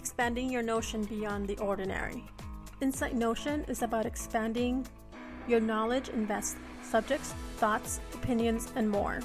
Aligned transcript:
expanding 0.00 0.48
your 0.48 0.62
notion 0.62 1.04
beyond 1.04 1.46
the 1.46 1.58
ordinary. 1.58 2.24
Insight 2.80 3.14
Notion 3.14 3.66
is 3.68 3.82
about 3.82 4.06
expanding 4.06 4.86
your 5.46 5.60
knowledge 5.60 6.08
in 6.08 6.24
vast 6.26 6.56
subjects, 6.82 7.34
thoughts, 7.58 8.00
opinions, 8.14 8.72
and 8.76 8.88
more. 8.88 9.20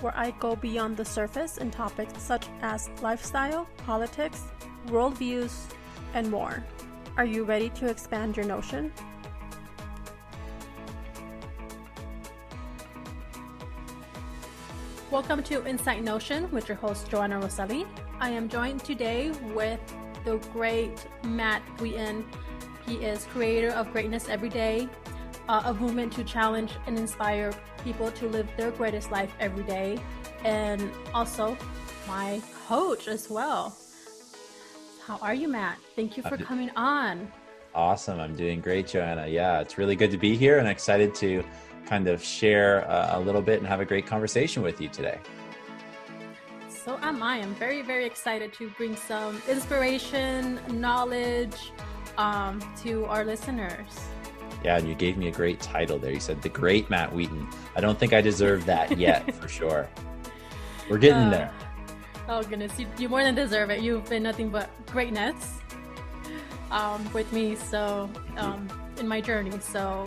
Where 0.00 0.12
I 0.16 0.32
go 0.40 0.56
beyond 0.56 0.96
the 0.96 1.04
surface 1.04 1.58
in 1.58 1.70
topics 1.70 2.20
such 2.20 2.48
as 2.60 2.90
lifestyle, 3.02 3.68
politics, 3.86 4.42
worldviews, 4.88 5.54
and 6.12 6.28
more. 6.28 6.64
Are 7.16 7.24
you 7.24 7.44
ready 7.44 7.68
to 7.78 7.86
expand 7.86 8.36
your 8.36 8.46
notion? 8.46 8.92
Welcome 15.12 15.44
to 15.44 15.64
Insight 15.64 16.02
Notion 16.02 16.50
with 16.50 16.66
your 16.66 16.78
host, 16.78 17.08
Joanna 17.08 17.38
Roselli. 17.38 17.86
I 18.20 18.30
am 18.30 18.48
joined 18.48 18.84
today 18.84 19.32
with 19.54 19.80
the 20.24 20.36
great 20.52 21.06
Matt 21.24 21.62
Wheaton. 21.80 22.24
He 22.86 22.96
is 22.96 23.24
creator 23.26 23.70
of 23.70 23.92
Greatness 23.92 24.28
Every 24.28 24.48
Day, 24.48 24.88
uh, 25.48 25.62
a 25.66 25.74
movement 25.74 26.12
to 26.14 26.24
challenge 26.24 26.72
and 26.86 26.98
inspire 26.98 27.52
people 27.82 28.10
to 28.12 28.28
live 28.28 28.48
their 28.56 28.70
greatest 28.70 29.10
life 29.10 29.32
every 29.40 29.64
day, 29.64 29.98
and 30.44 30.90
also 31.12 31.56
my 32.06 32.40
coach 32.66 33.08
as 33.08 33.28
well. 33.28 33.76
How 35.04 35.18
are 35.18 35.34
you, 35.34 35.48
Matt? 35.48 35.78
Thank 35.96 36.16
you 36.16 36.22
for 36.22 36.36
coming 36.36 36.70
on. 36.76 37.30
Awesome. 37.74 38.20
I'm 38.20 38.36
doing 38.36 38.60
great, 38.60 38.86
Joanna. 38.86 39.26
Yeah, 39.26 39.60
it's 39.60 39.76
really 39.76 39.96
good 39.96 40.12
to 40.12 40.18
be 40.18 40.36
here 40.36 40.58
and 40.58 40.68
excited 40.68 41.14
to 41.16 41.44
kind 41.84 42.06
of 42.08 42.22
share 42.22 42.88
uh, 42.88 43.18
a 43.18 43.20
little 43.20 43.42
bit 43.42 43.58
and 43.58 43.66
have 43.66 43.80
a 43.80 43.84
great 43.84 44.06
conversation 44.06 44.62
with 44.62 44.80
you 44.80 44.88
today. 44.88 45.18
So 46.84 46.98
am 47.00 47.22
I. 47.22 47.36
I'm 47.36 47.54
very, 47.54 47.80
very 47.80 48.04
excited 48.04 48.52
to 48.54 48.68
bring 48.68 48.94
some 48.94 49.40
inspiration, 49.48 50.60
knowledge 50.68 51.72
um, 52.18 52.60
to 52.82 53.06
our 53.06 53.24
listeners. 53.24 53.88
Yeah, 54.62 54.76
and 54.76 54.86
you 54.86 54.94
gave 54.94 55.16
me 55.16 55.28
a 55.28 55.32
great 55.32 55.60
title 55.60 55.98
there. 55.98 56.12
You 56.12 56.20
said 56.20 56.42
the 56.42 56.50
great 56.50 56.90
Matt 56.90 57.10
Wheaton. 57.10 57.48
I 57.74 57.80
don't 57.80 57.98
think 57.98 58.12
I 58.12 58.20
deserve 58.20 58.66
that 58.66 58.98
yet, 58.98 59.34
for 59.40 59.48
sure. 59.48 59.88
We're 60.90 60.98
getting 60.98 61.28
uh, 61.28 61.30
there. 61.30 61.52
Oh 62.28 62.42
goodness, 62.42 62.78
you, 62.78 62.86
you 62.98 63.08
more 63.08 63.22
than 63.24 63.34
deserve 63.34 63.70
it. 63.70 63.80
You've 63.80 64.04
been 64.10 64.22
nothing 64.22 64.50
but 64.50 64.68
greatness 64.84 65.60
um, 66.70 67.10
with 67.14 67.32
me. 67.32 67.54
So 67.54 68.10
um, 68.36 68.68
in 68.98 69.08
my 69.08 69.22
journey, 69.22 69.58
so 69.58 70.04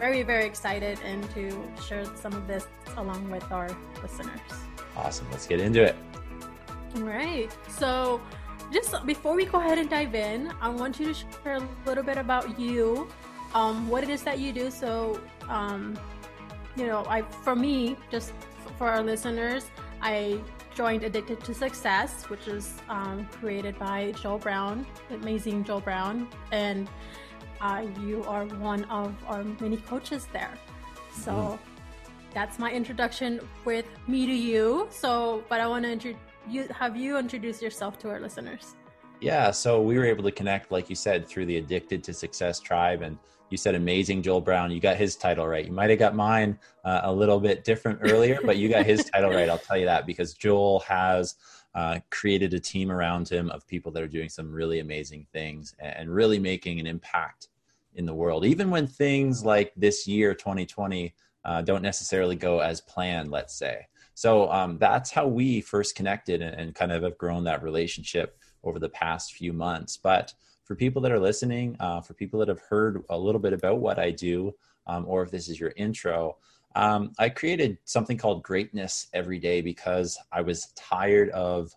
very, 0.00 0.22
very 0.22 0.46
excited 0.46 0.98
and 1.04 1.22
to 1.34 1.62
share 1.86 2.04
some 2.16 2.32
of 2.32 2.48
this 2.48 2.66
along 2.96 3.30
with 3.30 3.44
our 3.52 3.68
listeners. 4.02 4.40
Awesome. 4.96 5.26
Let's 5.30 5.46
get 5.46 5.60
into 5.60 5.82
it. 5.84 5.94
All 6.96 7.02
right. 7.02 7.50
So, 7.68 8.20
just 8.72 8.94
before 9.04 9.36
we 9.36 9.44
go 9.44 9.58
ahead 9.60 9.78
and 9.78 9.90
dive 9.90 10.14
in, 10.14 10.52
I 10.60 10.68
want 10.70 10.98
you 10.98 11.12
to 11.12 11.14
share 11.14 11.56
a 11.56 11.68
little 11.84 12.02
bit 12.02 12.16
about 12.16 12.58
you, 12.58 13.08
um, 13.54 13.88
what 13.88 14.02
it 14.02 14.08
is 14.08 14.22
that 14.22 14.38
you 14.38 14.52
do. 14.52 14.70
So, 14.70 15.20
um, 15.48 15.98
you 16.76 16.86
know, 16.86 17.04
I 17.06 17.22
for 17.22 17.54
me, 17.54 17.96
just 18.10 18.32
for 18.78 18.88
our 18.88 19.02
listeners, 19.02 19.66
I 20.00 20.40
joined 20.74 21.04
Addicted 21.04 21.44
to 21.44 21.52
Success, 21.52 22.24
which 22.30 22.48
is 22.48 22.74
um, 22.88 23.28
created 23.38 23.78
by 23.78 24.12
Joel 24.12 24.38
Brown, 24.38 24.86
amazing 25.10 25.64
Joel 25.64 25.80
Brown, 25.80 26.28
and 26.52 26.88
uh, 27.60 27.86
you 28.02 28.24
are 28.24 28.46
one 28.46 28.84
of 28.84 29.14
our 29.26 29.44
many 29.60 29.76
coaches 29.76 30.26
there. 30.32 30.52
So 31.12 31.32
mm. 31.32 31.58
that's 32.32 32.58
my 32.58 32.70
introduction 32.72 33.40
with 33.64 33.86
me 34.06 34.26
to 34.26 34.32
you. 34.32 34.88
So, 34.90 35.44
but 35.48 35.60
I 35.60 35.66
want 35.66 35.84
to 35.84 35.92
intro- 35.92 36.16
you, 36.48 36.66
have 36.68 36.96
you 36.96 37.18
introduce 37.18 37.60
yourself 37.60 37.98
to 38.00 38.08
our 38.08 38.20
listeners. 38.20 38.74
Yeah, 39.20 39.50
so 39.50 39.82
we 39.82 39.98
were 39.98 40.06
able 40.06 40.24
to 40.24 40.32
connect, 40.32 40.72
like 40.72 40.88
you 40.88 40.96
said, 40.96 41.28
through 41.28 41.44
the 41.44 41.58
Addicted 41.58 42.02
to 42.04 42.14
Success 42.14 42.58
tribe, 42.58 43.02
and 43.02 43.18
you 43.50 43.58
said 43.58 43.74
amazing 43.74 44.22
Joel 44.22 44.40
Brown. 44.40 44.70
You 44.70 44.80
got 44.80 44.96
his 44.96 45.14
title 45.16 45.46
right. 45.46 45.66
You 45.66 45.72
might 45.72 45.90
have 45.90 45.98
got 45.98 46.14
mine 46.14 46.58
uh, 46.84 47.02
a 47.02 47.12
little 47.12 47.38
bit 47.38 47.62
different 47.62 47.98
earlier, 48.02 48.38
but 48.42 48.56
you 48.56 48.70
got 48.70 48.86
his 48.86 49.04
title 49.12 49.30
right. 49.30 49.50
I'll 49.50 49.58
tell 49.58 49.76
you 49.76 49.84
that 49.84 50.06
because 50.06 50.32
Joel 50.32 50.80
has 50.80 51.34
uh, 51.74 52.00
created 52.10 52.54
a 52.54 52.60
team 52.60 52.90
around 52.90 53.28
him 53.28 53.50
of 53.50 53.66
people 53.66 53.92
that 53.92 54.02
are 54.02 54.08
doing 54.08 54.28
some 54.28 54.50
really 54.50 54.80
amazing 54.80 55.26
things 55.32 55.74
and 55.78 56.12
really 56.12 56.38
making 56.38 56.80
an 56.80 56.86
impact 56.86 57.48
in 57.94 58.06
the 58.06 58.14
world, 58.14 58.44
even 58.44 58.70
when 58.70 58.86
things 58.86 59.44
like 59.44 59.72
this 59.76 60.06
year, 60.06 60.34
2020, 60.34 61.14
uh, 61.44 61.62
don't 61.62 61.82
necessarily 61.82 62.36
go 62.36 62.60
as 62.60 62.80
planned, 62.80 63.30
let's 63.30 63.54
say. 63.54 63.86
So 64.14 64.50
um, 64.52 64.78
that's 64.78 65.10
how 65.10 65.26
we 65.26 65.60
first 65.60 65.94
connected 65.94 66.42
and, 66.42 66.54
and, 66.54 66.74
kind 66.74 66.92
of 66.92 67.02
have 67.02 67.16
grown 67.16 67.44
that 67.44 67.62
relationship 67.62 68.36
over 68.62 68.78
the 68.78 68.90
past 68.90 69.32
few 69.32 69.52
months. 69.52 69.96
But 69.96 70.34
for 70.64 70.74
people 70.74 71.00
that 71.02 71.12
are 71.12 71.18
listening, 71.18 71.76
uh, 71.80 72.02
for 72.02 72.14
people 72.14 72.38
that 72.40 72.48
have 72.48 72.60
heard 72.60 73.02
a 73.08 73.18
little 73.18 73.40
bit 73.40 73.54
about 73.54 73.78
what 73.78 73.98
I 73.98 74.10
do, 74.10 74.54
um, 74.86 75.04
or 75.08 75.22
if 75.22 75.30
this 75.30 75.48
is 75.48 75.58
your 75.58 75.72
intro, 75.76 76.36
um, 76.74 77.12
I 77.18 77.28
created 77.28 77.78
something 77.84 78.16
called 78.16 78.42
Greatness 78.42 79.08
Every 79.12 79.38
Day 79.38 79.60
because 79.60 80.18
I 80.30 80.40
was 80.42 80.72
tired 80.76 81.30
of 81.30 81.72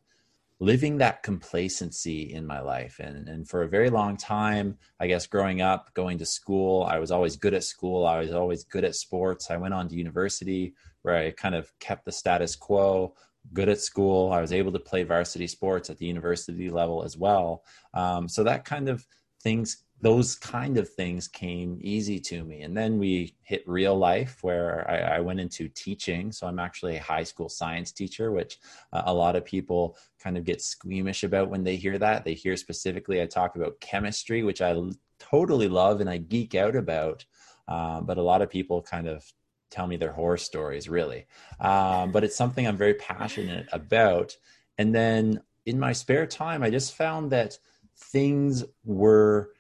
living 0.60 0.98
that 0.98 1.24
complacency 1.24 2.34
in 2.34 2.46
my 2.46 2.62
life. 2.62 3.00
And, 3.00 3.28
and 3.28 3.48
for 3.48 3.64
a 3.64 3.68
very 3.68 3.90
long 3.90 4.16
time, 4.16 4.78
I 5.00 5.08
guess 5.08 5.28
growing 5.28 5.62
up, 5.62 5.94
going 5.94 6.18
to 6.20 6.26
school, 6.26 6.84
I 6.84 7.00
was 7.00 7.12
always 7.12 7.36
good 7.36 7.54
at 7.54 7.64
school. 7.64 8.06
I 8.06 8.20
was 8.20 8.32
always 8.32 8.64
good 8.64 8.86
at 8.86 8.96
sports. 8.96 9.52
I 9.52 9.58
went 9.58 9.74
on 9.74 9.90
to 9.90 9.96
university 9.96 10.74
where 11.02 11.18
I 11.18 11.32
kind 11.32 11.56
of 11.56 11.72
kept 11.80 12.06
the 12.06 12.12
status 12.12 12.56
quo, 12.56 13.14
good 13.52 13.68
at 13.68 13.82
school. 13.82 14.32
I 14.32 14.40
was 14.40 14.54
able 14.54 14.72
to 14.72 14.80
play 14.80 15.04
varsity 15.04 15.48
sports 15.48 15.90
at 15.90 15.98
the 15.98 16.06
university 16.06 16.70
level 16.70 17.04
as 17.04 17.18
well. 17.18 17.64
Um, 17.94 18.30
so 18.30 18.44
that 18.44 18.64
kind 18.64 18.88
of 18.88 19.06
things 19.42 19.83
those 20.04 20.36
kind 20.36 20.78
of 20.78 20.90
things 20.90 21.30
came 21.30 21.78
easy 21.80 22.20
to 22.20 22.44
me. 22.44 22.64
And 22.64 22.76
then 22.76 23.00
we 23.00 23.38
hit 23.42 23.64
real 23.66 23.98
life 23.98 24.40
where 24.42 24.86
I, 24.92 25.16
I 25.16 25.20
went 25.22 25.40
into 25.40 25.70
teaching. 25.70 26.30
So 26.34 26.46
I'm 26.46 26.60
actually 26.60 26.98
a 26.98 27.02
high 27.02 27.24
school 27.24 27.48
science 27.48 27.94
teacher, 27.94 28.34
which 28.34 28.60
uh, 28.92 29.04
a 29.06 29.14
lot 29.14 29.38
of 29.38 29.46
people 29.46 29.96
kind 30.22 30.38
of 30.38 30.44
get 30.44 30.62
squeamish 30.62 31.24
about 31.24 31.50
when 31.50 31.64
they 31.64 31.78
hear 31.78 31.98
that. 32.00 32.26
They 32.26 32.34
hear 32.34 32.58
specifically 32.58 33.22
I 33.22 33.28
talk 33.28 33.56
about 33.56 33.80
chemistry, 33.80 34.44
which 34.44 34.62
I 34.62 34.76
totally 35.20 35.70
love 35.70 36.02
and 36.02 36.10
I 36.10 36.18
geek 36.18 36.54
out 36.54 36.76
about. 36.76 37.24
Um, 37.70 38.06
but 38.06 38.18
a 38.18 38.22
lot 38.22 38.42
of 38.42 38.50
people 38.50 38.82
kind 38.82 39.08
of 39.08 39.24
tell 39.72 39.88
me 39.88 39.96
their 39.96 40.12
horror 40.12 40.36
stories, 40.36 40.90
really. 40.90 41.28
Um, 41.62 42.12
but 42.12 42.26
it's 42.26 42.36
something 42.36 42.68
I'm 42.68 42.76
very 42.76 42.96
passionate 42.96 43.68
about. 43.72 44.36
And 44.78 44.94
then 44.94 45.42
in 45.66 45.80
my 45.80 45.94
spare 45.94 46.28
time, 46.28 46.62
I 46.62 46.70
just 46.70 46.94
found 46.94 47.32
that 47.32 47.58
things 47.96 48.66
were 48.84 49.52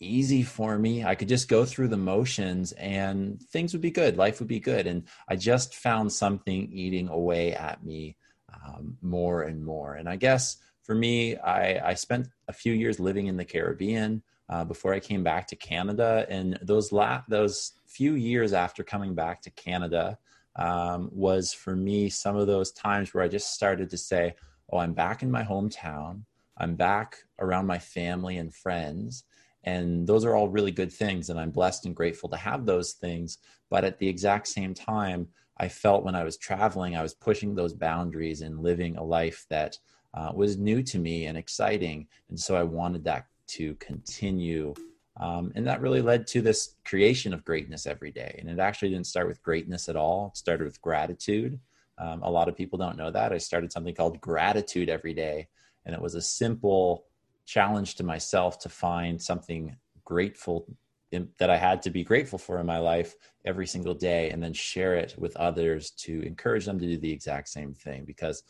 easy 0.00 0.42
for 0.42 0.78
me. 0.78 1.04
I 1.04 1.14
could 1.14 1.28
just 1.28 1.48
go 1.48 1.64
through 1.64 1.88
the 1.88 1.96
motions 1.96 2.72
and 2.72 3.40
things 3.40 3.72
would 3.72 3.82
be 3.82 3.90
good. 3.90 4.16
Life 4.16 4.40
would 4.40 4.48
be 4.48 4.60
good. 4.60 4.86
And 4.86 5.04
I 5.28 5.36
just 5.36 5.74
found 5.74 6.12
something 6.12 6.70
eating 6.72 7.08
away 7.08 7.54
at 7.54 7.84
me 7.84 8.16
um, 8.52 8.96
more 9.02 9.42
and 9.42 9.64
more. 9.64 9.94
And 9.94 10.08
I 10.08 10.16
guess 10.16 10.56
for 10.82 10.94
me, 10.94 11.36
I, 11.36 11.90
I 11.90 11.94
spent 11.94 12.28
a 12.48 12.52
few 12.52 12.72
years 12.72 12.98
living 12.98 13.26
in 13.26 13.36
the 13.36 13.44
Caribbean 13.44 14.22
uh, 14.48 14.64
before 14.64 14.92
I 14.92 15.00
came 15.00 15.22
back 15.22 15.46
to 15.48 15.56
Canada. 15.56 16.26
And 16.28 16.58
those 16.62 16.90
la- 16.92 17.22
those 17.28 17.72
few 17.86 18.14
years 18.14 18.52
after 18.52 18.82
coming 18.82 19.14
back 19.14 19.42
to 19.42 19.50
Canada 19.50 20.18
um, 20.56 21.10
was 21.12 21.52
for 21.52 21.76
me 21.76 22.08
some 22.08 22.36
of 22.36 22.46
those 22.46 22.72
times 22.72 23.14
where 23.14 23.22
I 23.22 23.28
just 23.28 23.54
started 23.54 23.90
to 23.90 23.96
say, 23.96 24.34
"Oh, 24.72 24.78
I'm 24.78 24.94
back 24.94 25.22
in 25.22 25.30
my 25.30 25.44
hometown. 25.44 26.22
I'm 26.56 26.74
back 26.74 27.18
around 27.38 27.66
my 27.66 27.78
family 27.78 28.38
and 28.38 28.52
friends." 28.52 29.24
And 29.64 30.06
those 30.06 30.24
are 30.24 30.34
all 30.34 30.48
really 30.48 30.70
good 30.70 30.92
things. 30.92 31.28
And 31.28 31.38
I'm 31.38 31.50
blessed 31.50 31.86
and 31.86 31.94
grateful 31.94 32.28
to 32.30 32.36
have 32.36 32.64
those 32.64 32.92
things. 32.92 33.38
But 33.68 33.84
at 33.84 33.98
the 33.98 34.08
exact 34.08 34.48
same 34.48 34.74
time, 34.74 35.28
I 35.58 35.68
felt 35.68 36.04
when 36.04 36.14
I 36.14 36.24
was 36.24 36.38
traveling, 36.38 36.96
I 36.96 37.02
was 37.02 37.14
pushing 37.14 37.54
those 37.54 37.74
boundaries 37.74 38.40
and 38.40 38.62
living 38.62 38.96
a 38.96 39.04
life 39.04 39.44
that 39.50 39.78
uh, 40.14 40.32
was 40.34 40.56
new 40.56 40.82
to 40.84 40.98
me 40.98 41.26
and 41.26 41.36
exciting. 41.36 42.06
And 42.30 42.40
so 42.40 42.56
I 42.56 42.62
wanted 42.62 43.04
that 43.04 43.26
to 43.48 43.74
continue. 43.74 44.74
Um, 45.18 45.52
and 45.54 45.66
that 45.66 45.82
really 45.82 46.00
led 46.00 46.26
to 46.28 46.40
this 46.40 46.76
creation 46.84 47.34
of 47.34 47.44
greatness 47.44 47.86
every 47.86 48.10
day. 48.10 48.36
And 48.38 48.48
it 48.48 48.58
actually 48.58 48.88
didn't 48.88 49.06
start 49.06 49.28
with 49.28 49.42
greatness 49.42 49.88
at 49.88 49.96
all, 49.96 50.28
it 50.28 50.38
started 50.38 50.64
with 50.64 50.80
gratitude. 50.80 51.60
Um, 51.98 52.22
a 52.22 52.30
lot 52.30 52.48
of 52.48 52.56
people 52.56 52.78
don't 52.78 52.96
know 52.96 53.10
that. 53.10 53.32
I 53.32 53.38
started 53.38 53.70
something 53.70 53.94
called 53.94 54.20
gratitude 54.22 54.88
every 54.88 55.12
day. 55.12 55.48
And 55.84 55.94
it 55.94 56.00
was 56.00 56.14
a 56.14 56.22
simple 56.22 57.04
challenge 57.46 57.96
to 57.96 58.04
myself 58.04 58.58
to 58.60 58.68
find 58.68 59.20
something 59.20 59.76
grateful 60.04 60.66
in, 61.12 61.28
that 61.38 61.50
I 61.50 61.56
had 61.56 61.82
to 61.82 61.90
be 61.90 62.04
grateful 62.04 62.38
for 62.38 62.58
in 62.60 62.66
my 62.66 62.78
life 62.78 63.14
every 63.44 63.66
single 63.66 63.94
day 63.94 64.30
and 64.30 64.42
then 64.42 64.52
share 64.52 64.94
it 64.94 65.14
with 65.18 65.36
others 65.36 65.90
to 65.92 66.22
encourage 66.22 66.66
them 66.66 66.78
to 66.78 66.86
do 66.86 66.98
the 66.98 67.12
exact 67.12 67.48
same 67.48 67.74
thing 67.74 68.04
because 68.04 68.42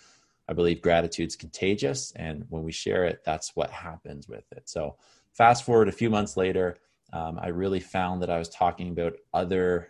I 0.49 0.53
believe 0.53 0.83
gratitude's 0.83 1.37
contagious 1.37 2.13
and 2.17 2.45
when 2.49 2.63
we 2.63 2.73
share 2.73 3.05
it 3.05 3.23
that's 3.25 3.57
what 3.57 3.71
happens 3.71 4.29
with 4.29 4.45
it. 4.53 4.69
So 4.69 4.97
fast 5.33 5.65
forward 5.65 5.89
a 5.89 5.93
few 5.93 6.11
months 6.11 6.37
later 6.37 6.77
um, 7.13 7.39
I 7.41 7.49
really 7.49 7.81
found 7.81 8.23
that 8.23 8.31
I 8.31 8.39
was 8.39 8.49
talking 8.49 8.91
about 8.91 9.15
other 9.33 9.89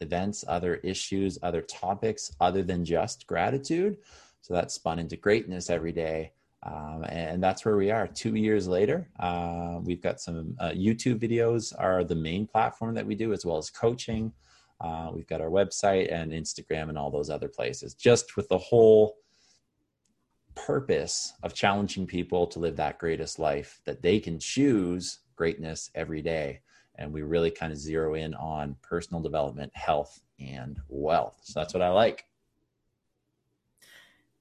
events, 0.00 0.44
other 0.46 0.76
issues, 0.76 1.38
other 1.42 1.62
topics 1.62 2.32
other 2.40 2.62
than 2.62 2.84
just 2.84 3.26
gratitude. 3.26 3.96
So 4.42 4.54
that 4.54 4.70
spun 4.70 4.98
into 4.98 5.16
greatness 5.16 5.70
every 5.70 5.92
day. 5.92 6.32
Um, 6.64 7.04
and 7.08 7.42
that's 7.42 7.64
where 7.64 7.76
we 7.76 7.90
are. 7.90 8.06
Two 8.06 8.36
years 8.36 8.68
later 8.68 9.08
uh, 9.18 9.78
we've 9.82 10.02
got 10.02 10.20
some 10.20 10.54
uh, 10.60 10.70
youtube 10.70 11.18
videos 11.18 11.72
are 11.78 12.04
the 12.04 12.14
main 12.14 12.46
platform 12.46 12.94
that 12.94 13.06
we 13.06 13.14
do 13.14 13.32
as 13.32 13.44
well 13.44 13.58
as 13.58 13.70
coaching. 13.70 14.32
Uh, 14.80 15.10
we've 15.14 15.28
got 15.28 15.40
our 15.40 15.50
website 15.50 16.12
and 16.12 16.32
instagram 16.32 16.88
and 16.88 16.98
all 16.98 17.10
those 17.10 17.30
other 17.30 17.48
places 17.48 17.94
just 17.94 18.36
with 18.36 18.48
the 18.48 18.58
whole 18.58 19.16
purpose 20.54 21.34
of 21.42 21.54
challenging 21.54 22.06
people 22.06 22.46
to 22.46 22.58
live 22.58 22.76
that 22.76 22.98
greatest 22.98 23.38
life 23.38 23.80
that 23.84 24.02
they 24.02 24.20
can 24.20 24.38
choose 24.38 25.20
greatness 25.36 25.90
every 25.94 26.22
day. 26.22 26.60
And 26.96 27.12
we 27.12 27.22
really 27.22 27.50
kind 27.50 27.72
of 27.72 27.78
zero 27.78 28.14
in 28.14 28.34
on 28.34 28.76
personal 28.82 29.22
development 29.22 29.72
health 29.74 30.20
and 30.38 30.80
wealth. 30.88 31.40
So 31.42 31.60
that's 31.60 31.74
what 31.74 31.82
i 31.82 31.88
like 31.88 32.26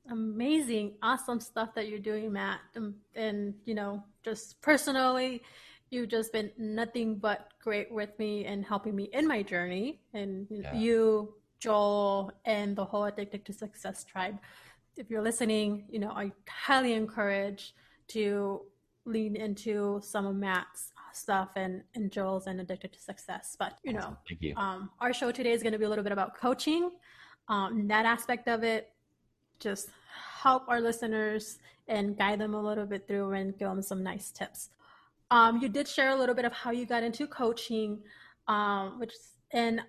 amazing, 0.09 0.93
awesome 1.01 1.39
stuff 1.39 1.73
that 1.75 1.87
you're 1.87 1.99
doing, 1.99 2.31
Matt. 2.31 2.59
Um, 2.75 2.95
and, 3.15 3.53
you 3.65 3.75
know, 3.75 4.03
just 4.23 4.61
personally, 4.61 5.41
you've 5.89 6.09
just 6.09 6.31
been 6.31 6.51
nothing 6.57 7.17
but 7.17 7.51
great 7.61 7.91
with 7.91 8.17
me 8.17 8.45
and 8.45 8.65
helping 8.65 8.95
me 8.95 9.09
in 9.13 9.27
my 9.27 9.43
journey. 9.43 10.01
And 10.13 10.47
yeah. 10.49 10.73
you, 10.73 11.35
Joel, 11.59 12.31
and 12.45 12.75
the 12.75 12.85
whole 12.85 13.05
Addicted 13.05 13.45
to 13.45 13.53
Success 13.53 14.03
tribe. 14.03 14.39
If 14.97 15.09
you're 15.09 15.21
listening, 15.21 15.85
you 15.89 15.99
know, 15.99 16.11
I 16.11 16.31
highly 16.49 16.93
encourage 16.93 17.73
to 18.09 18.61
lean 19.05 19.35
into 19.35 19.99
some 20.03 20.25
of 20.25 20.35
Matt's 20.35 20.91
stuff 21.13 21.49
and, 21.55 21.83
and 21.95 22.11
Joel's 22.11 22.47
and 22.47 22.61
Addicted 22.61 22.93
to 22.93 22.99
Success. 22.99 23.55
But, 23.57 23.77
you 23.83 23.93
know, 23.93 24.17
you. 24.39 24.55
Um, 24.55 24.89
our 24.99 25.13
show 25.13 25.31
today 25.31 25.51
is 25.51 25.61
going 25.61 25.73
to 25.73 25.79
be 25.79 25.85
a 25.85 25.89
little 25.89 26.03
bit 26.03 26.13
about 26.13 26.35
coaching, 26.37 26.91
um, 27.47 27.87
that 27.87 28.05
aspect 28.05 28.47
of 28.47 28.63
it, 28.63 28.89
just 29.61 29.89
help 30.41 30.63
our 30.67 30.81
listeners 30.81 31.59
and 31.87 32.17
guide 32.17 32.39
them 32.39 32.53
a 32.53 32.61
little 32.61 32.85
bit 32.85 33.07
through 33.07 33.31
and 33.33 33.57
give 33.57 33.67
them 33.67 33.81
some 33.81 34.03
nice 34.03 34.31
tips. 34.31 34.69
Um, 35.29 35.61
you 35.61 35.69
did 35.69 35.87
share 35.87 36.09
a 36.09 36.15
little 36.15 36.35
bit 36.35 36.45
of 36.45 36.53
how 36.53 36.71
you 36.71 36.85
got 36.85 37.03
into 37.03 37.27
coaching, 37.27 37.99
um, 38.47 38.99
which 38.99 39.13
and 39.51 39.81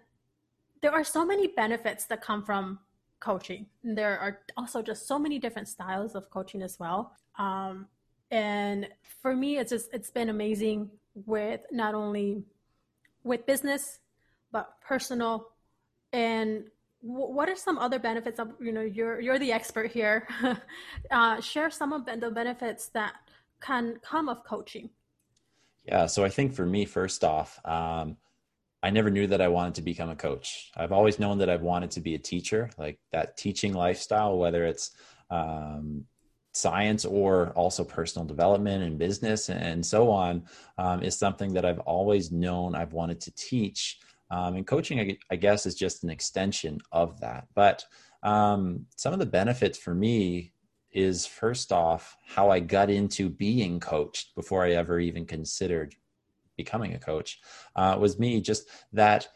there 0.82 0.92
are 0.92 1.04
so 1.04 1.24
many 1.24 1.48
benefits 1.48 2.04
that 2.06 2.20
come 2.20 2.44
from 2.44 2.78
coaching. 3.20 3.66
There 3.82 4.18
are 4.18 4.40
also 4.56 4.82
just 4.82 5.06
so 5.06 5.18
many 5.18 5.38
different 5.38 5.68
styles 5.68 6.14
of 6.14 6.28
coaching 6.30 6.62
as 6.62 6.78
well. 6.78 7.12
Um, 7.38 7.86
and 8.30 8.88
for 9.20 9.34
me, 9.34 9.58
it's 9.58 9.70
just 9.70 9.92
it's 9.92 10.10
been 10.10 10.28
amazing 10.28 10.90
with 11.26 11.60
not 11.70 11.94
only 11.94 12.44
with 13.24 13.46
business 13.46 14.00
but 14.50 14.80
personal 14.80 15.48
and 16.12 16.64
what 17.02 17.48
are 17.48 17.56
some 17.56 17.78
other 17.78 17.98
benefits 17.98 18.38
of 18.38 18.52
you 18.60 18.72
know 18.72 18.80
you're 18.80 19.20
you're 19.20 19.38
the 19.38 19.52
expert 19.52 19.90
here. 19.90 20.26
Uh, 21.10 21.40
share 21.40 21.70
some 21.70 21.92
of 21.92 22.06
the 22.06 22.30
benefits 22.30 22.88
that 22.94 23.14
can 23.60 23.96
come 24.02 24.28
of 24.28 24.44
coaching. 24.44 24.88
Yeah 25.84 26.06
so 26.06 26.24
i 26.24 26.28
think 26.28 26.54
for 26.54 26.64
me 26.64 26.84
first 26.84 27.24
off 27.24 27.60
um, 27.64 28.16
i 28.82 28.88
never 28.90 29.10
knew 29.10 29.26
that 29.26 29.40
i 29.40 29.48
wanted 29.48 29.74
to 29.74 29.82
become 29.82 30.10
a 30.10 30.16
coach. 30.16 30.70
I've 30.76 30.92
always 30.92 31.18
known 31.18 31.38
that 31.38 31.50
i've 31.50 31.62
wanted 31.62 31.90
to 31.92 32.00
be 32.00 32.14
a 32.14 32.18
teacher 32.18 32.70
like 32.78 32.98
that 33.10 33.36
teaching 33.36 33.74
lifestyle 33.74 34.38
whether 34.38 34.64
it's 34.64 34.92
um, 35.30 36.04
science 36.54 37.04
or 37.04 37.50
also 37.50 37.82
personal 37.82 38.26
development 38.26 38.84
and 38.84 38.98
business 38.98 39.48
and 39.48 39.84
so 39.84 40.10
on 40.10 40.44
um, 40.78 41.02
is 41.02 41.18
something 41.18 41.52
that 41.54 41.64
i've 41.64 41.80
always 41.80 42.30
known 42.30 42.74
i've 42.74 42.92
wanted 42.92 43.20
to 43.20 43.32
teach 43.34 43.98
um, 44.32 44.56
and 44.56 44.66
coaching, 44.66 44.98
I, 44.98 45.18
I, 45.30 45.36
guess, 45.36 45.66
is 45.66 45.74
just 45.74 46.04
an 46.04 46.10
extension 46.10 46.78
of 46.90 47.20
that. 47.20 47.48
But 47.54 47.84
um, 48.22 48.86
some 48.96 49.12
of 49.12 49.18
the 49.18 49.26
benefits 49.26 49.76
for 49.76 49.94
me 49.94 50.52
is 50.90 51.26
first 51.26 51.70
off 51.70 52.16
how 52.26 52.50
I 52.50 52.60
got 52.60 52.88
into 52.88 53.28
being 53.28 53.78
coached 53.78 54.34
before 54.34 54.64
I 54.64 54.72
ever 54.72 54.98
even 54.98 55.26
considered 55.26 55.94
becoming 56.56 56.94
a 56.94 56.98
coach 56.98 57.40
uh, 57.76 57.96
was 58.00 58.18
me 58.18 58.40
just 58.40 58.68
that 58.94 59.28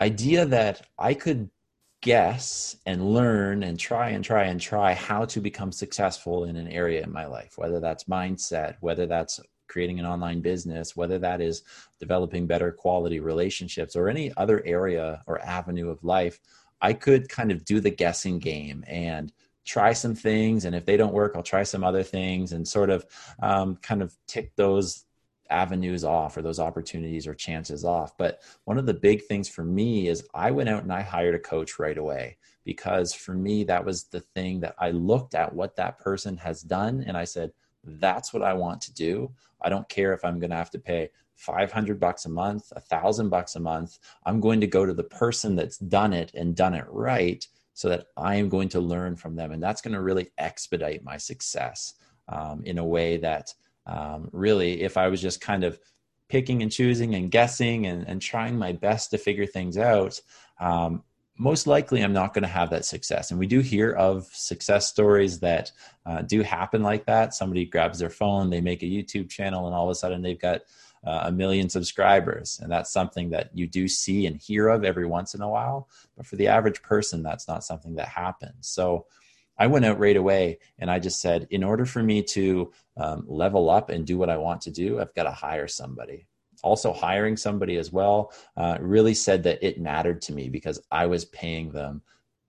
idea 0.00 0.46
that 0.46 0.86
I 0.98 1.14
could 1.14 1.50
guess 2.00 2.76
and 2.86 3.12
learn 3.12 3.64
and 3.64 3.78
try 3.78 4.10
and 4.10 4.24
try 4.24 4.44
and 4.44 4.60
try 4.60 4.94
how 4.94 5.24
to 5.24 5.40
become 5.40 5.72
successful 5.72 6.44
in 6.44 6.56
an 6.56 6.68
area 6.68 7.02
in 7.02 7.12
my 7.12 7.26
life, 7.26 7.54
whether 7.56 7.80
that's 7.80 8.04
mindset, 8.04 8.76
whether 8.80 9.06
that's 9.06 9.40
creating 9.72 9.98
an 9.98 10.06
online 10.06 10.40
business, 10.40 10.94
whether 10.94 11.18
that 11.18 11.40
is 11.40 11.62
developing 11.98 12.46
better 12.46 12.70
quality 12.70 13.20
relationships 13.20 13.96
or 13.96 14.08
any 14.08 14.30
other 14.36 14.62
area 14.66 15.22
or 15.26 15.40
avenue 15.40 15.88
of 15.88 16.04
life, 16.04 16.38
I 16.82 16.92
could 16.92 17.28
kind 17.28 17.50
of 17.50 17.64
do 17.64 17.80
the 17.80 17.90
guessing 17.90 18.38
game 18.38 18.84
and 18.86 19.32
try 19.64 19.92
some 19.92 20.14
things. 20.14 20.64
And 20.66 20.74
if 20.74 20.84
they 20.84 20.96
don't 20.96 21.14
work, 21.14 21.32
I'll 21.34 21.42
try 21.42 21.62
some 21.62 21.84
other 21.84 22.02
things 22.02 22.52
and 22.52 22.68
sort 22.68 22.90
of 22.90 23.06
um, 23.42 23.76
kind 23.76 24.02
of 24.02 24.14
tick 24.26 24.52
those 24.56 25.06
avenues 25.48 26.04
off 26.04 26.36
or 26.36 26.42
those 26.42 26.58
opportunities 26.58 27.26
or 27.26 27.34
chances 27.34 27.84
off. 27.84 28.16
But 28.18 28.40
one 28.64 28.78
of 28.78 28.86
the 28.86 28.94
big 28.94 29.24
things 29.24 29.48
for 29.48 29.64
me 29.64 30.08
is 30.08 30.26
I 30.34 30.50
went 30.50 30.68
out 30.68 30.82
and 30.82 30.92
I 30.92 31.02
hired 31.02 31.34
a 31.34 31.38
coach 31.38 31.78
right 31.78 31.98
away 31.98 32.36
because 32.64 33.12
for 33.14 33.34
me, 33.34 33.64
that 33.64 33.84
was 33.84 34.04
the 34.04 34.20
thing 34.20 34.60
that 34.60 34.74
I 34.78 34.90
looked 34.90 35.34
at 35.34 35.54
what 35.54 35.76
that 35.76 35.98
person 35.98 36.36
has 36.38 36.62
done 36.62 37.04
and 37.06 37.16
I 37.16 37.24
said, 37.24 37.52
that's 37.84 38.32
what 38.32 38.42
I 38.42 38.52
want 38.54 38.80
to 38.82 38.92
do. 38.92 39.32
I 39.60 39.68
don't 39.68 39.88
care 39.88 40.12
if 40.12 40.24
I'm 40.24 40.38
going 40.38 40.50
to 40.50 40.56
have 40.56 40.70
to 40.70 40.78
pay 40.78 41.10
500 41.36 41.98
bucks 41.98 42.24
a 42.24 42.28
month, 42.28 42.72
a 42.76 42.80
thousand 42.80 43.28
bucks 43.28 43.56
a 43.56 43.60
month. 43.60 43.98
I'm 44.24 44.40
going 44.40 44.60
to 44.60 44.66
go 44.66 44.86
to 44.86 44.94
the 44.94 45.04
person 45.04 45.56
that's 45.56 45.78
done 45.78 46.12
it 46.12 46.32
and 46.34 46.54
done 46.54 46.74
it 46.74 46.84
right 46.88 47.46
so 47.74 47.88
that 47.88 48.06
I 48.16 48.36
am 48.36 48.48
going 48.48 48.68
to 48.70 48.80
learn 48.80 49.16
from 49.16 49.34
them. 49.34 49.52
And 49.52 49.62
that's 49.62 49.80
going 49.80 49.94
to 49.94 50.02
really 50.02 50.30
expedite 50.38 51.02
my 51.02 51.16
success 51.16 51.94
um, 52.28 52.62
in 52.64 52.78
a 52.78 52.84
way 52.84 53.16
that 53.18 53.52
um, 53.86 54.28
really, 54.32 54.82
if 54.82 54.96
I 54.96 55.08
was 55.08 55.20
just 55.20 55.40
kind 55.40 55.64
of 55.64 55.80
picking 56.28 56.62
and 56.62 56.70
choosing 56.70 57.14
and 57.14 57.30
guessing 57.30 57.86
and, 57.86 58.06
and 58.06 58.22
trying 58.22 58.56
my 58.56 58.72
best 58.72 59.10
to 59.10 59.18
figure 59.18 59.46
things 59.46 59.76
out, 59.76 60.20
um, 60.60 61.02
most 61.42 61.66
likely 61.66 62.00
I'm 62.02 62.12
not 62.12 62.34
going 62.34 62.42
to 62.42 62.48
have 62.48 62.70
that 62.70 62.84
success. 62.84 63.32
And 63.32 63.40
we 63.40 63.48
do 63.48 63.58
hear 63.58 63.90
of 63.90 64.26
success 64.32 64.86
stories 64.86 65.40
that 65.40 65.72
uh, 66.06 66.22
do 66.22 66.42
happen 66.42 66.84
like 66.84 67.04
that. 67.06 67.34
Somebody 67.34 67.64
grabs 67.64 67.98
their 67.98 68.10
phone, 68.10 68.48
they 68.48 68.60
make 68.60 68.84
a 68.84 68.86
YouTube 68.86 69.28
channel, 69.28 69.66
and 69.66 69.74
all 69.74 69.86
of 69.86 69.90
a 69.90 69.96
sudden 69.96 70.22
they've 70.22 70.40
got 70.40 70.60
uh, 71.04 71.22
a 71.24 71.32
million 71.32 71.68
subscribers. 71.68 72.60
And 72.62 72.70
that's 72.70 72.92
something 72.92 73.30
that 73.30 73.50
you 73.54 73.66
do 73.66 73.88
see 73.88 74.26
and 74.26 74.36
hear 74.36 74.68
of 74.68 74.84
every 74.84 75.04
once 75.04 75.34
in 75.34 75.42
a 75.42 75.48
while. 75.48 75.88
But 76.16 76.26
for 76.26 76.36
the 76.36 76.46
average 76.46 76.80
person, 76.80 77.24
that's 77.24 77.48
not 77.48 77.64
something 77.64 77.96
that 77.96 78.06
happens. 78.06 78.68
So 78.68 79.06
I 79.58 79.66
went 79.66 79.84
out 79.84 79.98
right 79.98 80.16
away 80.16 80.60
and 80.78 80.92
I 80.92 81.00
just 81.00 81.20
said, 81.20 81.48
in 81.50 81.64
order 81.64 81.86
for 81.86 82.04
me 82.04 82.22
to 82.22 82.72
um, 82.96 83.24
level 83.26 83.68
up 83.68 83.90
and 83.90 84.06
do 84.06 84.16
what 84.16 84.30
I 84.30 84.36
want 84.36 84.60
to 84.62 84.70
do, 84.70 85.00
I've 85.00 85.14
got 85.14 85.24
to 85.24 85.32
hire 85.32 85.66
somebody 85.66 86.28
also 86.62 86.92
hiring 86.92 87.36
somebody 87.36 87.76
as 87.76 87.92
well 87.92 88.32
uh, 88.56 88.78
really 88.80 89.14
said 89.14 89.42
that 89.42 89.62
it 89.62 89.80
mattered 89.80 90.22
to 90.22 90.32
me 90.32 90.48
because 90.48 90.80
I 90.90 91.06
was 91.06 91.24
paying 91.26 91.70
them 91.70 92.02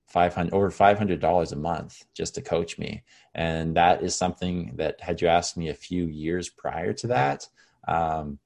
500 0.08 0.54
over 0.54 0.70
$500 0.70 1.52
a 1.52 1.56
month 1.56 2.04
just 2.14 2.36
to 2.36 2.42
coach 2.42 2.78
me. 2.78 3.04
And 3.34 3.76
that 3.76 4.04
is 4.04 4.16
something 4.16 4.74
that 4.76 5.02
had 5.02 5.22
you 5.22 5.28
asked 5.28 5.58
me 5.58 5.70
a 5.70 5.74
few 5.74 6.06
years 6.06 6.50
prior 6.50 6.94
to 6.94 7.08
that, 7.08 7.48
um, 7.88 8.40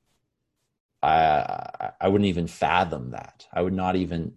I, 1.03 1.91
I 1.99 2.07
wouldn't 2.07 2.29
even 2.29 2.47
fathom 2.47 3.11
that. 3.11 3.45
I 3.53 3.61
would 3.61 3.73
not 3.73 3.95
even 3.95 4.33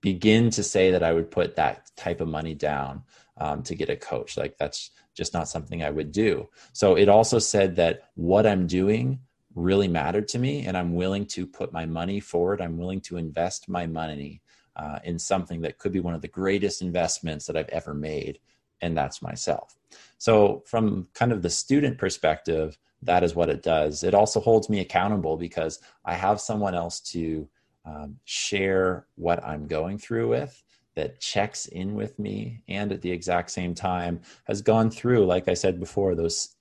begin 0.00 0.50
to 0.50 0.62
say 0.62 0.92
that 0.92 1.02
I 1.02 1.12
would 1.12 1.30
put 1.30 1.56
that 1.56 1.90
type 1.96 2.20
of 2.20 2.28
money 2.28 2.54
down 2.54 3.02
um, 3.36 3.62
to 3.64 3.74
get 3.74 3.90
a 3.90 3.96
coach. 3.96 4.36
Like 4.36 4.56
that's 4.58 4.90
just 5.14 5.34
not 5.34 5.48
something 5.48 5.82
I 5.82 5.90
would 5.90 6.12
do. 6.12 6.48
So 6.72 6.96
it 6.96 7.08
also 7.08 7.38
said 7.38 7.76
that 7.76 8.10
what 8.14 8.46
I'm 8.46 8.66
doing 8.66 9.20
really 9.58 9.88
mattered 9.88 10.28
to 10.28 10.38
me 10.38 10.66
and 10.66 10.76
i'm 10.76 10.94
willing 10.94 11.26
to 11.26 11.46
put 11.46 11.72
my 11.72 11.84
money 11.84 12.20
forward. 12.20 12.60
I'm 12.60 12.78
willing 12.78 13.00
to 13.02 13.16
invest 13.16 13.68
my 13.68 13.86
money 13.86 14.40
uh, 14.76 15.00
in 15.02 15.18
something 15.18 15.60
that 15.62 15.78
could 15.78 15.92
be 15.92 16.00
one 16.00 16.14
of 16.14 16.22
the 16.22 16.28
greatest 16.28 16.82
investments 16.82 17.46
that 17.46 17.56
i've 17.56 17.68
ever 17.70 17.94
made 17.94 18.38
and 18.80 18.96
that's 18.96 19.20
myself. 19.22 19.76
So 20.18 20.62
from 20.66 21.08
kind 21.12 21.32
of 21.32 21.42
the 21.42 21.50
student 21.50 21.98
perspective 21.98 22.78
that 23.02 23.22
is 23.22 23.34
what 23.34 23.48
it 23.48 23.62
does. 23.62 24.02
It 24.02 24.12
also 24.12 24.40
holds 24.40 24.68
me 24.68 24.80
accountable 24.80 25.36
because 25.36 25.80
i 26.04 26.14
have 26.14 26.40
someone 26.40 26.74
else 26.74 27.00
to 27.00 27.48
um, 27.84 28.16
share 28.24 29.06
what 29.14 29.42
i'm 29.44 29.66
going 29.66 29.98
through 29.98 30.28
with 30.28 30.62
that 30.94 31.20
checks 31.20 31.66
in 31.66 31.94
with 31.94 32.18
me 32.18 32.62
and 32.68 32.90
at 32.92 33.02
the 33.02 33.10
exact 33.10 33.50
same 33.50 33.74
time 33.74 34.20
has 34.44 34.60
gone 34.62 34.90
through 34.90 35.24
like 35.24 35.48
i 35.48 35.54
said 35.54 35.78
before 35.78 36.14
those 36.14 36.56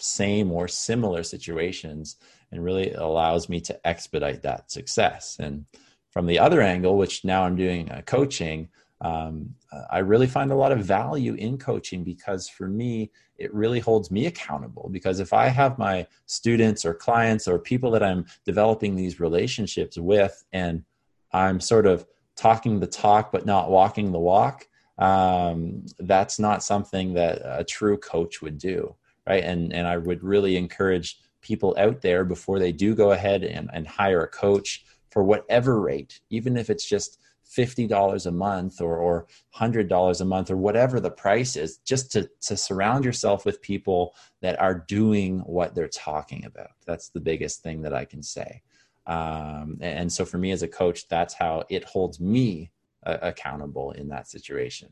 same 0.00 0.50
or 0.50 0.66
similar 0.66 1.22
situations 1.22 2.16
and 2.54 2.64
really 2.64 2.92
allows 2.92 3.48
me 3.48 3.60
to 3.60 3.86
expedite 3.86 4.42
that 4.42 4.70
success. 4.70 5.36
And 5.40 5.66
from 6.10 6.26
the 6.26 6.38
other 6.38 6.62
angle, 6.62 6.96
which 6.96 7.24
now 7.24 7.42
I'm 7.44 7.56
doing 7.56 7.90
uh, 7.90 8.02
coaching, 8.06 8.68
um, 9.00 9.54
I 9.90 9.98
really 9.98 10.28
find 10.28 10.52
a 10.52 10.54
lot 10.54 10.70
of 10.70 10.78
value 10.78 11.34
in 11.34 11.58
coaching 11.58 12.04
because 12.04 12.48
for 12.48 12.68
me, 12.68 13.10
it 13.36 13.52
really 13.52 13.80
holds 13.80 14.12
me 14.12 14.26
accountable. 14.26 14.88
Because 14.90 15.18
if 15.18 15.32
I 15.32 15.48
have 15.48 15.76
my 15.78 16.06
students 16.26 16.84
or 16.84 16.94
clients 16.94 17.48
or 17.48 17.58
people 17.58 17.90
that 17.90 18.04
I'm 18.04 18.24
developing 18.46 18.94
these 18.94 19.18
relationships 19.18 19.98
with, 19.98 20.44
and 20.52 20.84
I'm 21.32 21.58
sort 21.58 21.86
of 21.86 22.06
talking 22.36 22.78
the 22.78 22.86
talk 22.86 23.32
but 23.32 23.44
not 23.44 23.68
walking 23.68 24.12
the 24.12 24.20
walk, 24.20 24.68
um, 24.98 25.84
that's 25.98 26.38
not 26.38 26.62
something 26.62 27.14
that 27.14 27.42
a 27.44 27.64
true 27.64 27.98
coach 27.98 28.40
would 28.40 28.58
do 28.58 28.94
right 29.26 29.44
and 29.44 29.72
and 29.72 29.86
i 29.86 29.96
would 29.96 30.22
really 30.22 30.56
encourage 30.56 31.18
people 31.44 31.76
out 31.78 32.00
there 32.00 32.24
before 32.24 32.58
they 32.58 32.72
do 32.72 32.94
go 32.94 33.12
ahead 33.12 33.44
and, 33.44 33.70
and 33.72 33.86
hire 33.86 34.22
a 34.22 34.28
coach 34.28 34.84
for 35.10 35.22
whatever 35.22 35.80
rate 35.80 36.20
even 36.30 36.56
if 36.56 36.68
it's 36.70 36.84
just 36.84 37.18
$50 37.48 38.26
a 38.26 38.30
month 38.30 38.80
or, 38.80 38.96
or 38.96 39.26
$100 39.54 40.20
a 40.20 40.24
month 40.24 40.50
or 40.50 40.56
whatever 40.56 40.98
the 40.98 41.10
price 41.10 41.56
is 41.56 41.78
just 41.78 42.10
to, 42.12 42.28
to 42.40 42.56
surround 42.56 43.04
yourself 43.04 43.44
with 43.44 43.62
people 43.62 44.14
that 44.40 44.58
are 44.60 44.84
doing 44.88 45.40
what 45.40 45.74
they're 45.74 45.88
talking 45.88 46.44
about. 46.46 46.70
That's 46.86 47.10
the 47.10 47.20
biggest 47.20 47.62
thing 47.62 47.82
that 47.82 47.94
i 47.94 48.04
can 48.04 48.22
say. 48.22 48.62
Um, 49.06 49.78
and 49.80 50.10
so 50.10 50.24
for 50.24 50.38
me 50.38 50.50
as 50.50 50.62
a 50.62 50.68
coach 50.68 51.06
that's 51.08 51.34
how 51.34 51.64
it 51.68 51.84
holds 51.84 52.18
me 52.18 52.70
uh, 53.04 53.18
accountable 53.20 53.92
in 53.92 54.08
that 54.08 54.28
situation. 54.28 54.88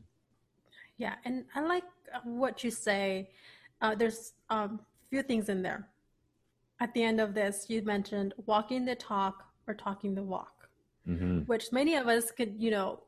Yeah 0.97 1.15
and 1.25 1.45
i 1.55 1.61
like 1.61 1.83
what 2.23 2.63
you 2.63 2.71
say. 2.71 3.29
Uh, 3.81 3.95
there's 3.95 4.33
a 4.49 4.55
um, 4.55 4.79
few 5.09 5.23
things 5.23 5.49
in 5.49 5.61
there. 5.61 5.89
At 6.83 6.93
the 6.93 7.01
end 7.01 7.21
of 7.21 7.33
this, 7.33 7.67
you 7.69 7.81
mentioned 7.81 8.33
walking 8.45 8.83
the 8.83 8.93
talk 8.93 9.45
or 9.67 9.73
talking 9.73 10.13
the 10.15 10.21
walk, 10.21 10.67
mm-hmm. 11.07 11.39
which 11.51 11.71
many 11.71 11.95
of 11.95 12.09
us 12.09 12.29
could, 12.29 12.55
you 12.57 12.71
know, 12.71 12.99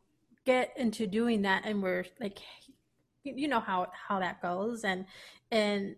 get 0.46 0.72
into 0.78 1.06
doing 1.06 1.42
that, 1.42 1.64
and 1.66 1.84
we're 1.84 2.06
like, 2.22 2.40
you 3.24 3.50
know 3.50 3.60
how 3.60 3.92
how 4.08 4.18
that 4.20 4.42
goes, 4.42 4.86
and 4.86 5.06
and 5.52 5.98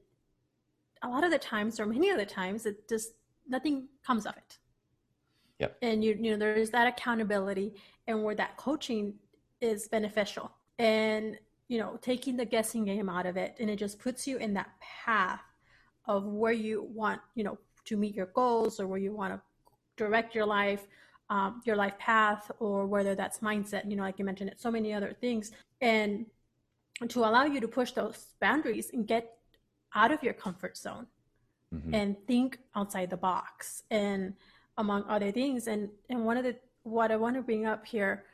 a 1.04 1.08
lot 1.08 1.24
of 1.24 1.30
the 1.30 1.38
times, 1.38 1.80
or 1.80 1.86
many 1.86 2.10
of 2.10 2.18
the 2.18 2.26
times, 2.26 2.66
it 2.66 2.90
just 2.90 3.12
nothing 3.48 3.88
comes 4.04 4.26
of 4.26 4.36
it. 4.36 4.58
Yep. 5.60 5.78
And 5.84 6.04
you 6.04 6.18
you 6.20 6.32
know 6.32 6.38
there's 6.38 6.72
that 6.72 6.88
accountability, 6.88 7.76
and 8.08 8.24
where 8.24 8.34
that 8.34 8.58
coaching 8.58 9.14
is 9.62 9.88
beneficial, 9.88 10.52
and 10.80 11.38
you 11.68 11.78
know, 11.78 12.00
taking 12.02 12.38
the 12.38 12.46
guessing 12.46 12.86
game 12.86 13.10
out 13.10 13.26
of 13.26 13.38
it. 13.38 13.56
And 13.60 13.70
it 13.70 13.76
just 13.76 14.00
puts 14.00 14.26
you 14.26 14.38
in 14.38 14.54
that 14.56 14.70
path 14.80 15.42
of 16.06 16.24
where 16.24 16.54
you 16.54 16.88
want, 16.94 17.20
you 17.36 17.44
know, 17.44 17.58
to 17.88 17.98
meet 17.98 18.16
your 18.16 18.28
goals 18.28 18.80
or 18.80 18.88
where 18.88 19.00
you 19.00 19.12
want 19.12 19.34
to 19.34 19.42
direct 19.96 20.36
your 20.36 20.46
life, 20.46 20.88
um, 21.30 21.62
your 21.66 21.76
life 21.76 21.98
path, 22.00 22.52
or 22.60 22.86
whether 22.86 23.16
that's 23.16 23.40
mindset, 23.40 23.90
you 23.90 23.96
know, 23.96 24.04
like 24.04 24.20
you 24.20 24.26
mentioned, 24.26 24.50
it, 24.50 24.60
so 24.60 24.72
many 24.72 24.94
other 24.94 25.16
things. 25.20 25.52
And 25.82 26.26
to 27.10 27.20
allow 27.20 27.46
you 27.46 27.60
to 27.60 27.68
push 27.68 27.92
those 27.92 28.28
boundaries 28.40 28.92
and 28.94 29.08
get 29.08 29.38
out 29.94 30.12
of 30.12 30.24
your 30.24 30.34
comfort 30.34 30.78
zone 30.78 31.08
mm-hmm. 31.74 31.94
and 31.94 32.16
think 32.28 32.60
outside 32.76 33.10
the 33.10 33.18
box 33.18 33.84
and 33.92 34.34
among 34.78 35.04
other 35.08 35.32
things. 35.32 35.68
And, 35.68 35.90
and 36.10 36.26
one 36.26 36.38
of 36.38 36.44
the, 36.44 36.56
what 36.84 37.12
I 37.12 37.16
want 37.16 37.36
to 37.36 37.42
bring 37.42 37.66
up 37.66 37.86
here, 37.86 38.26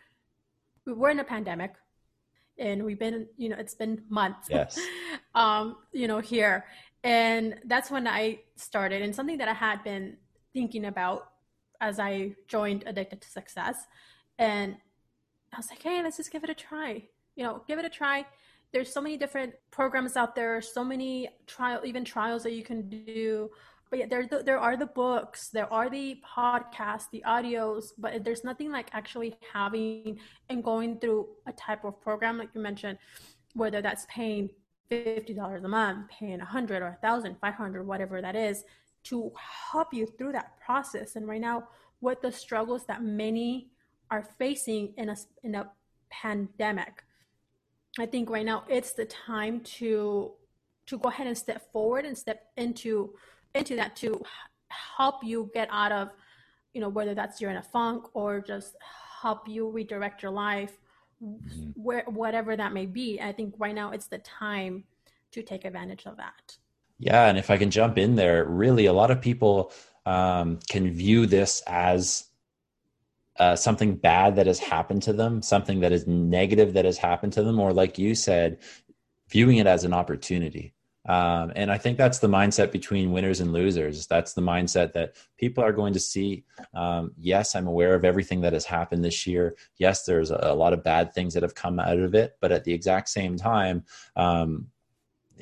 we're 0.85 1.09
in 1.09 1.19
a 1.19 1.23
pandemic 1.23 1.73
and 2.57 2.83
we've 2.83 2.99
been 2.99 3.27
you 3.37 3.49
know 3.49 3.55
it's 3.57 3.73
been 3.73 4.01
months 4.09 4.47
yes 4.49 4.79
um 5.35 5.77
you 5.91 6.07
know 6.07 6.19
here 6.19 6.65
and 7.03 7.55
that's 7.65 7.91
when 7.91 8.07
I 8.07 8.39
started. 8.55 9.01
And 9.01 9.13
something 9.13 9.37
that 9.39 9.47
I 9.47 9.53
had 9.53 9.83
been 9.83 10.17
thinking 10.53 10.85
about 10.85 11.29
as 11.81 11.99
I 11.99 12.35
joined 12.47 12.83
Addicted 12.85 13.21
to 13.21 13.29
Success. 13.29 13.75
And 14.39 14.77
I 15.53 15.57
was 15.57 15.69
like, 15.69 15.83
hey, 15.83 16.01
let's 16.01 16.17
just 16.17 16.31
give 16.31 16.43
it 16.43 16.49
a 16.49 16.55
try. 16.55 17.03
You 17.35 17.43
know, 17.43 17.63
give 17.67 17.77
it 17.79 17.85
a 17.85 17.89
try. 17.89 18.25
There's 18.71 18.91
so 18.91 19.01
many 19.01 19.17
different 19.17 19.53
programs 19.69 20.15
out 20.15 20.33
there, 20.35 20.61
so 20.61 20.83
many 20.83 21.29
trial, 21.45 21.81
even 21.83 22.05
trials 22.05 22.43
that 22.43 22.53
you 22.53 22.63
can 22.63 22.89
do. 22.89 23.49
But 23.89 23.99
yeah, 23.99 24.05
there, 24.07 24.27
there 24.43 24.57
are 24.57 24.75
the 24.75 24.87
books, 24.87 25.49
there 25.49 25.71
are 25.71 25.87
the 25.87 26.19
podcasts, 26.35 27.05
the 27.11 27.23
audios, 27.27 27.89
but 27.95 28.23
there's 28.23 28.43
nothing 28.43 28.71
like 28.71 28.89
actually 28.93 29.35
having 29.53 30.19
and 30.49 30.63
going 30.63 30.97
through 30.99 31.27
a 31.45 31.51
type 31.51 31.83
of 31.83 32.01
program, 32.01 32.39
like 32.39 32.49
you 32.55 32.61
mentioned, 32.61 32.97
whether 33.53 33.83
that's 33.83 34.07
pain, 34.09 34.49
$50 34.91 35.63
a 35.63 35.67
month, 35.67 36.09
paying 36.09 36.39
100 36.39 36.81
or 36.81 36.97
1000 37.01 37.37
500 37.39 37.85
whatever 37.85 38.21
that 38.21 38.35
is, 38.35 38.63
to 39.03 39.31
help 39.71 39.93
you 39.93 40.05
through 40.05 40.31
that 40.31 40.59
process. 40.63 41.15
And 41.15 41.27
right 41.27 41.41
now, 41.41 41.67
what 41.99 42.21
the 42.21 42.31
struggles 42.31 42.85
that 42.85 43.03
many 43.03 43.69
are 44.11 44.27
facing 44.37 44.93
in 44.97 45.09
a, 45.09 45.15
in 45.43 45.55
a 45.55 45.69
pandemic. 46.09 47.03
I 47.99 48.05
think 48.05 48.29
right 48.29 48.45
now 48.45 48.63
it's 48.69 48.93
the 48.93 49.05
time 49.05 49.61
to 49.77 50.31
to 50.85 50.97
go 50.97 51.09
ahead 51.09 51.27
and 51.27 51.37
step 51.37 51.71
forward 51.71 52.05
and 52.05 52.17
step 52.17 52.51
into 52.57 53.13
into 53.55 53.75
that 53.75 53.95
to 53.97 54.21
help 54.69 55.23
you 55.23 55.49
get 55.53 55.67
out 55.71 55.91
of 55.91 56.09
you 56.73 56.81
know 56.81 56.89
whether 56.89 57.15
that's 57.15 57.39
you're 57.39 57.51
in 57.51 57.57
a 57.57 57.63
funk 57.63 58.05
or 58.13 58.41
just 58.41 58.75
help 59.21 59.47
you 59.47 59.69
redirect 59.69 60.21
your 60.21 60.31
life 60.31 60.77
mm-hmm. 61.23 61.69
where 61.75 62.03
whatever 62.07 62.55
that 62.55 62.73
may 62.73 62.85
be. 62.85 63.19
I 63.21 63.31
think 63.31 63.55
right 63.57 63.75
now 63.75 63.91
it's 63.91 64.07
the 64.07 64.19
time 64.19 64.83
to 65.31 65.41
take 65.41 65.65
advantage 65.65 66.05
of 66.05 66.17
that. 66.17 66.57
Yeah, 66.99 67.27
and 67.27 67.37
if 67.37 67.49
I 67.49 67.57
can 67.57 67.71
jump 67.71 67.97
in 67.97 68.15
there, 68.15 68.45
really, 68.45 68.85
a 68.85 68.93
lot 68.93 69.11
of 69.11 69.21
people 69.21 69.71
um, 70.05 70.59
can 70.69 70.91
view 70.91 71.25
this 71.25 71.61
as 71.67 72.25
uh, 73.39 73.55
something 73.55 73.95
bad 73.95 74.35
that 74.35 74.47
has 74.47 74.59
happened 74.59 75.03
to 75.03 75.13
them, 75.13 75.41
something 75.41 75.79
that 75.79 75.91
is 75.91 76.05
negative 76.07 76.73
that 76.73 76.85
has 76.85 76.97
happened 76.97 77.33
to 77.33 77.43
them, 77.43 77.59
or 77.59 77.73
like 77.73 77.97
you 77.97 78.15
said, 78.15 78.59
viewing 79.29 79.57
it 79.57 79.67
as 79.67 79.83
an 79.83 79.93
opportunity. 79.93 80.73
Um, 81.05 81.51
and 81.55 81.71
I 81.71 81.77
think 81.77 81.97
that's 81.97 82.19
the 82.19 82.27
mindset 82.27 82.71
between 82.71 83.11
winners 83.11 83.41
and 83.41 83.51
losers. 83.51 84.07
That's 84.07 84.33
the 84.33 84.41
mindset 84.41 84.93
that 84.93 85.15
people 85.37 85.63
are 85.63 85.73
going 85.73 85.93
to 85.93 85.99
see. 85.99 86.45
Um, 86.73 87.11
yes, 87.17 87.55
I'm 87.55 87.67
aware 87.67 87.93
of 87.93 88.05
everything 88.05 88.41
that 88.41 88.53
has 88.53 88.65
happened 88.65 89.03
this 89.03 89.27
year. 89.27 89.55
Yes, 89.77 90.05
there's 90.05 90.31
a, 90.31 90.39
a, 90.41 90.55
lot 90.55 90.71
of 90.71 90.83
bad 90.83 91.13
things 91.13 91.33
that 91.33 91.43
have 91.43 91.55
come 91.55 91.79
out 91.79 91.99
of 91.99 92.15
it. 92.15 92.37
But 92.39 92.51
at 92.51 92.63
the 92.63 92.73
exact 92.73 93.09
same 93.09 93.35
time, 93.35 93.83
um, 94.15 94.67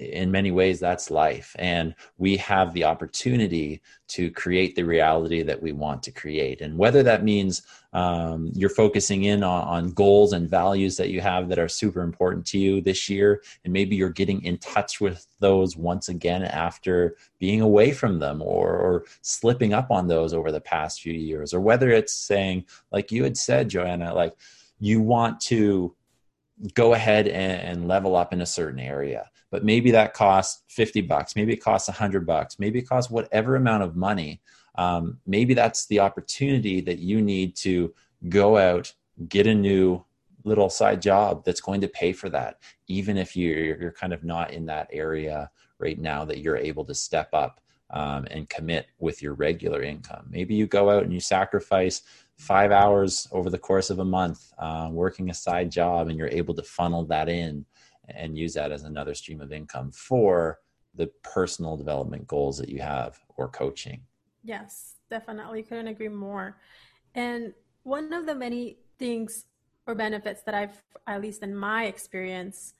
in 0.01 0.31
many 0.31 0.51
ways 0.51 0.79
that's 0.79 1.11
life. 1.11 1.55
And 1.59 1.95
we 2.17 2.37
have 2.37 2.73
the 2.73 2.83
opportunity 2.83 3.81
to 4.09 4.31
create 4.31 4.75
the 4.75 4.83
reality 4.83 5.41
that 5.43 5.61
we 5.61 5.71
want 5.71 6.03
to 6.03 6.11
create. 6.11 6.61
And 6.61 6.77
whether 6.77 7.03
that 7.03 7.23
means 7.23 7.61
um, 7.93 8.51
you're 8.53 8.69
focusing 8.69 9.23
in 9.23 9.43
on, 9.43 9.63
on, 9.63 9.91
goals 9.91 10.33
and 10.33 10.49
values 10.49 10.97
that 10.97 11.09
you 11.09 11.21
have 11.21 11.49
that 11.49 11.59
are 11.59 11.67
super 11.67 12.01
important 12.01 12.45
to 12.47 12.57
you 12.57 12.81
this 12.81 13.09
year 13.09 13.43
and 13.63 13.73
maybe 13.73 13.95
you're 13.95 14.09
getting 14.09 14.43
in 14.43 14.57
touch 14.57 15.01
with 15.01 15.27
those 15.39 15.75
once 15.75 16.09
again 16.09 16.43
after 16.43 17.15
being 17.39 17.61
away 17.61 17.91
from 17.91 18.19
them 18.19 18.41
or, 18.41 18.69
or 18.69 19.05
slipping 19.21 19.73
up 19.73 19.91
on 19.91 20.07
those 20.07 20.33
over 20.33 20.51
the 20.51 20.61
past 20.61 21.01
few 21.01 21.13
years. 21.13 21.53
Or 21.53 21.59
whether 21.59 21.89
it's 21.89 22.13
saying 22.13 22.65
like 22.91 23.11
you 23.11 23.23
had 23.23 23.37
said 23.37 23.69
joanna 23.69 24.13
like 24.13 24.35
you 24.79 25.01
want 25.01 25.39
to 25.41 25.95
go 26.73 26.93
ahead 26.93 27.27
and, 27.27 27.61
and 27.61 27.87
level 27.87 28.15
up 28.15 28.33
in 28.33 28.41
a 28.41 28.45
certain 28.45 28.79
area 28.79 29.29
but 29.51 29.63
maybe 29.63 29.91
that 29.91 30.13
costs 30.13 30.63
50 30.69 31.01
bucks 31.01 31.35
maybe 31.35 31.53
it 31.53 31.63
costs 31.63 31.87
100 31.87 32.25
bucks 32.25 32.57
maybe 32.57 32.79
it 32.79 32.87
costs 32.87 33.11
whatever 33.11 33.55
amount 33.55 33.83
of 33.83 33.95
money 33.95 34.41
um, 34.75 35.19
maybe 35.27 35.53
that's 35.53 35.85
the 35.87 35.99
opportunity 35.99 36.81
that 36.81 36.99
you 36.99 37.21
need 37.21 37.55
to 37.57 37.93
go 38.29 38.57
out 38.57 38.93
get 39.29 39.45
a 39.45 39.53
new 39.53 40.03
little 40.43 40.69
side 40.69 41.01
job 41.01 41.45
that's 41.45 41.61
going 41.61 41.81
to 41.81 41.87
pay 41.87 42.11
for 42.11 42.29
that 42.29 42.57
even 42.87 43.17
if 43.17 43.35
you're, 43.35 43.79
you're 43.79 43.91
kind 43.91 44.13
of 44.13 44.23
not 44.23 44.51
in 44.51 44.65
that 44.65 44.87
area 44.91 45.51
right 45.77 45.99
now 45.99 46.25
that 46.25 46.39
you're 46.39 46.57
able 46.57 46.85
to 46.85 46.95
step 46.95 47.29
up 47.33 47.61
um, 47.91 48.25
and 48.31 48.49
commit 48.49 48.87
with 48.99 49.21
your 49.21 49.33
regular 49.33 49.81
income. 49.81 50.25
Maybe 50.29 50.55
you 50.55 50.65
go 50.65 50.89
out 50.89 51.03
and 51.03 51.13
you 51.13 51.19
sacrifice 51.19 52.01
five 52.37 52.71
hours 52.71 53.27
over 53.31 53.49
the 53.49 53.57
course 53.57 53.89
of 53.89 53.99
a 53.99 54.05
month 54.05 54.51
uh, 54.57 54.89
working 54.91 55.29
a 55.29 55.33
side 55.33 55.71
job 55.71 56.07
and 56.07 56.17
you're 56.17 56.29
able 56.29 56.55
to 56.55 56.63
funnel 56.63 57.05
that 57.05 57.29
in 57.29 57.65
and 58.15 58.37
use 58.37 58.53
that 58.53 58.71
as 58.71 58.83
another 58.83 59.13
stream 59.13 59.41
of 59.41 59.51
income 59.51 59.91
for 59.91 60.59
the 60.95 61.07
personal 61.23 61.77
development 61.77 62.27
goals 62.27 62.57
that 62.57 62.69
you 62.69 62.79
have 62.79 63.19
or 63.37 63.47
coaching. 63.47 64.01
Yes, 64.43 64.95
definitely. 65.09 65.63
Couldn't 65.63 65.87
agree 65.87 66.09
more. 66.09 66.57
And 67.15 67.53
one 67.83 68.11
of 68.13 68.25
the 68.25 68.35
many 68.35 68.77
things 68.99 69.45
or 69.87 69.95
benefits 69.95 70.43
that 70.43 70.53
I've, 70.53 70.83
at 71.07 71.21
least 71.21 71.43
in 71.43 71.55
my 71.55 71.85
experience, 71.85 72.73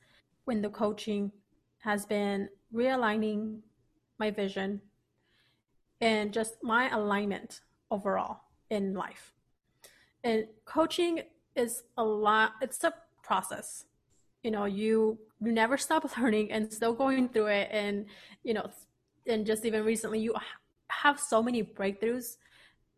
when 0.46 0.62
the 0.62 0.70
coaching 0.70 1.32
has 1.80 2.06
been 2.06 2.50
realigning 2.74 3.60
my 4.20 4.30
vision 4.30 4.82
and 6.00 6.32
just 6.32 6.56
my 6.64 6.90
alignment 6.90 7.62
overall 7.90 8.42
in 8.70 8.94
life. 8.94 9.34
And 10.24 10.46
coaching 10.66 11.22
is 11.56 11.84
a 11.98 12.04
lot, 12.04 12.54
it's 12.62 12.84
a 12.84 12.94
process 13.24 13.86
you 14.44 14.52
know 14.52 14.66
you 14.66 15.18
you 15.40 15.52
never 15.52 15.78
stop 15.78 16.06
learning 16.18 16.52
and 16.52 16.72
still 16.72 16.94
going 16.94 17.30
through 17.30 17.48
it. 17.48 17.70
And 17.72 18.06
you 18.44 18.54
know 18.54 18.70
and 19.28 19.46
just 19.46 19.66
even 19.66 19.84
recently 19.86 20.20
you 20.20 20.34
have 20.90 21.20
so 21.20 21.42
many 21.44 21.64
breakthroughs 21.64 22.38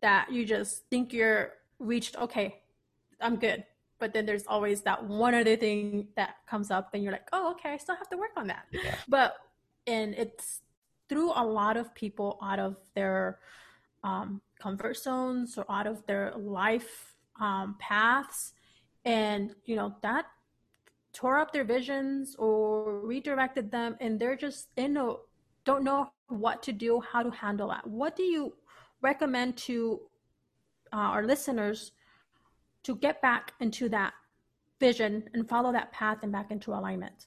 that 0.00 0.32
you 0.32 0.44
just 0.44 0.84
think 0.90 1.12
you're 1.12 1.52
reached 1.78 2.16
okay 2.16 2.60
i'm 3.20 3.36
good. 3.36 3.64
But 4.00 4.12
then 4.12 4.26
there's 4.26 4.46
always 4.46 4.82
that 4.82 5.04
one 5.04 5.34
other 5.34 5.56
thing 5.56 6.08
that 6.16 6.36
comes 6.46 6.70
up 6.70 6.90
and 6.92 7.02
you're 7.02 7.12
like 7.12 7.28
oh 7.32 7.52
okay 7.52 7.70
i 7.70 7.76
still 7.76 7.96
have 7.96 8.08
to 8.10 8.16
work 8.16 8.32
on 8.36 8.46
that. 8.48 8.64
Yeah. 8.72 8.96
but 9.08 9.36
and 9.86 10.14
it's 10.14 10.60
through 11.08 11.32
a 11.32 11.44
lot 11.44 11.76
of 11.76 11.94
people 11.94 12.38
out 12.42 12.58
of 12.58 12.76
their 12.94 13.38
um, 14.02 14.40
comfort 14.58 14.96
zones 14.96 15.58
or 15.58 15.64
out 15.70 15.86
of 15.86 16.06
their 16.06 16.32
life 16.36 17.14
um, 17.40 17.76
paths. 17.78 18.52
And 19.04 19.54
you 19.64 19.76
know 19.76 19.94
that 20.02 20.26
tore 21.14 21.38
up 21.38 21.52
their 21.52 21.64
visions 21.64 22.36
or 22.38 23.00
redirected 23.00 23.70
them 23.70 23.96
and 24.00 24.20
they're 24.20 24.36
just 24.36 24.68
in 24.76 24.96
a 24.96 25.14
don't 25.64 25.82
know 25.82 26.12
what 26.28 26.62
to 26.62 26.72
do 26.72 27.00
how 27.00 27.22
to 27.22 27.30
handle 27.30 27.68
that. 27.68 27.86
What 27.86 28.16
do 28.16 28.22
you 28.22 28.54
recommend 29.00 29.56
to 29.58 30.00
uh, 30.92 30.96
our 30.96 31.24
listeners 31.24 31.92
to 32.82 32.96
get 32.96 33.22
back 33.22 33.52
into 33.60 33.88
that 33.88 34.12
vision 34.78 35.24
and 35.32 35.48
follow 35.48 35.72
that 35.72 35.90
path 35.92 36.18
and 36.22 36.30
back 36.30 36.50
into 36.50 36.72
alignment 36.72 37.26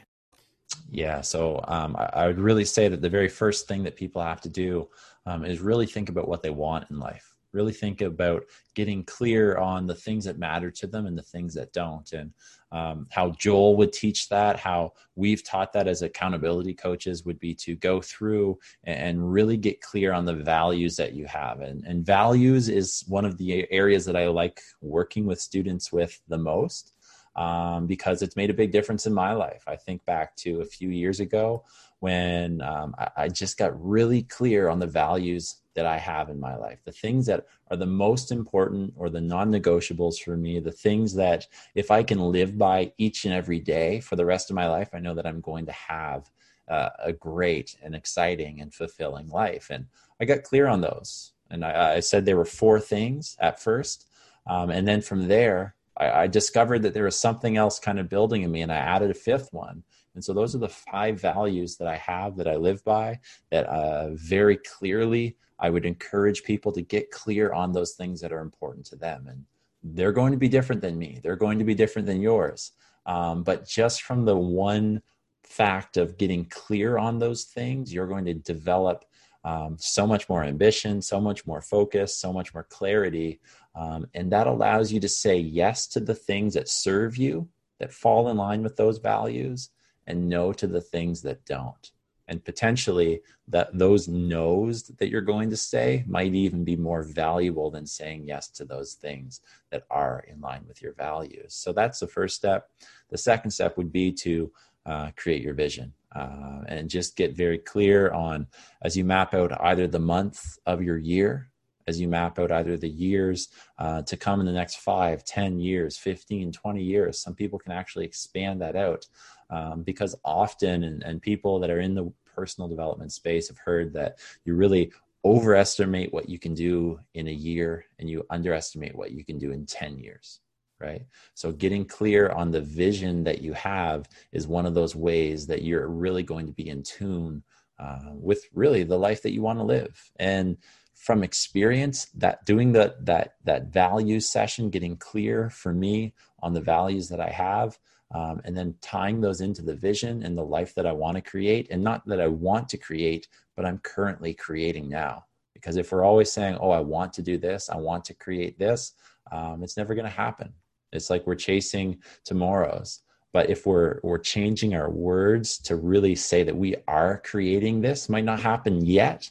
Yeah, 0.93 1.21
so 1.21 1.63
um, 1.69 1.95
I, 1.97 2.09
I, 2.13 2.27
would 2.27 2.37
really 2.37 2.65
say 2.65 2.89
that 2.89 3.01
the 3.01 3.09
very 3.09 3.29
first 3.29 3.65
thing 3.65 3.81
that 3.83 3.95
people 3.95 4.21
have 4.21 4.41
to 4.41 4.49
do 4.49 4.89
um, 5.25 5.45
is 5.45 5.61
really 5.61 5.85
think 5.85 6.09
about 6.09 6.27
what 6.27 6.43
they 6.43 6.49
want 6.49 6.91
in 6.91 6.99
life. 6.99 7.33
Really 7.53 7.71
think 7.71 8.01
about 8.01 8.43
getting 8.75 9.05
clear 9.05 9.57
on 9.57 9.87
the 9.87 9.95
things 9.95 10.25
that 10.25 10.37
matter 10.37 10.69
to 10.69 10.87
them 10.87 11.05
and 11.05 11.17
the 11.17 11.23
things 11.23 11.53
that 11.53 11.71
don't. 11.71 12.11
And 12.11 12.33
um, 12.73 13.07
how 13.09 13.31
Joel 13.31 13.77
would 13.77 13.93
teach 13.93 14.27
that, 14.29 14.59
how 14.59 14.91
we've 15.15 15.45
taught 15.45 15.71
that 15.73 15.87
as 15.87 16.01
accountability 16.01 16.73
coaches 16.73 17.23
would 17.23 17.39
be 17.39 17.55
to 17.55 17.75
go 17.75 18.01
through 18.01 18.59
and 18.83 19.31
really 19.31 19.55
get 19.55 19.79
clear 19.79 20.11
on 20.11 20.25
the 20.25 20.35
values 20.35 20.97
that 20.97 21.13
you 21.13 21.25
have. 21.25 21.61
And, 21.61 21.85
and 21.85 22.05
values 22.05 22.67
is 22.67 23.05
one 23.07 23.23
of 23.23 23.37
the 23.37 23.65
areas 23.71 24.03
that 24.05 24.17
I 24.17 24.27
like 24.27 24.59
working 24.81 25.25
with 25.25 25.39
students 25.39 25.93
with 25.93 26.19
the 26.27 26.37
most 26.37 26.91
um, 27.35 27.87
because 27.87 28.21
it's 28.21 28.35
made 28.35 28.49
a 28.49 28.53
big 28.53 28.71
difference 28.71 29.05
in 29.05 29.13
my 29.13 29.33
life. 29.33 29.63
I 29.67 29.75
think 29.75 30.03
back 30.05 30.35
to 30.37 30.61
a 30.61 30.65
few 30.65 30.89
years 30.89 31.19
ago 31.19 31.63
when 31.99 32.61
um, 32.61 32.95
I, 32.97 33.09
I, 33.17 33.27
just 33.29 33.57
got 33.57 33.79
really 33.79 34.23
clear 34.23 34.69
on 34.69 34.79
the 34.79 34.87
values 34.87 35.57
that 35.75 35.85
I 35.85 35.97
have 35.97 36.29
in 36.29 36.39
my 36.39 36.55
life, 36.55 36.79
the 36.83 36.91
things 36.91 37.27
that 37.27 37.45
are 37.69 37.77
the 37.77 37.85
most 37.85 38.31
important 38.31 38.93
or 38.97 39.09
the 39.09 39.21
non 39.21 39.51
negotiables 39.51 40.19
for 40.19 40.35
me, 40.35 40.59
the 40.59 40.71
things 40.71 41.13
that 41.15 41.47
if 41.75 41.91
I 41.91 42.03
can 42.03 42.19
live 42.19 42.57
by 42.57 42.91
each 42.97 43.25
and 43.25 43.33
every 43.33 43.59
day 43.59 43.99
for 43.99 44.15
the 44.15 44.25
rest 44.25 44.49
of 44.49 44.55
my 44.55 44.67
life, 44.67 44.89
I 44.93 44.99
know 44.99 45.13
that 45.13 45.27
I'm 45.27 45.41
going 45.41 45.67
to 45.67 45.71
have 45.71 46.29
uh, 46.67 46.89
a 46.99 47.13
great 47.13 47.77
and 47.83 47.95
exciting 47.95 48.61
and 48.61 48.73
fulfilling 48.73 49.29
life. 49.29 49.69
And 49.69 49.85
I 50.19 50.25
got 50.25 50.43
clear 50.43 50.67
on 50.67 50.81
those. 50.81 51.33
And 51.49 51.63
I, 51.63 51.95
I 51.95 51.99
said 51.99 52.25
there 52.25 52.37
were 52.37 52.45
four 52.45 52.79
things 52.79 53.37
at 53.39 53.59
first. 53.59 54.07
Um, 54.47 54.69
and 54.69 54.87
then 54.87 55.01
from 55.01 55.27
there, 55.27 55.75
I, 55.97 56.11
I 56.11 56.27
discovered 56.27 56.79
that 56.83 56.93
there 56.93 57.05
was 57.05 57.19
something 57.19 57.57
else 57.57 57.79
kind 57.79 57.99
of 57.99 58.09
building 58.09 58.43
in 58.43 58.51
me, 58.51 58.61
and 58.61 58.71
I 58.71 58.77
added 58.77 59.11
a 59.11 59.15
fifth 59.15 59.49
one. 59.51 59.83
And 60.13 60.23
so 60.23 60.33
those 60.33 60.55
are 60.55 60.59
the 60.59 60.69
five 60.69 61.21
values 61.21 61.77
that 61.77 61.87
I 61.87 61.97
have 61.97 62.35
that 62.37 62.47
I 62.47 62.55
live 62.55 62.83
by 62.83 63.19
that 63.49 63.65
uh, 63.67 64.09
very 64.11 64.57
clearly 64.57 65.37
I 65.59 65.69
would 65.69 65.85
encourage 65.85 66.43
people 66.43 66.71
to 66.73 66.81
get 66.81 67.11
clear 67.11 67.53
on 67.53 67.71
those 67.71 67.93
things 67.93 68.19
that 68.21 68.33
are 68.33 68.41
important 68.41 68.85
to 68.87 68.95
them. 68.95 69.27
And 69.27 69.45
they're 69.83 70.11
going 70.11 70.31
to 70.31 70.37
be 70.37 70.49
different 70.49 70.81
than 70.81 70.97
me, 70.97 71.19
they're 71.23 71.35
going 71.35 71.59
to 71.59 71.65
be 71.65 71.75
different 71.75 72.07
than 72.07 72.21
yours. 72.21 72.71
Um, 73.05 73.43
but 73.43 73.67
just 73.67 74.03
from 74.03 74.25
the 74.25 74.35
one 74.35 75.01
fact 75.43 75.97
of 75.97 76.17
getting 76.17 76.45
clear 76.45 76.97
on 76.97 77.19
those 77.19 77.45
things, 77.45 77.93
you're 77.93 78.07
going 78.07 78.25
to 78.25 78.33
develop 78.33 79.05
um, 79.43 79.77
so 79.79 80.05
much 80.05 80.29
more 80.29 80.43
ambition, 80.43 81.01
so 81.01 81.19
much 81.19 81.45
more 81.47 81.61
focus, 81.61 82.15
so 82.15 82.31
much 82.31 82.53
more 82.53 82.63
clarity. 82.63 83.39
Um, 83.75 84.07
and 84.13 84.31
that 84.31 84.47
allows 84.47 84.91
you 84.91 84.99
to 84.99 85.09
say 85.09 85.37
yes 85.37 85.87
to 85.87 85.99
the 85.99 86.15
things 86.15 86.53
that 86.53 86.69
serve 86.69 87.17
you, 87.17 87.47
that 87.79 87.93
fall 87.93 88.29
in 88.29 88.37
line 88.37 88.61
with 88.63 88.75
those 88.75 88.99
values, 88.99 89.69
and 90.07 90.29
no 90.29 90.53
to 90.53 90.67
the 90.67 90.81
things 90.81 91.21
that 91.21 91.45
don't. 91.45 91.91
And 92.27 92.43
potentially, 92.45 93.21
that 93.47 93.77
those 93.77 94.07
no's 94.07 94.83
that 94.83 95.09
you're 95.09 95.21
going 95.21 95.49
to 95.49 95.57
say 95.57 96.05
might 96.07 96.33
even 96.33 96.63
be 96.63 96.77
more 96.77 97.03
valuable 97.03 97.69
than 97.69 97.85
saying 97.85 98.25
yes 98.25 98.47
to 98.51 98.63
those 98.63 98.93
things 98.93 99.41
that 99.71 99.83
are 99.89 100.23
in 100.27 100.39
line 100.39 100.63
with 100.67 100.81
your 100.81 100.93
values. 100.93 101.53
So 101.53 101.73
that's 101.73 101.99
the 101.99 102.07
first 102.07 102.35
step. 102.37 102.69
The 103.09 103.17
second 103.17 103.51
step 103.51 103.75
would 103.75 103.91
be 103.91 104.13
to 104.13 104.51
uh, 104.85 105.11
create 105.17 105.41
your 105.41 105.53
vision. 105.53 105.93
Uh, 106.15 106.61
and 106.67 106.89
just 106.89 107.15
get 107.15 107.35
very 107.35 107.57
clear 107.57 108.11
on 108.11 108.47
as 108.81 108.97
you 108.97 109.03
map 109.03 109.33
out 109.33 109.51
either 109.65 109.87
the 109.87 109.99
month 109.99 110.57
of 110.65 110.81
your 110.81 110.97
year 110.97 111.51
as 111.87 111.99
you 111.99 112.07
map 112.07 112.39
out 112.39 112.51
either 112.51 112.77
the 112.77 112.87
years 112.87 113.49
uh, 113.79 114.01
to 114.03 114.15
come 114.15 114.39
in 114.39 114.45
the 114.45 114.51
next 114.51 114.77
five, 114.77 115.23
ten 115.23 115.59
years 115.59 115.97
15 115.97 116.51
20 116.51 116.83
years 116.83 117.19
some 117.19 117.35
people 117.35 117.59
can 117.59 117.71
actually 117.71 118.05
expand 118.05 118.61
that 118.61 118.75
out 118.75 119.05
um, 119.49 119.83
because 119.83 120.15
often 120.23 120.83
and, 120.83 121.03
and 121.03 121.21
people 121.21 121.59
that 121.59 121.69
are 121.69 121.79
in 121.79 121.93
the 121.93 122.11
personal 122.35 122.69
development 122.69 123.11
space 123.11 123.47
have 123.47 123.57
heard 123.57 123.93
that 123.93 124.19
you 124.45 124.55
really 124.55 124.91
overestimate 125.23 126.11
what 126.13 126.29
you 126.29 126.39
can 126.39 126.53
do 126.53 126.99
in 127.13 127.27
a 127.27 127.31
year 127.31 127.85
and 127.99 128.09
you 128.09 128.25
underestimate 128.29 128.95
what 128.95 129.11
you 129.11 129.23
can 129.23 129.37
do 129.37 129.51
in 129.51 129.65
10 129.65 129.99
years 129.99 130.39
right? 130.81 131.05
So 131.33 131.51
getting 131.51 131.85
clear 131.85 132.29
on 132.29 132.51
the 132.51 132.61
vision 132.61 133.23
that 133.25 133.41
you 133.41 133.53
have 133.53 134.09
is 134.31 134.47
one 134.47 134.65
of 134.65 134.73
those 134.73 134.95
ways 134.95 135.47
that 135.47 135.63
you're 135.63 135.87
really 135.87 136.23
going 136.23 136.47
to 136.47 136.53
be 136.53 136.69
in 136.69 136.83
tune 136.83 137.43
uh, 137.79 138.11
with 138.13 138.43
really 138.53 138.83
the 138.83 138.97
life 138.97 139.21
that 139.23 139.33
you 139.33 139.41
want 139.41 139.59
to 139.59 139.63
live. 139.63 140.11
And 140.17 140.57
from 141.01 141.23
experience 141.23 142.05
that 142.13 142.45
doing 142.45 142.71
the 142.71 142.95
that 142.99 143.33
that 143.43 143.67
values 143.67 144.29
session 144.29 144.69
getting 144.69 144.95
clear 144.95 145.49
for 145.49 145.73
me 145.73 146.13
on 146.43 146.53
the 146.53 146.61
values 146.61 147.09
that 147.09 147.19
i 147.19 147.29
have 147.29 147.79
um, 148.13 148.39
and 148.45 148.55
then 148.55 148.75
tying 148.81 149.19
those 149.19 149.41
into 149.41 149.63
the 149.63 149.75
vision 149.75 150.21
and 150.21 150.37
the 150.37 150.43
life 150.43 150.75
that 150.75 150.85
i 150.85 150.91
want 150.91 151.15
to 151.15 151.21
create 151.21 151.67
and 151.71 151.83
not 151.83 152.05
that 152.05 152.21
i 152.21 152.27
want 152.27 152.69
to 152.69 152.77
create 152.77 153.27
but 153.55 153.65
i'm 153.65 153.79
currently 153.79 154.33
creating 154.33 154.87
now. 154.87 155.25
Because 155.53 155.75
if 155.75 155.91
we're 155.91 156.05
always 156.05 156.31
saying 156.31 156.57
oh 156.61 156.69
i 156.69 156.79
want 156.79 157.13
to 157.13 157.23
do 157.23 157.37
this 157.37 157.69
i 157.69 157.77
want 157.77 158.05
to 158.05 158.13
create 158.13 158.59
this 158.59 158.93
um, 159.31 159.63
it's 159.63 159.77
never 159.77 159.95
going 159.95 160.05
to 160.05 160.11
happen 160.11 160.53
it's 160.91 161.09
like 161.09 161.25
we're 161.25 161.35
chasing 161.35 161.97
tomorrows 162.23 163.01
but 163.33 163.49
if 163.49 163.65
we're 163.65 163.99
we're 164.03 164.17
changing 164.17 164.75
our 164.75 164.89
words 164.89 165.57
to 165.57 165.75
really 165.75 166.15
say 166.15 166.43
that 166.43 166.55
we 166.55 166.75
are 166.87 167.21
creating 167.23 167.81
this 167.81 168.09
might 168.09 168.25
not 168.25 168.39
happen 168.39 168.85
yet 168.85 169.29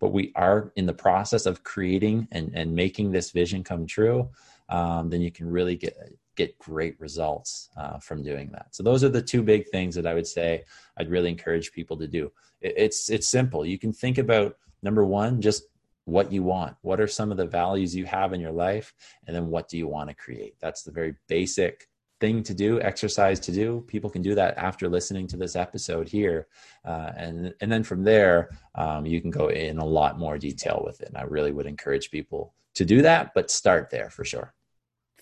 but 0.00 0.12
we 0.12 0.32
are 0.34 0.72
in 0.76 0.86
the 0.86 0.94
process 0.94 1.46
of 1.46 1.62
creating 1.62 2.26
and, 2.32 2.50
and 2.54 2.74
making 2.74 3.12
this 3.12 3.30
vision 3.30 3.62
come 3.62 3.86
true, 3.86 4.28
um, 4.70 5.10
then 5.10 5.20
you 5.20 5.30
can 5.30 5.48
really 5.48 5.76
get 5.76 5.96
get 6.36 6.58
great 6.58 6.98
results 6.98 7.68
uh, 7.76 7.98
from 7.98 8.22
doing 8.22 8.48
that. 8.52 8.68
So 8.70 8.82
those 8.82 9.04
are 9.04 9.10
the 9.10 9.20
two 9.20 9.42
big 9.42 9.68
things 9.68 9.94
that 9.94 10.06
I 10.06 10.14
would 10.14 10.26
say 10.26 10.64
I'd 10.96 11.10
really 11.10 11.28
encourage 11.28 11.72
people 11.72 11.98
to 11.98 12.08
do. 12.08 12.32
It, 12.62 12.74
it's 12.76 13.10
it's 13.10 13.28
simple. 13.28 13.64
You 13.64 13.78
can 13.78 13.92
think 13.92 14.18
about 14.18 14.56
number 14.82 15.04
one, 15.04 15.40
just 15.40 15.64
what 16.10 16.32
you 16.32 16.42
want. 16.42 16.76
What 16.82 17.00
are 17.00 17.06
some 17.06 17.30
of 17.30 17.36
the 17.36 17.46
values 17.46 17.94
you 17.94 18.04
have 18.06 18.32
in 18.32 18.40
your 18.40 18.52
life, 18.52 18.92
and 19.26 19.34
then 19.34 19.46
what 19.46 19.68
do 19.68 19.78
you 19.78 19.86
want 19.86 20.08
to 20.10 20.14
create? 20.14 20.54
That's 20.60 20.82
the 20.82 20.90
very 20.90 21.14
basic 21.28 21.88
thing 22.20 22.42
to 22.42 22.52
do, 22.52 22.80
exercise 22.80 23.40
to 23.40 23.52
do. 23.52 23.82
People 23.86 24.10
can 24.10 24.20
do 24.20 24.34
that 24.34 24.58
after 24.58 24.88
listening 24.88 25.26
to 25.28 25.36
this 25.36 25.56
episode 25.56 26.08
here, 26.08 26.48
uh, 26.84 27.12
and 27.16 27.54
and 27.60 27.72
then 27.72 27.82
from 27.82 28.04
there, 28.04 28.50
um, 28.74 29.06
you 29.06 29.20
can 29.20 29.30
go 29.30 29.48
in 29.48 29.78
a 29.78 29.84
lot 29.84 30.18
more 30.18 30.36
detail 30.38 30.82
with 30.84 31.00
it. 31.00 31.08
And 31.08 31.16
I 31.16 31.22
really 31.22 31.52
would 31.52 31.66
encourage 31.66 32.10
people 32.10 32.54
to 32.74 32.84
do 32.84 33.02
that, 33.02 33.32
but 33.34 33.50
start 33.50 33.90
there 33.90 34.10
for 34.10 34.24
sure. 34.24 34.52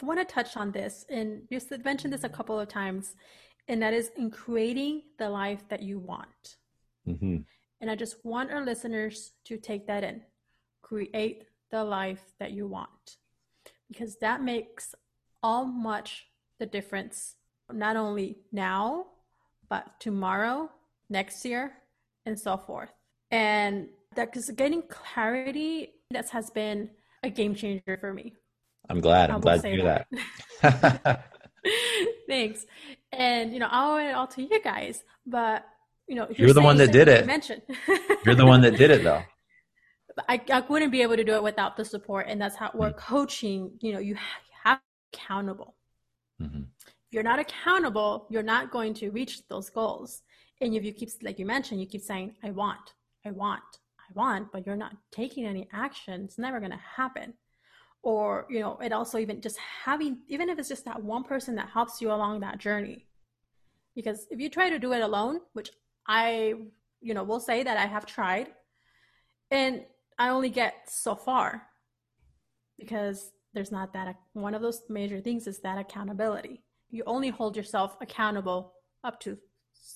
I 0.02 0.06
want 0.06 0.20
to 0.20 0.24
touch 0.24 0.56
on 0.56 0.72
this, 0.72 1.04
and 1.10 1.42
you 1.50 1.60
mentioned 1.84 2.12
this 2.12 2.24
a 2.24 2.28
couple 2.28 2.58
of 2.58 2.68
times, 2.68 3.14
and 3.66 3.82
that 3.82 3.94
is 3.94 4.10
in 4.16 4.30
creating 4.30 5.02
the 5.18 5.28
life 5.28 5.62
that 5.68 5.82
you 5.82 5.98
want. 5.98 6.56
Mm-hmm. 7.06 7.38
And 7.80 7.90
I 7.90 7.94
just 7.94 8.16
want 8.24 8.50
our 8.50 8.64
listeners 8.64 9.32
to 9.44 9.56
take 9.56 9.86
that 9.86 10.04
in. 10.04 10.22
Create 10.82 11.44
the 11.70 11.84
life 11.84 12.32
that 12.40 12.52
you 12.52 12.66
want, 12.66 13.16
because 13.88 14.16
that 14.16 14.42
makes 14.42 14.94
all 15.42 15.64
much 15.64 16.26
the 16.58 16.66
difference, 16.66 17.36
not 17.72 17.96
only 17.96 18.38
now, 18.52 19.06
but 19.68 20.00
tomorrow, 20.00 20.70
next 21.10 21.44
year, 21.44 21.72
and 22.26 22.38
so 22.38 22.56
forth. 22.56 22.90
And 23.30 23.88
that 24.16 24.32
because 24.32 24.50
getting 24.50 24.82
clarity 24.82 25.92
that 26.10 26.30
has 26.30 26.50
been 26.50 26.90
a 27.22 27.30
game 27.30 27.54
changer 27.54 27.98
for 28.00 28.12
me. 28.12 28.34
I'm 28.88 29.00
glad. 29.00 29.30
I'm 29.30 29.40
glad 29.40 29.62
to 29.62 29.68
hear 29.68 29.84
that. 29.84 30.06
that. 30.62 31.32
Thanks. 32.28 32.66
And 33.12 33.52
you 33.52 33.58
know, 33.58 33.68
I'll 33.70 33.92
owe 33.92 34.08
it 34.08 34.12
all 34.12 34.26
to 34.28 34.42
you 34.42 34.60
guys. 34.62 35.04
But 35.26 35.66
you 36.06 36.14
know, 36.14 36.26
you're, 36.30 36.48
you're 36.48 36.54
the 36.54 36.62
one 36.62 36.78
that 36.78 36.92
did 36.92 37.08
it. 37.08 37.26
Mentioned. 37.26 37.62
you're 38.24 38.34
the 38.34 38.46
one 38.46 38.62
that 38.62 38.76
did 38.76 38.90
it 38.90 39.04
though. 39.04 39.22
I, 40.28 40.40
I 40.50 40.60
wouldn't 40.60 40.92
be 40.92 41.02
able 41.02 41.16
to 41.16 41.24
do 41.24 41.34
it 41.34 41.42
without 41.42 41.76
the 41.76 41.84
support. 41.84 42.26
And 42.28 42.40
that's 42.40 42.56
how 42.56 42.70
we're 42.74 42.92
mm. 42.92 42.96
coaching, 42.96 43.72
you 43.80 43.92
know, 43.92 43.98
you 43.98 44.16
have 44.64 44.80
accountable. 45.12 45.74
Mm-hmm. 46.40 46.62
If 46.86 47.12
you're 47.12 47.22
not 47.22 47.38
accountable, 47.38 48.26
you're 48.30 48.42
not 48.42 48.70
going 48.70 48.94
to 48.94 49.10
reach 49.10 49.46
those 49.48 49.70
goals. 49.70 50.22
And 50.60 50.74
if 50.74 50.84
you 50.84 50.92
keep, 50.92 51.10
like 51.22 51.38
you 51.38 51.46
mentioned, 51.46 51.80
you 51.80 51.86
keep 51.86 52.02
saying, 52.02 52.34
I 52.42 52.50
want, 52.50 52.94
I 53.24 53.30
want, 53.30 53.62
I 53.98 54.12
want, 54.14 54.52
but 54.52 54.66
you're 54.66 54.76
not 54.76 54.96
taking 55.10 55.46
any 55.46 55.68
action, 55.72 56.24
it's 56.24 56.38
never 56.38 56.58
going 56.58 56.72
to 56.72 56.80
happen. 56.96 57.34
Or, 58.02 58.46
you 58.48 58.60
know, 58.60 58.78
it 58.78 58.92
also 58.92 59.18
even 59.18 59.40
just 59.40 59.58
having, 59.84 60.18
even 60.28 60.48
if 60.48 60.58
it's 60.58 60.68
just 60.68 60.84
that 60.84 61.02
one 61.02 61.24
person 61.24 61.54
that 61.56 61.68
helps 61.68 62.00
you 62.00 62.10
along 62.12 62.40
that 62.40 62.58
journey. 62.58 63.06
Because 63.94 64.26
if 64.30 64.40
you 64.40 64.48
try 64.48 64.70
to 64.70 64.78
do 64.78 64.92
it 64.92 65.02
alone, 65.02 65.40
which 65.52 65.70
I, 66.06 66.54
you 67.00 67.14
know, 67.14 67.24
will 67.24 67.40
say 67.40 67.62
that 67.62 67.76
I 67.76 67.86
have 67.86 68.06
tried, 68.06 68.48
and 69.50 69.84
I 70.18 70.30
only 70.30 70.50
get 70.50 70.90
so 70.90 71.14
far 71.14 71.62
because 72.78 73.32
there's 73.54 73.72
not 73.72 73.92
that 73.92 74.16
one 74.32 74.54
of 74.54 74.62
those 74.62 74.82
major 74.88 75.20
things 75.20 75.46
is 75.46 75.60
that 75.60 75.78
accountability. 75.78 76.62
You 76.90 77.02
only 77.06 77.28
hold 77.28 77.56
yourself 77.56 77.96
accountable 78.00 78.72
up 79.04 79.20
to 79.20 79.38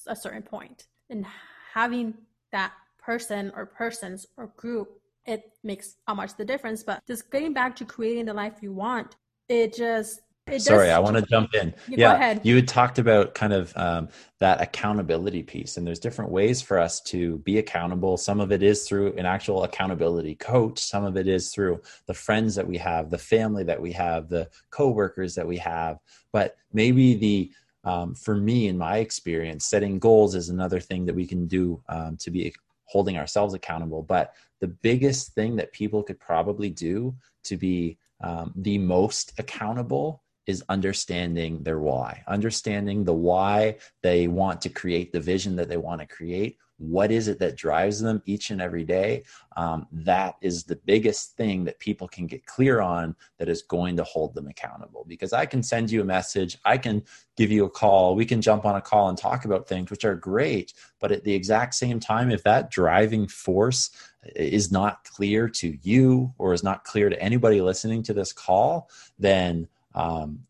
a 0.07 0.17
certain 0.17 0.43
point. 0.43 0.87
And 1.11 1.27
having 1.75 2.15
that 2.53 2.73
person 2.99 3.53
or 3.57 3.67
persons 3.67 4.27
or 4.37 4.49
group 4.57 4.99
it 5.25 5.53
makes 5.63 5.97
how 6.09 6.15
much 6.15 6.37
the 6.37 6.45
difference. 6.45 6.83
But 6.83 7.01
just 7.07 7.31
getting 7.31 7.53
back 7.53 7.77
to 7.77 7.85
creating 7.85 8.25
the 8.25 8.35
life 8.35 8.55
you 8.61 8.73
want 8.73 9.17
it 9.49 9.75
just 9.75 10.21
Sorry, 10.59 10.91
I 10.91 10.99
want 10.99 11.17
to 11.17 11.23
jump 11.23 11.55
in. 11.55 11.75
yeah, 11.89 12.39
you 12.43 12.57
had 12.57 12.69
talked 12.69 12.99
about 12.99 13.35
kind 13.35 13.53
of 13.53 13.73
um, 13.77 14.09
that 14.41 14.61
accountability 14.61 15.43
piece, 15.43 15.77
and 15.77 15.87
there's 15.87 15.99
different 15.99 16.31
ways 16.31 16.61
for 16.61 16.79
us 16.79 17.01
to 17.03 17.39
be 17.39 17.59
accountable. 17.59 18.17
Some 18.17 18.41
of 18.41 18.53
it 18.53 18.63
is 18.63 18.87
through 18.89 19.13
an 19.15 19.27
actual 19.27 19.65
accountability 19.65 20.35
coach. 20.37 20.79
Some 20.79 21.05
of 21.05 21.17
it 21.17 21.27
is 21.27 21.51
through 21.51 21.81
the 22.07 22.15
friends 22.15 22.55
that 22.55 22.67
we 22.67 22.79
have, 22.79 23.11
the 23.11 23.19
family 23.19 23.65
that 23.65 23.81
we 23.81 23.93
have, 23.93 24.29
the 24.29 24.49
coworkers 24.71 25.35
that 25.35 25.47
we 25.47 25.59
have. 25.59 25.99
But 26.33 26.57
maybe 26.73 27.15
the 27.15 27.53
um, 27.85 28.15
for 28.15 28.37
me, 28.37 28.69
in 28.69 28.79
my 28.79 28.99
experience, 28.99 29.67
setting 29.67 29.99
goals 29.99 30.35
is 30.35 30.49
another 30.49 30.81
thing 30.81 31.05
that 31.07 31.15
we 31.15 31.27
can 31.27 31.47
do 31.47 31.83
um, 31.89 32.17
to 32.19 32.31
be 32.31 32.55
holding 32.85 33.17
ourselves 33.17 33.55
accountable. 33.55 34.03
But 34.03 34.35
the 34.61 34.69
biggest 34.69 35.35
thing 35.35 35.57
that 35.57 35.73
people 35.73 36.03
could 36.03 36.21
probably 36.21 36.71
do 36.71 37.15
to 37.45 37.57
be 37.57 37.99
um, 38.23 38.53
the 38.55 38.79
most 38.79 39.33
accountable 39.39 40.22
is 40.47 40.65
understanding 40.69 41.63
their 41.63 41.79
why, 41.79 42.23
understanding 42.27 43.05
the 43.05 43.13
why 43.15 43.77
they 44.03 44.29
want 44.29 44.61
to 44.63 44.69
create 44.69 45.13
the 45.13 45.21
vision 45.21 45.57
that 45.57 45.69
they 45.69 45.77
want 45.77 46.01
to 46.01 46.07
create. 46.07 46.59
What 46.79 47.13
is 47.13 47.29
it 47.29 47.39
that 47.39 47.57
drives 47.57 48.01
them 48.01 48.23
each 48.27 48.51
and 48.51 48.61
every 48.61 48.83
day? 48.83 49.23
Um, 49.57 49.87
that 49.93 50.35
is 50.41 50.65
the 50.65 50.81
biggest 50.85 51.37
thing 51.37 51.63
that 51.65 51.79
people 51.79 52.09
can 52.09 52.27
get 52.27 52.45
clear 52.45 52.81
on 52.81 53.15
that 53.39 53.49
is 53.49 53.63
going 53.63 53.97
to 53.99 54.05
hold 54.05 54.35
them 54.35 54.49
accountable. 54.49 55.05
Because 55.07 55.33
I 55.33 55.47
can 55.47 55.63
send 55.63 55.93
you 55.93 56.01
a 56.01 56.05
message, 56.05 56.59
I 56.65 56.79
can 56.79 57.05
give 57.37 57.53
you 57.53 57.67
a 57.67 57.71
call, 57.71 58.17
we 58.17 58.25
can 58.25 58.43
jump 58.43 58.65
on 58.65 58.75
a 58.75 58.81
call 58.81 59.09
and 59.09 59.17
talk 59.17 59.45
about 59.45 59.69
things, 59.69 59.93
which 59.93 60.05
are 60.05 60.17
great. 60.17 60.73
But 60.99 61.13
at 61.13 61.23
the 61.23 61.35
exact 61.35 61.75
same 61.75 62.01
time, 62.01 62.33
if 62.33 62.43
that 62.43 62.71
driving 62.73 63.29
force 63.29 63.91
is 64.35 64.73
not 64.73 65.05
clear 65.05 65.49
to 65.49 65.79
you 65.83 66.35
or 66.37 66.53
is 66.53 66.65
not 66.65 66.83
clear 66.83 67.09
to 67.09 67.23
anybody 67.23 67.61
listening 67.61 68.03
to 68.05 68.15
this 68.15 68.33
call, 68.33 68.91
then 69.21 69.69
um, 69.95 70.41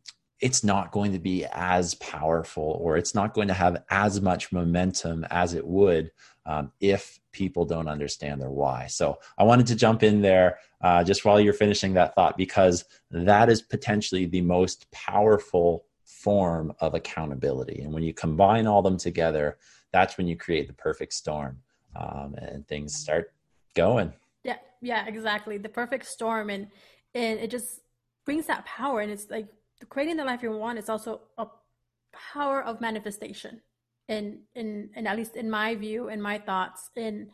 it's 0.41 0.65
not 0.65 0.91
going 0.91 1.13
to 1.13 1.21
be 1.21 1.47
as 1.53 1.95
powerful 1.95 2.77
or 2.81 2.97
it's 2.97 3.15
not 3.15 3.33
going 3.33 3.47
to 3.47 3.55
have 3.55 3.85
as 3.91 4.21
much 4.21 4.51
momentum 4.51 5.25
as 5.31 5.55
it 5.55 5.65
would 5.65 6.11
um, 6.47 6.73
if 6.81 7.21
people 7.31 7.65
don't 7.65 7.87
understand 7.87 8.41
their 8.41 8.51
why. 8.51 8.89
So 8.89 9.19
I 9.39 9.45
wanted 9.45 9.69
to 9.69 9.77
jump 9.77 10.03
in 10.03 10.21
there 10.21 10.59
uh, 10.81 11.05
just 11.05 11.25
while 11.25 11.39
you're 11.41 11.53
finishing 11.53 11.95
that 11.95 12.17
thought 12.17 12.37
because 12.37 12.85
that 13.13 13.49
is 13.49 13.63
potentially 13.63 14.27
the 14.27 14.41
most 14.41 14.91
powerful 14.91 15.85
form 16.05 16.73
of 16.81 16.95
accountability. 16.95 17.81
And 17.83 17.93
when 17.93 18.03
you 18.03 18.13
combine 18.13 18.67
all 18.67 18.83
them 18.83 18.97
together, 18.97 19.59
that's 19.93 20.19
when 20.19 20.27
you 20.27 20.37
create 20.37 20.67
the 20.67 20.75
perfect 20.75 21.13
storm 21.13 21.59
um, 21.95 22.35
and 22.39 22.67
things 22.67 22.95
start 22.95 23.33
going. 23.75 24.13
Yeah, 24.45 24.57
yeah, 24.81 25.07
exactly. 25.07 25.59
The 25.59 25.69
perfect 25.69 26.07
storm, 26.07 26.51
and 26.51 26.67
and 27.15 27.39
it 27.39 27.51
just 27.51 27.82
brings 28.25 28.47
that 28.47 28.65
power 28.65 29.01
and 29.01 29.11
it's 29.11 29.29
like 29.31 29.49
creating 29.89 30.17
the 30.17 30.25
life 30.25 30.43
you 30.43 30.53
want 30.53 30.79
is 30.79 30.89
also 30.89 31.23
a 31.39 31.47
power 32.33 32.63
of 32.63 32.81
manifestation. 32.81 33.61
In 34.09 34.41
in 34.55 34.91
and 34.95 35.07
at 35.07 35.17
least 35.17 35.37
in 35.37 35.49
my 35.49 35.75
view 35.75 36.09
in 36.09 36.21
my 36.21 36.39
thoughts 36.39 36.91
in 36.97 37.31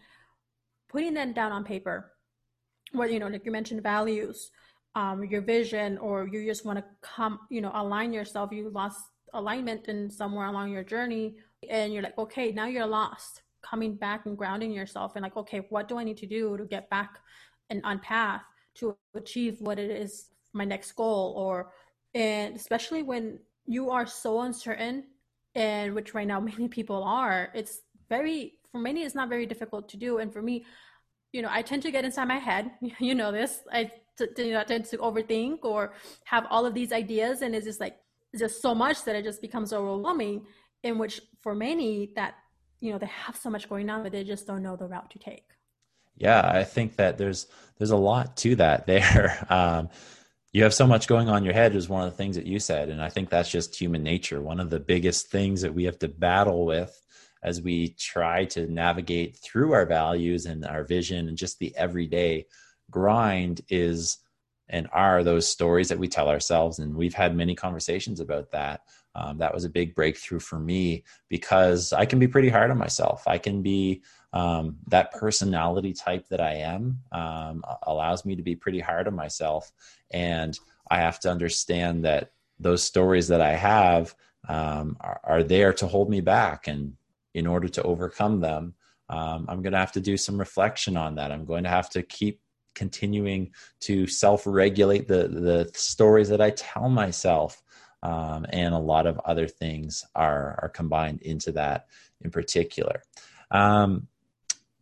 putting 0.89 1.15
them 1.15 1.33
down 1.33 1.51
on 1.51 1.65
paper. 1.65 2.13
Whether 2.93 3.13
you 3.13 3.19
know 3.19 3.29
like 3.29 3.45
you 3.45 3.53
mentioned 3.53 3.83
values 3.83 4.51
um 4.95 5.25
your 5.25 5.41
vision 5.41 5.99
or 5.99 6.27
you 6.27 6.45
just 6.45 6.65
want 6.65 6.79
to 6.79 6.85
come 7.03 7.41
you 7.51 7.61
know 7.61 7.71
align 7.75 8.13
yourself 8.13 8.53
you 8.53 8.71
lost 8.71 9.01
alignment 9.35 9.89
and 9.89 10.11
somewhere 10.13 10.47
along 10.47 10.71
your 10.71 10.85
journey 10.85 11.37
and 11.69 11.93
you're 11.93 12.03
like 12.03 12.19
okay 12.19 12.53
now 12.53 12.67
you're 12.67 12.87
lost. 12.87 13.43
Coming 13.61 13.97
back 13.97 14.25
and 14.27 14.39
grounding 14.39 14.71
yourself 14.71 15.17
and 15.17 15.23
like 15.23 15.37
okay 15.37 15.67
what 15.69 15.89
do 15.89 15.99
i 15.99 16.05
need 16.05 16.17
to 16.19 16.27
do 16.27 16.57
to 16.57 16.65
get 16.65 16.89
back 16.91 17.19
and 17.71 17.81
on 17.85 17.99
path 17.99 18.43
to 18.77 18.97
achieve 19.15 19.61
what 19.61 19.79
it 19.79 19.91
is 19.91 20.29
my 20.53 20.65
next 20.65 20.93
goal 20.93 21.35
or 21.37 21.73
and 22.15 22.57
especially 22.57 23.03
when 23.03 23.39
you 23.67 23.91
are 23.91 24.07
so 24.07 24.41
uncertain 24.41 25.05
and 25.55 25.95
which 25.95 26.15
right 26.15 26.27
now 26.27 26.41
many 26.53 26.69
people 26.69 27.03
are 27.03 27.51
it's 27.55 27.81
very 28.09 28.55
for 28.73 28.81
many 28.81 29.03
it's 29.03 29.15
not 29.15 29.29
very 29.29 29.47
difficult 29.47 29.89
to 29.91 29.97
do. 29.97 30.19
And 30.19 30.33
for 30.33 30.43
me 30.43 30.65
you 31.33 31.43
know 31.43 31.49
i 31.51 31.61
tend 31.61 31.83
to 31.83 31.91
get 31.91 32.05
inside 32.05 32.29
my 32.29 32.39
head. 32.39 32.71
You 33.01 33.15
know 33.15 33.33
this. 33.33 33.61
I 33.71 33.91
tend 34.17 34.85
to 34.87 34.99
overthink 34.99 35.59
or 35.63 35.95
have 36.25 36.47
all 36.51 36.67
of 36.67 36.75
these 36.75 36.93
ideas 36.93 37.43
and 37.43 37.55
it's 37.55 37.67
just 37.67 37.81
like 37.81 37.97
just 38.37 38.61
so 38.61 38.75
much 38.75 39.05
that 39.05 39.15
it 39.15 39.25
just 39.25 39.41
becomes 39.41 39.73
overwhelming 39.73 40.45
in 40.83 40.99
which 40.99 41.21
for 41.41 41.55
many 41.55 42.13
that 42.17 42.35
you 42.81 42.93
know 42.93 42.99
they 42.99 43.07
have 43.07 43.37
so 43.37 43.49
much 43.49 43.69
going 43.69 43.89
on 43.91 44.03
but 44.03 44.13
they 44.13 44.25
just 44.25 44.47
don't 44.47 44.63
know 44.63 44.77
the 44.77 44.87
route 44.87 45.11
to 45.11 45.19
take. 45.19 45.49
Yeah 46.17 46.41
i 46.61 46.65
think 46.65 46.97
that 46.97 47.17
there's 47.17 47.47
there's 47.79 47.91
a 47.91 47.97
lot 47.97 48.37
to 48.39 48.57
that 48.57 48.87
there. 48.93 49.47
Um, 49.49 49.89
you 50.53 50.63
have 50.63 50.75
so 50.75 50.87
much 50.87 51.07
going 51.07 51.29
on 51.29 51.39
in 51.39 51.45
your 51.45 51.55
head 51.55 51.75
is 51.75 51.89
one 51.89 52.05
of 52.05 52.11
the 52.11 52.17
things 52.17 52.37
that 52.37 52.47
you 52.47 52.59
said 52.59 52.89
and 52.89 53.03
i 53.03 53.09
think 53.09 53.29
that's 53.29 53.51
just 53.51 53.79
human 53.79 54.03
nature. 54.03 54.41
One 54.41 54.61
of 54.61 54.71
the 54.71 54.81
biggest 54.81 55.31
things 55.31 55.61
that 55.63 55.75
we 55.75 55.85
have 55.85 55.99
to 56.01 56.09
battle 56.09 56.65
with 56.65 57.01
as 57.43 57.63
we 57.63 57.91
try 57.91 58.45
to 58.47 58.67
navigate 58.67 59.37
through 59.37 59.73
our 59.73 59.87
values 59.87 60.47
and 60.47 60.65
our 60.65 60.85
vision 60.85 61.29
and 61.29 61.37
just 61.37 61.59
the 61.59 61.75
everyday 61.77 62.47
grind 62.91 63.61
is 63.69 64.19
and 64.71 64.89
are 64.93 65.25
those 65.25 65.49
stories 65.49 65.89
that 65.89 65.99
we 65.99 66.09
tell 66.09 66.29
ourselves 66.29 66.79
and 66.79 66.95
we've 66.95 67.15
had 67.15 67.35
many 67.35 67.55
conversations 67.55 68.21
about 68.21 68.51
that. 68.51 68.83
Um, 69.15 69.39
that 69.39 69.55
was 69.55 69.65
a 69.65 69.71
big 69.71 69.95
breakthrough 69.95 70.41
for 70.41 70.59
me 70.59 71.05
because 71.29 71.93
i 71.93 72.05
can 72.05 72.19
be 72.19 72.29
pretty 72.29 72.49
hard 72.49 72.71
on 72.71 72.79
myself. 72.79 73.23
I 73.27 73.39
can 73.39 73.63
be 73.63 74.03
um, 74.35 74.77
that 74.89 75.13
personality 75.13 75.95
type 75.95 76.29
that 76.29 76.41
i 76.41 76.53
am 76.53 76.99
um, 77.13 77.65
allows 77.85 78.25
me 78.27 78.37
to 78.37 78.43
be 78.43 78.55
pretty 78.55 78.81
hard 78.81 79.09
on 79.09 79.15
myself 79.15 79.73
and 80.11 80.59
i 80.91 80.99
have 80.99 81.19
to 81.21 81.31
understand 81.31 82.05
that 82.05 82.33
those 82.59 82.83
stories 82.83 83.29
that 83.29 83.41
i 83.41 83.53
have 83.53 84.15
um, 84.49 84.97
are, 85.01 85.21
are, 85.25 85.43
there 85.43 85.73
to 85.73 85.87
hold 85.87 86.09
me 86.09 86.21
back 86.21 86.69
and 86.69 86.95
in 87.35 87.47
order 87.47 87.69
to 87.69 87.83
overcome 87.83 88.41
them 88.41 88.75
um, 89.11 89.47
i'm 89.49 89.63
going 89.63 89.73
to 89.73 89.79
have 89.79 89.93
to 89.93 90.01
do 90.01 90.17
some 90.17 90.39
reflection 90.39 90.97
on 90.97 91.17
that 91.17 91.33
i'm 91.33 91.45
going 91.45 91.65
to 91.65 91.71
have 91.71 91.91
to 91.91 92.03
keep 92.03 92.41
continuing 92.79 93.51
to 93.81 94.07
self-regulate 94.07 95.09
the 95.09 95.27
the 95.29 95.71
stories 95.75 96.29
that 96.29 96.41
I 96.41 96.51
tell 96.51 96.89
myself, 96.89 97.61
um, 98.05 98.47
and 98.51 98.73
a 98.73 98.79
lot 98.79 99.07
of 99.07 99.19
other 99.25 99.49
things 99.49 100.05
are 100.15 100.59
are 100.63 100.69
combined 100.69 101.21
into 101.23 101.53
that 101.53 101.87
in 102.21 102.31
particular. 102.31 103.03
Um, 103.51 104.07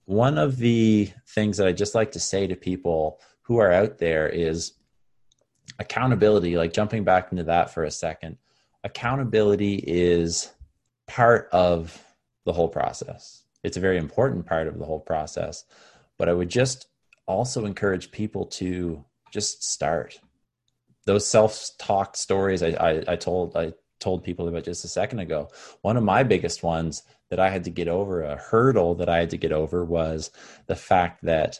one 0.05 0.39
of 0.39 0.59
the 0.59 1.11
things 1.27 1.57
that 1.57 1.67
I 1.67 1.73
just 1.73 1.95
like 1.95 2.13
to 2.13 2.21
say 2.21 2.47
to 2.47 2.55
people 2.55 3.19
who 3.43 3.57
are 3.59 3.73
out 3.73 3.99
there 3.99 4.29
is 4.29 4.75
accountability. 5.79 6.57
Like 6.57 6.73
jumping 6.73 7.05
back 7.05 7.33
into 7.33 7.45
that 7.45 7.73
for 7.73 7.85
a 7.85 7.91
second, 7.91 8.39
accountability 8.85 9.77
is 9.87 10.53
part 11.07 11.49
of 11.53 12.03
the 12.45 12.53
whole 12.53 12.69
process. 12.69 13.43
It's 13.63 13.77
a 13.77 13.81
very 13.81 13.99
important 13.99 14.47
part 14.47 14.69
of 14.69 14.79
the 14.79 14.85
whole 14.85 15.01
process. 15.01 15.65
But 16.19 16.29
I 16.29 16.33
would 16.33 16.49
just 16.49 16.87
also 17.27 17.67
encourage 17.67 18.11
people 18.11 18.47
to 18.47 19.05
just 19.33 19.65
start 19.65 20.19
those 21.05 21.27
self-talk 21.27 22.17
stories 22.17 22.63
I, 22.63 22.69
I, 22.69 23.03
I 23.09 23.17
told 23.17 23.57
I 23.57 23.73
told 24.01 24.25
people 24.25 24.49
about 24.49 24.65
just 24.65 24.85
a 24.85 24.89
second 24.89 25.21
ago. 25.21 25.49
One 25.83 25.97
of 25.97 26.05
my 26.05 26.23
biggest 26.23 26.63
ones 26.63 27.03
that 27.31 27.41
I 27.41 27.51
had 27.51 27.65
to 27.65 27.71
get 27.71 27.89
over, 27.89 28.23
a 28.23 28.37
hurdle 28.37 28.95
that 28.97 29.09
I 29.09 29.19
had 29.19 29.31
to 29.31 29.37
get 29.37 29.53
over 29.53 29.85
was 29.85 30.31
the 30.67 30.77
fact 30.77 31.25
that 31.25 31.59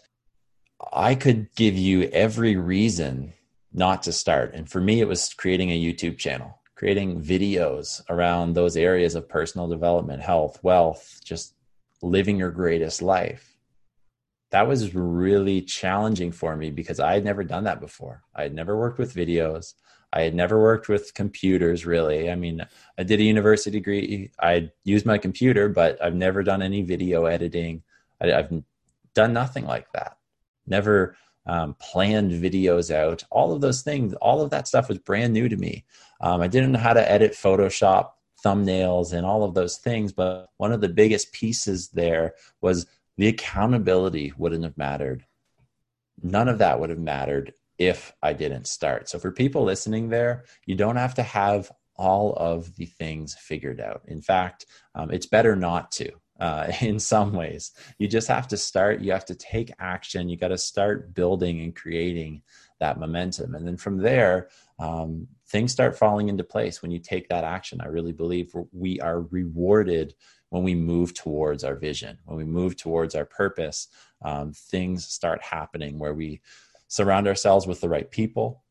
I 0.93 1.15
could 1.15 1.49
give 1.57 1.77
you 1.77 2.03
every 2.05 2.57
reason 2.57 3.33
not 3.77 4.03
to 4.05 4.13
start. 4.13 4.55
And 4.55 4.69
for 4.69 4.81
me, 4.81 5.01
it 5.01 5.09
was 5.09 5.33
creating 5.35 5.71
a 5.71 5.81
YouTube 5.81 6.19
channel, 6.19 6.59
creating 6.75 7.23
videos 7.23 8.03
around 8.09 8.55
those 8.55 8.77
areas 8.77 9.15
of 9.15 9.29
personal 9.29 9.69
development, 9.69 10.23
health, 10.23 10.59
wealth, 10.63 11.21
just 11.25 11.55
living 12.03 12.39
your 12.39 12.51
greatest 12.51 13.03
life 13.03 13.57
that 14.51 14.69
was 14.69 14.95
really 14.95 15.61
challenging 15.61 16.33
for 16.33 16.57
me 16.57 16.71
because 16.71 17.01
I 17.01 17.15
had 17.15 17.25
never 17.25 17.43
done 17.43 17.65
that 17.65 17.81
before. 17.81 18.23
I 18.35 18.43
had 18.43 18.55
never 18.55 18.77
worked 18.77 18.99
with 18.99 19.15
videos. 19.15 19.75
I 20.13 20.23
had 20.23 20.35
never 20.35 20.61
worked 20.61 20.89
with 20.89 21.15
computers 21.15 21.85
really. 21.85 22.31
I 22.31 22.37
mean, 22.37 22.65
I 22.97 23.03
did 23.03 23.21
a 23.21 23.25
university 23.25 23.79
degree. 23.79 24.31
I 24.41 24.71
used 24.85 25.05
my 25.05 25.19
computer, 25.19 25.69
but 25.69 26.03
I've 26.03 26.15
never 26.15 26.43
done 26.43 26.63
any 26.63 26.83
video 26.83 27.27
editing. 27.27 27.83
I, 28.21 28.29
have 28.29 28.63
done 29.15 29.33
nothing 29.33 29.67
like 29.67 29.91
that. 29.93 30.17
Never 30.67 31.17
um, 31.47 31.75
planned 31.81 32.33
videos 32.33 32.95
out. 32.95 33.25
All 33.31 33.53
of 33.53 33.61
those 33.61 33.83
things, 33.83 34.15
all 34.15 34.41
of 34.41 34.51
that 34.51 34.69
stuff 34.69 34.89
was 34.89 34.99
brand 34.99 35.33
new 35.33 35.49
to 35.49 35.57
me. 35.57 35.85
Um, 36.21 36.41
I 36.41 36.49
didn't 36.49 36.73
know 36.73 36.79
how 36.79 36.93
to 36.93 37.11
edit 37.11 37.33
Photoshop 37.33 38.11
thumbnails 38.45 39.13
and 39.13 39.27
all 39.27 39.43
of 39.45 39.55
those 39.55 39.79
things. 39.79 40.13
But 40.13 40.49
one 40.57 40.73
of 40.73 40.81
the 40.81 40.89
biggest 40.89 41.33
pieces 41.33 41.89
there 41.89 42.35
was 42.61 42.87
the 43.17 43.29
accountability 43.29 44.33
wouldn't 44.37 44.65
have 44.65 44.77
mattered. 44.77 45.25
None 46.23 46.49
of 46.49 46.59
that 46.59 46.81
would 46.81 46.91
have 46.91 46.99
mattered 46.99 47.53
if 47.79 48.13
I 48.23 48.33
didn't 48.33 48.67
start. 48.67 49.09
So, 49.09 49.19
for 49.19 49.31
people 49.31 49.65
listening 49.65 50.09
there, 50.09 50.45
you 50.65 50.75
don't 50.75 50.97
have 50.97 51.15
to 51.15 51.23
have 51.23 51.71
all 51.97 52.35
of 52.35 52.75
the 52.77 52.87
things 52.87 53.35
figured 53.35 53.81
out. 53.81 54.03
In 54.07 54.23
fact, 54.23 54.67
um, 54.95 55.11
it's 55.11 55.27
better 55.27 55.57
not 55.57 55.91
to. 55.93 56.11
Uh, 56.39 56.71
in 56.81 56.99
some 56.99 57.33
ways, 57.33 57.73
you 57.99 58.09
just 58.09 58.29
have 58.29 58.49
to 58.49 58.57
start. 58.57 59.01
You 59.01 59.13
have 59.13 59.25
to 59.27 59.35
take 59.35 59.73
action. 59.79 60.29
You 60.29 60.37
got 60.37 60.49
to 60.49 60.59
start 60.59 61.15
building 61.15 61.61
and 61.61 61.75
creating 61.75 62.43
that 62.79 63.01
momentum, 63.01 63.55
and 63.55 63.67
then 63.67 63.77
from 63.77 63.97
there, 63.97 64.49
um, 64.79 65.27
things 65.49 65.73
start 65.73 65.97
falling 65.97 66.29
into 66.29 66.45
place 66.45 66.83
when 66.83 66.91
you 66.91 66.99
take 66.99 67.29
that 67.29 67.45
action. 67.45 67.81
I 67.81 67.87
really 67.87 68.13
believe 68.13 68.55
we 68.73 69.01
are 69.01 69.23
rewarded 69.23 70.15
when 70.51 70.63
we 70.63 70.75
move 70.75 71.15
towards 71.15 71.65
our 71.65 71.75
vision, 71.75 72.19
when 72.25 72.37
we 72.37 72.45
move 72.45 72.77
towards 72.77 73.15
our 73.15 73.25
purpose, 73.25 73.89
um, 74.23 74.53
things 74.53 75.07
start 75.07 75.43
happening 75.43 75.99
where 75.99 76.15
we 76.15 76.41
surround 76.89 77.27
ourselves 77.27 77.67
with 77.67 77.81
the 77.81 77.89
right 77.89 78.11
people, 78.11 78.63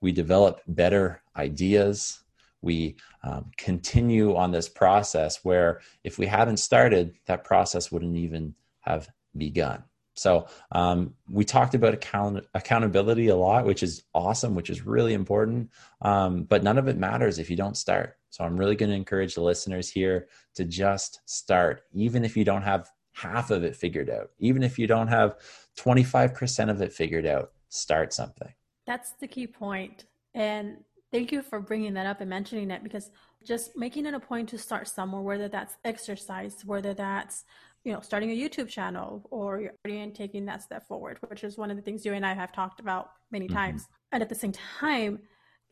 we 0.00 0.12
develop 0.12 0.60
better 0.66 1.22
ideas, 1.36 2.20
we 2.62 2.96
um, 3.22 3.50
continue 3.56 4.36
on 4.36 4.50
this 4.50 4.68
process 4.68 5.44
where 5.44 5.80
if 6.04 6.18
we 6.18 6.26
hadn't 6.26 6.58
started, 6.58 7.14
that 7.26 7.44
process 7.44 7.92
wouldn't 7.92 8.16
even 8.16 8.54
have 8.80 9.08
begun. 9.36 9.84
So 10.18 10.48
um, 10.72 11.14
we 11.30 11.44
talked 11.44 11.74
about 11.74 11.94
account- 11.94 12.44
accountability 12.54 13.28
a 13.28 13.36
lot, 13.36 13.64
which 13.64 13.84
is 13.84 14.02
awesome, 14.14 14.56
which 14.56 14.68
is 14.68 14.84
really 14.84 15.14
important. 15.14 15.70
Um, 16.02 16.42
but 16.42 16.64
none 16.64 16.76
of 16.76 16.88
it 16.88 16.96
matters 16.96 17.38
if 17.38 17.48
you 17.48 17.56
don't 17.56 17.76
start. 17.76 18.16
So 18.30 18.44
I'm 18.44 18.56
really 18.56 18.74
going 18.74 18.90
to 18.90 18.96
encourage 18.96 19.34
the 19.34 19.42
listeners 19.42 19.88
here 19.88 20.28
to 20.56 20.64
just 20.64 21.20
start, 21.24 21.82
even 21.92 22.24
if 22.24 22.36
you 22.36 22.44
don't 22.44 22.62
have 22.62 22.90
half 23.12 23.50
of 23.50 23.62
it 23.64 23.76
figured 23.76 24.10
out, 24.10 24.30
even 24.38 24.62
if 24.62 24.78
you 24.78 24.86
don't 24.86 25.08
have 25.08 25.36
25% 25.78 26.70
of 26.70 26.82
it 26.82 26.92
figured 26.92 27.26
out, 27.26 27.52
start 27.68 28.12
something. 28.12 28.52
That's 28.86 29.12
the 29.12 29.28
key 29.28 29.46
point. 29.46 30.06
And 30.34 30.78
thank 31.12 31.32
you 31.32 31.42
for 31.42 31.60
bringing 31.60 31.94
that 31.94 32.06
up 32.06 32.20
and 32.20 32.30
mentioning 32.30 32.70
it 32.70 32.82
because 32.82 33.10
just 33.44 33.76
making 33.76 34.06
it 34.06 34.14
a 34.14 34.20
point 34.20 34.48
to 34.50 34.58
start 34.58 34.88
somewhere, 34.88 35.22
whether 35.22 35.48
that's 35.48 35.76
exercise, 35.84 36.62
whether 36.64 36.94
that's 36.94 37.44
you 37.84 37.92
know 37.92 38.00
starting 38.00 38.32
a 38.32 38.36
youtube 38.36 38.68
channel 38.68 39.24
or 39.30 39.60
you're 39.60 39.72
already 39.86 40.10
taking 40.10 40.44
that 40.44 40.60
step 40.60 40.86
forward 40.88 41.16
which 41.28 41.44
is 41.44 41.56
one 41.56 41.70
of 41.70 41.76
the 41.76 41.82
things 41.82 42.04
you 42.04 42.12
and 42.12 42.26
i 42.26 42.34
have 42.34 42.52
talked 42.52 42.80
about 42.80 43.12
many 43.30 43.46
mm-hmm. 43.46 43.56
times 43.56 43.86
and 44.10 44.20
at 44.20 44.28
the 44.28 44.34
same 44.34 44.52
time 44.52 45.20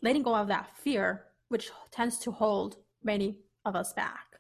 letting 0.03 0.23
go 0.23 0.35
of 0.35 0.47
that 0.47 0.69
fear 0.77 1.25
which 1.49 1.71
tends 1.91 2.19
to 2.19 2.31
hold 2.31 2.77
many 3.03 3.39
of 3.65 3.77
us 3.77 3.93
back, 3.93 4.39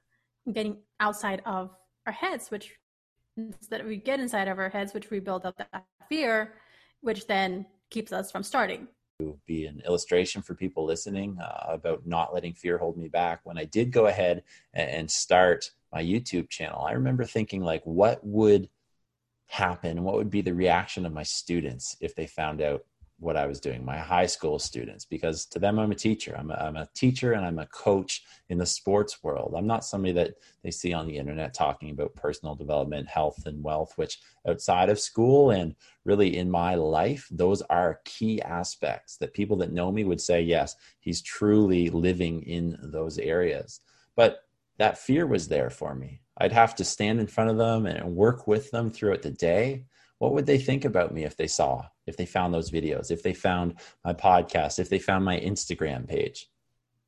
getting 0.52 0.78
outside 1.00 1.42
of 1.46 1.70
our 2.06 2.12
heads, 2.12 2.50
which 2.50 2.72
instead 3.36 3.86
we 3.86 3.96
get 3.96 4.20
inside 4.20 4.48
of 4.48 4.58
our 4.58 4.68
heads, 4.68 4.94
which 4.94 5.10
we 5.10 5.20
build 5.20 5.44
up 5.44 5.56
that 5.58 5.84
fear, 6.08 6.54
which 7.00 7.26
then 7.26 7.66
keeps 7.90 8.12
us 8.12 8.30
from 8.30 8.42
starting. 8.42 8.88
To 9.20 9.38
be 9.46 9.64
an 9.64 9.80
illustration 9.86 10.42
for 10.42 10.54
people 10.54 10.84
listening 10.84 11.38
uh, 11.40 11.68
about 11.68 12.06
not 12.06 12.34
letting 12.34 12.52
fear 12.52 12.76
hold 12.76 12.98
me 12.98 13.08
back. 13.08 13.40
When 13.44 13.56
I 13.56 13.64
did 13.64 13.90
go 13.90 14.08
ahead 14.08 14.42
and 14.74 15.10
start 15.10 15.70
my 15.90 16.02
YouTube 16.02 16.50
channel, 16.50 16.82
I 16.82 16.92
remember 16.92 17.24
thinking 17.24 17.62
like, 17.62 17.82
what 17.84 18.20
would 18.26 18.68
happen? 19.46 20.04
What 20.04 20.16
would 20.16 20.28
be 20.28 20.42
the 20.42 20.52
reaction 20.52 21.06
of 21.06 21.14
my 21.14 21.22
students 21.22 21.96
if 22.00 22.14
they 22.14 22.26
found 22.26 22.60
out 22.60 22.84
what 23.18 23.36
I 23.36 23.46
was 23.46 23.60
doing, 23.60 23.84
my 23.84 23.96
high 23.96 24.26
school 24.26 24.58
students, 24.58 25.06
because 25.06 25.46
to 25.46 25.58
them, 25.58 25.78
I'm 25.78 25.90
a 25.90 25.94
teacher. 25.94 26.36
I'm 26.38 26.50
a, 26.50 26.54
I'm 26.54 26.76
a 26.76 26.88
teacher 26.94 27.32
and 27.32 27.46
I'm 27.46 27.58
a 27.58 27.66
coach 27.66 28.22
in 28.50 28.58
the 28.58 28.66
sports 28.66 29.22
world. 29.22 29.54
I'm 29.56 29.66
not 29.66 29.86
somebody 29.86 30.12
that 30.12 30.34
they 30.62 30.70
see 30.70 30.92
on 30.92 31.06
the 31.06 31.16
internet 31.16 31.54
talking 31.54 31.90
about 31.90 32.14
personal 32.14 32.54
development, 32.54 33.08
health, 33.08 33.46
and 33.46 33.62
wealth, 33.62 33.94
which 33.96 34.20
outside 34.46 34.90
of 34.90 35.00
school 35.00 35.50
and 35.50 35.74
really 36.04 36.36
in 36.36 36.50
my 36.50 36.74
life, 36.74 37.26
those 37.30 37.62
are 37.62 38.00
key 38.04 38.42
aspects 38.42 39.16
that 39.16 39.32
people 39.32 39.56
that 39.56 39.72
know 39.72 39.90
me 39.90 40.04
would 40.04 40.20
say, 40.20 40.42
yes, 40.42 40.76
he's 41.00 41.22
truly 41.22 41.88
living 41.88 42.42
in 42.42 42.78
those 42.82 43.18
areas. 43.18 43.80
But 44.14 44.40
that 44.78 44.98
fear 44.98 45.26
was 45.26 45.48
there 45.48 45.70
for 45.70 45.94
me. 45.94 46.20
I'd 46.38 46.52
have 46.52 46.74
to 46.76 46.84
stand 46.84 47.18
in 47.18 47.28
front 47.28 47.48
of 47.48 47.56
them 47.56 47.86
and 47.86 48.14
work 48.14 48.46
with 48.46 48.70
them 48.70 48.90
throughout 48.90 49.22
the 49.22 49.30
day 49.30 49.84
what 50.18 50.32
would 50.32 50.46
they 50.46 50.58
think 50.58 50.84
about 50.84 51.12
me 51.12 51.24
if 51.24 51.36
they 51.36 51.46
saw, 51.46 51.86
if 52.06 52.16
they 52.16 52.26
found 52.26 52.54
those 52.54 52.70
videos, 52.70 53.10
if 53.10 53.22
they 53.22 53.34
found 53.34 53.74
my 54.04 54.14
podcast, 54.14 54.78
if 54.78 54.88
they 54.88 54.98
found 54.98 55.24
my 55.24 55.38
Instagram 55.38 56.08
page? 56.08 56.48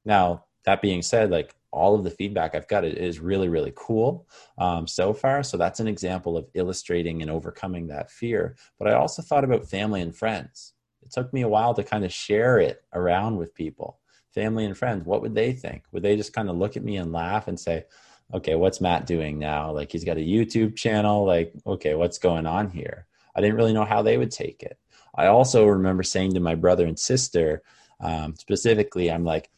Now, 0.04 0.44
that 0.64 0.82
being 0.82 1.02
said, 1.02 1.30
like 1.30 1.54
all 1.70 1.94
of 1.94 2.04
the 2.04 2.10
feedback 2.10 2.54
I've 2.54 2.68
got 2.68 2.84
is 2.84 3.20
really, 3.20 3.48
really 3.48 3.72
cool 3.74 4.26
um, 4.58 4.86
so 4.86 5.12
far. 5.12 5.42
So 5.42 5.56
that's 5.56 5.80
an 5.80 5.88
example 5.88 6.36
of 6.36 6.48
illustrating 6.54 7.22
and 7.22 7.30
overcoming 7.30 7.88
that 7.88 8.10
fear. 8.10 8.56
But 8.78 8.88
I 8.88 8.94
also 8.94 9.22
thought 9.22 9.44
about 9.44 9.68
family 9.68 10.00
and 10.00 10.14
friends. 10.14 10.74
It 11.02 11.12
took 11.12 11.32
me 11.32 11.42
a 11.42 11.48
while 11.48 11.74
to 11.74 11.84
kind 11.84 12.04
of 12.04 12.12
share 12.12 12.58
it 12.58 12.82
around 12.92 13.36
with 13.36 13.54
people, 13.54 13.98
family 14.34 14.64
and 14.64 14.76
friends. 14.76 15.04
What 15.04 15.22
would 15.22 15.34
they 15.34 15.52
think? 15.52 15.84
Would 15.92 16.02
they 16.02 16.16
just 16.16 16.32
kind 16.32 16.50
of 16.50 16.56
look 16.56 16.76
at 16.76 16.84
me 16.84 16.96
and 16.96 17.12
laugh 17.12 17.48
and 17.48 17.58
say, 17.58 17.84
okay, 18.32 18.54
what's 18.54 18.80
Matt 18.80 19.06
doing 19.06 19.38
now? 19.38 19.72
Like 19.72 19.92
he's 19.92 20.04
got 20.04 20.16
a 20.16 20.20
YouTube 20.20 20.76
channel. 20.76 21.24
Like, 21.24 21.52
okay, 21.66 21.94
what's 21.94 22.18
going 22.18 22.46
on 22.46 22.70
here? 22.70 23.06
I 23.34 23.40
didn't 23.40 23.56
really 23.56 23.72
know 23.72 23.84
how 23.84 24.02
they 24.02 24.18
would 24.18 24.30
take 24.30 24.62
it. 24.62 24.78
I 25.14 25.26
also 25.26 25.66
remember 25.66 26.02
saying 26.02 26.34
to 26.34 26.40
my 26.40 26.54
brother 26.54 26.86
and 26.86 26.98
sister, 26.98 27.62
um, 28.00 28.34
specifically, 28.36 29.10
I'm 29.10 29.24
like, 29.24 29.50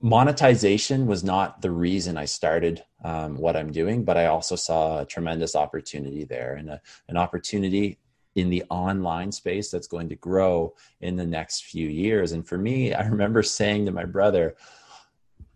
monetization 0.00 1.06
was 1.06 1.22
not 1.22 1.62
the 1.62 1.70
reason 1.70 2.16
I 2.16 2.24
started 2.24 2.84
um, 3.04 3.36
what 3.36 3.56
I'm 3.56 3.70
doing, 3.70 4.04
but 4.04 4.16
I 4.16 4.26
also 4.26 4.56
saw 4.56 5.00
a 5.00 5.06
tremendous 5.06 5.54
opportunity 5.54 6.24
there 6.24 6.54
and 6.54 6.68
a, 6.70 6.80
an 7.08 7.16
opportunity 7.16 7.98
in 8.34 8.50
the 8.50 8.64
online 8.70 9.32
space 9.32 9.70
that's 9.70 9.86
going 9.86 10.08
to 10.08 10.16
grow 10.16 10.74
in 11.00 11.16
the 11.16 11.26
next 11.26 11.64
few 11.64 11.88
years. 11.88 12.32
And 12.32 12.46
for 12.46 12.58
me, 12.58 12.92
I 12.94 13.06
remember 13.06 13.42
saying 13.42 13.86
to 13.86 13.92
my 13.92 14.04
brother, 14.04 14.56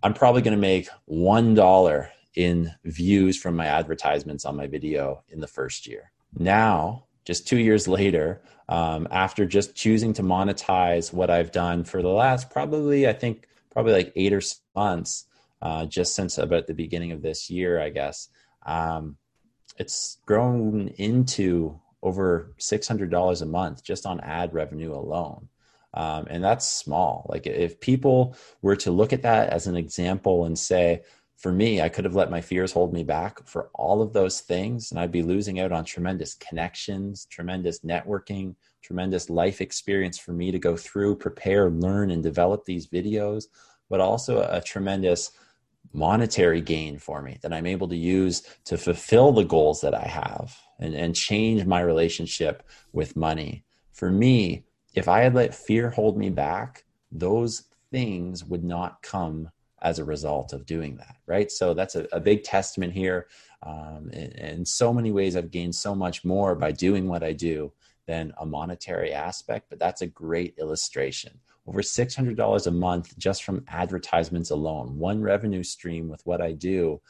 I'm 0.03 0.15
probably 0.15 0.43
going 0.43 0.57
to 0.57 0.61
make 0.61 0.89
$1 1.09 2.09
in 2.35 2.73
views 2.85 3.37
from 3.37 3.55
my 3.55 3.67
advertisements 3.67 4.45
on 4.45 4.57
my 4.57 4.67
video 4.67 5.23
in 5.29 5.41
the 5.41 5.47
first 5.47 5.87
year. 5.87 6.11
Now, 6.37 7.05
just 7.25 7.47
two 7.47 7.59
years 7.59 7.87
later, 7.87 8.43
um, 8.69 9.07
after 9.11 9.47
just 9.47 9.77
choosing 9.77 10.13
to 10.15 10.23
monetize 10.23 11.13
what 11.13 11.31
I've 11.31 11.53
done 11.53 11.85
for 11.85 12.03
the 12.03 12.09
last 12.09 12.51
probably, 12.51 13.07
I 13.07 13.13
think, 13.13 13.47
probably 13.71 13.93
like 13.93 14.13
eight 14.17 14.33
or 14.33 14.43
months, 14.75 15.27
uh, 15.61 15.87
just 15.87 16.17
since 16.17 16.39
about 16.39 16.67
the 16.67 16.75
beginning 16.75 17.13
of 17.13 17.23
this 17.23 17.49
year, 17.49 17.81
I 17.81 17.91
guess, 17.91 18.29
um, 18.67 19.17
it's 19.79 20.19
grown 20.27 20.89
into 20.99 21.81
over 22.03 22.53
$600 22.59 23.43
a 23.43 23.47
month 23.47 23.85
just 23.85 24.05
on 24.07 24.21
ad 24.21 24.53
revenue 24.53 24.93
alone. 24.93 25.49
Um, 25.95 26.27
and 26.31 26.43
that's 26.43 26.67
small. 26.67 27.27
Like 27.29 27.47
if 27.47 27.81
people 27.81 28.37
were 28.63 28.77
to 28.77 28.91
look 28.91 29.13
at 29.13 29.23
that 29.23 29.51
as 29.51 29.67
an 29.67 29.77
example 29.77 30.45
and 30.47 30.59
say, 30.59 31.03
for 31.37 31.53
me, 31.53 31.81
I 31.81 31.89
could 31.89 32.05
have 32.05 32.15
let 32.15 32.31
my 32.31 32.41
fears 32.41 32.71
hold 32.71 32.93
me 32.93 33.03
back 33.03 33.45
for 33.49 33.69
all 33.75 34.01
of 34.01 34.13
those 34.13 34.41
things, 34.41 34.93
and 34.93 35.01
I'd 35.01 35.11
be 35.11 35.25
losing 35.25 35.59
out 35.59 35.73
on 35.73 35.85
tremendous 35.85 36.35
connections, 36.35 37.27
tremendous 37.27 37.81
networking, 37.81 38.55
tremendous 38.81 39.29
life 39.29 39.61
experience 39.61 40.19
for 40.19 40.33
me 40.33 40.53
to 40.53 40.59
go 40.61 40.77
through, 40.77 41.17
prepare, 41.17 41.69
learn, 41.69 42.13
and 42.13 42.23
develop 42.23 42.65
these 42.65 42.87
videos, 42.87 43.47
but 43.91 43.99
also 43.99 44.49
a 44.49 44.61
tremendous 44.61 45.33
monetary 45.93 46.61
gain 46.61 46.97
for 46.97 47.21
me 47.23 47.39
that 47.43 47.53
I'm 47.53 47.67
able 47.67 47.89
to 47.89 47.97
use 47.97 48.43
to 48.67 48.79
fulfill 48.79 49.33
the 49.33 49.45
goals 49.45 49.81
that 49.81 49.95
I 49.95 50.07
have 50.07 50.57
and, 50.79 50.95
and 50.95 51.15
change 51.15 51.65
my 51.67 51.81
relationship 51.81 52.63
with 52.93 53.17
money. 53.17 53.65
For 53.93 54.11
me, 54.13 54.65
if 54.95 55.09
I 55.09 55.21
had 55.21 55.35
let 55.35 55.55
fear 55.55 55.91
hold 55.91 56.17
me 56.17 56.31
back, 56.31 56.85
those 57.11 57.65
things 57.91 58.45
would 58.45 58.65
not 58.65 59.03
come 59.03 59.51
as 59.83 59.99
a 59.99 60.05
result 60.05 60.53
of 60.53 60.65
doing 60.65 60.97
that, 60.97 61.17
right? 61.27 61.51
So 61.51 61.75
that's 61.75 61.97
a, 61.97 62.07
a 62.13 62.21
big 62.21 62.45
testament 62.45 62.93
here. 62.93 63.27
Um, 63.65 64.11
in, 64.13 64.33
in 64.33 64.65
so 64.65 64.93
many 64.93 65.11
ways, 65.11 65.37
I've 65.37 65.51
gained 65.51 65.75
so 65.75 65.95
much 65.95 66.25
more 66.25 66.55
by 66.55 66.73
doing 66.73 67.09
what 67.09 67.23
I 67.23 67.33
do 67.33 67.73
than 68.07 68.33
a 68.39 68.47
monetary 68.47 69.13
aspect, 69.13 69.67
but 69.69 69.79
that's 69.79 70.03
a 70.03 70.07
great 70.07 70.55
illustration. 70.59 71.39
Over 71.67 71.81
$600 71.81 72.67
a 72.67 72.71
month 72.71 73.17
just 73.19 73.45
from 73.45 73.65
advertisements 73.69 74.51
alone, 74.51 74.99
one 74.99 75.21
revenue 75.21 75.63
stream 75.63 76.09
with 76.09 76.25
what 76.27 76.41
I 76.41 76.53
do. 76.53 77.01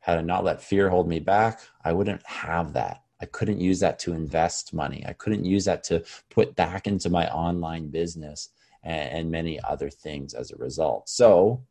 Had 0.00 0.18
I 0.18 0.22
not 0.22 0.44
let 0.44 0.62
fear 0.62 0.88
hold 0.88 1.08
me 1.08 1.20
back, 1.20 1.60
I 1.84 1.92
wouldn't 1.92 2.24
have 2.26 2.72
that. 2.74 3.02
I 3.20 3.26
couldn't 3.26 3.60
use 3.60 3.80
that 3.80 3.98
to 4.00 4.12
invest 4.12 4.74
money. 4.74 5.04
I 5.06 5.12
couldn't 5.14 5.44
use 5.44 5.64
that 5.64 5.84
to 5.84 6.04
put 6.30 6.54
back 6.54 6.86
into 6.86 7.08
my 7.08 7.28
online 7.28 7.88
business 7.88 8.50
and, 8.82 9.10
and 9.10 9.30
many 9.30 9.60
other 9.62 9.88
things 9.90 10.34
as 10.34 10.50
a 10.50 10.56
result. 10.56 11.08
So 11.08 11.64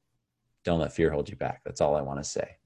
don't 0.63 0.79
let 0.79 0.93
fear 0.93 1.11
hold 1.11 1.29
you 1.29 1.35
back. 1.35 1.61
That's 1.63 1.81
all 1.81 1.95
I 1.95 2.01
want 2.01 2.19
to 2.19 2.23
say. 2.23 2.57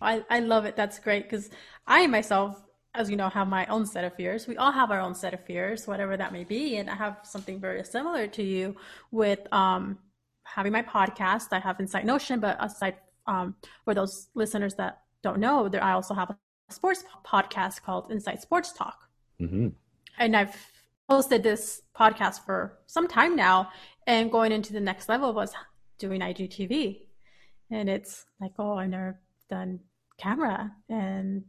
I, 0.00 0.24
I 0.28 0.40
love 0.40 0.64
it. 0.64 0.76
That's 0.76 0.98
great 0.98 1.24
because 1.24 1.50
I 1.86 2.06
myself, 2.08 2.60
as 2.94 3.08
you 3.08 3.16
know, 3.16 3.28
have 3.28 3.48
my 3.48 3.64
own 3.66 3.86
set 3.86 4.04
of 4.04 4.14
fears. 4.14 4.46
We 4.46 4.56
all 4.56 4.72
have 4.72 4.90
our 4.90 5.00
own 5.00 5.14
set 5.14 5.32
of 5.32 5.44
fears, 5.44 5.86
whatever 5.86 6.16
that 6.16 6.32
may 6.32 6.44
be. 6.44 6.76
And 6.76 6.90
I 6.90 6.94
have 6.96 7.18
something 7.22 7.60
very 7.60 7.84
similar 7.84 8.26
to 8.28 8.42
you 8.42 8.76
with 9.12 9.40
um, 9.52 9.98
having 10.42 10.72
my 10.72 10.82
podcast. 10.82 11.48
I 11.52 11.60
have 11.60 11.80
Insight 11.80 12.04
Notion, 12.04 12.40
but 12.40 12.56
aside 12.60 12.96
um, 13.26 13.54
for 13.84 13.94
those 13.94 14.28
listeners 14.34 14.74
that 14.74 15.02
don't 15.22 15.38
know, 15.38 15.68
there 15.68 15.82
I 15.82 15.92
also 15.92 16.12
have 16.14 16.30
a 16.30 16.38
sports 16.68 17.04
podcast 17.24 17.82
called 17.82 18.10
Insight 18.10 18.42
Sports 18.42 18.72
Talk. 18.72 19.08
Mm-hmm. 19.40 19.68
And 20.18 20.36
I've 20.36 20.56
hosted 21.10 21.42
this 21.42 21.82
podcast 21.96 22.44
for 22.44 22.78
some 22.86 23.08
time 23.08 23.36
now. 23.36 23.70
And 24.06 24.30
going 24.30 24.52
into 24.52 24.72
the 24.72 24.80
next 24.80 25.08
level 25.08 25.32
was 25.32 25.52
doing 25.98 26.20
IGTV. 26.20 27.00
And 27.70 27.88
it's 27.88 28.26
like, 28.40 28.52
oh, 28.58 28.76
I've 28.76 28.90
never 28.90 29.20
done 29.48 29.80
camera. 30.18 30.72
And, 30.88 31.44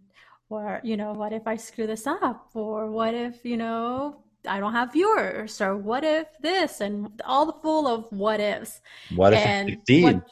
or, 0.50 0.80
you 0.84 0.98
know, 0.98 1.14
what 1.14 1.34
if 1.34 1.48
I 1.48 1.56
screw 1.56 1.88
this 1.88 2.08
up? 2.08 2.50
Or 2.54 2.90
what 2.90 3.14
if, 3.14 3.44
you 3.44 3.58
know, 3.58 4.24
I 4.48 4.60
don't 4.60 4.74
have 4.74 4.94
viewers? 4.94 5.60
Or 5.62 5.76
what 5.76 6.04
if 6.04 6.28
this? 6.42 6.82
And 6.82 7.22
all 7.26 7.46
the 7.46 7.60
full 7.62 7.88
of 7.88 8.06
what 8.12 8.40
ifs. 8.40 8.82
What 9.16 9.34
if 9.34 9.40
and 9.40 9.70
it 9.70 9.80
succeeds? 9.80 10.04
What, 10.04 10.24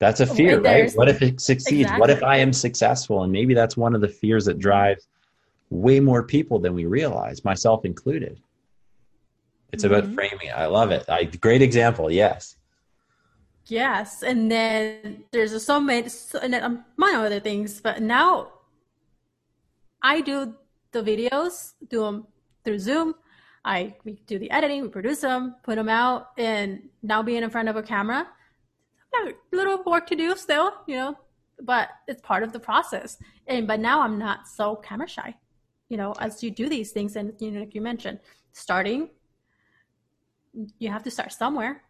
that's 0.00 0.20
a 0.20 0.26
fear, 0.26 0.60
right? 0.60 0.90
What 0.92 1.08
if 1.08 1.20
it 1.20 1.40
succeeds? 1.40 1.82
Exactly. 1.82 2.00
What 2.00 2.10
if 2.10 2.22
I 2.22 2.38
am 2.38 2.52
successful? 2.52 3.22
And 3.22 3.30
maybe 3.30 3.52
that's 3.54 3.76
one 3.76 3.94
of 3.94 4.00
the 4.00 4.08
fears 4.08 4.46
that 4.46 4.58
drives 4.58 5.06
way 5.68 6.00
more 6.00 6.22
people 6.22 6.58
than 6.58 6.74
we 6.74 6.86
realize, 6.86 7.44
myself 7.44 7.84
included. 7.84 8.40
It's 9.72 9.84
mm-hmm. 9.84 9.94
about 9.94 10.14
framing. 10.14 10.50
I 10.54 10.66
love 10.66 10.90
it. 10.90 11.04
I, 11.08 11.24
great 11.24 11.62
example. 11.62 12.10
Yes. 12.10 12.56
Yes, 13.66 14.22
and 14.24 14.50
then 14.50 15.22
there's 15.30 15.62
so 15.62 15.78
many, 15.78 16.08
and 16.42 16.52
then 16.52 16.64
um, 16.64 16.84
among 16.96 17.14
other 17.14 17.38
things. 17.38 17.80
But 17.80 18.02
now, 18.02 18.48
I 20.02 20.22
do 20.22 20.54
the 20.90 21.02
videos, 21.02 21.74
do 21.88 22.00
them 22.00 22.26
through 22.64 22.80
Zoom. 22.80 23.14
I 23.64 23.94
we 24.04 24.14
do 24.26 24.38
the 24.38 24.50
editing, 24.50 24.82
we 24.82 24.88
produce 24.88 25.20
them, 25.20 25.56
put 25.62 25.76
them 25.76 25.88
out, 25.88 26.30
and 26.38 26.88
now 27.02 27.22
being 27.22 27.42
in 27.42 27.50
front 27.50 27.68
of 27.68 27.76
a 27.76 27.82
camera, 27.82 28.26
a 29.14 29.32
little 29.52 29.82
work 29.84 30.06
to 30.08 30.16
do 30.16 30.36
still, 30.36 30.72
you 30.86 30.96
know, 30.96 31.16
but 31.60 31.88
it's 32.08 32.20
part 32.20 32.42
of 32.42 32.52
the 32.52 32.60
process. 32.60 33.18
And 33.46 33.66
but 33.66 33.80
now 33.80 34.00
I'm 34.00 34.18
not 34.18 34.48
so 34.48 34.76
camera 34.76 35.08
shy, 35.08 35.34
you 35.88 35.96
know, 35.96 36.14
as 36.18 36.42
you 36.42 36.50
do 36.50 36.68
these 36.68 36.92
things, 36.92 37.16
and 37.16 37.32
you 37.38 37.50
know, 37.50 37.60
like 37.60 37.74
you 37.74 37.80
mentioned, 37.80 38.20
starting, 38.52 39.10
you 40.78 40.90
have 40.90 41.02
to 41.04 41.10
start 41.10 41.32
somewhere 41.32 41.82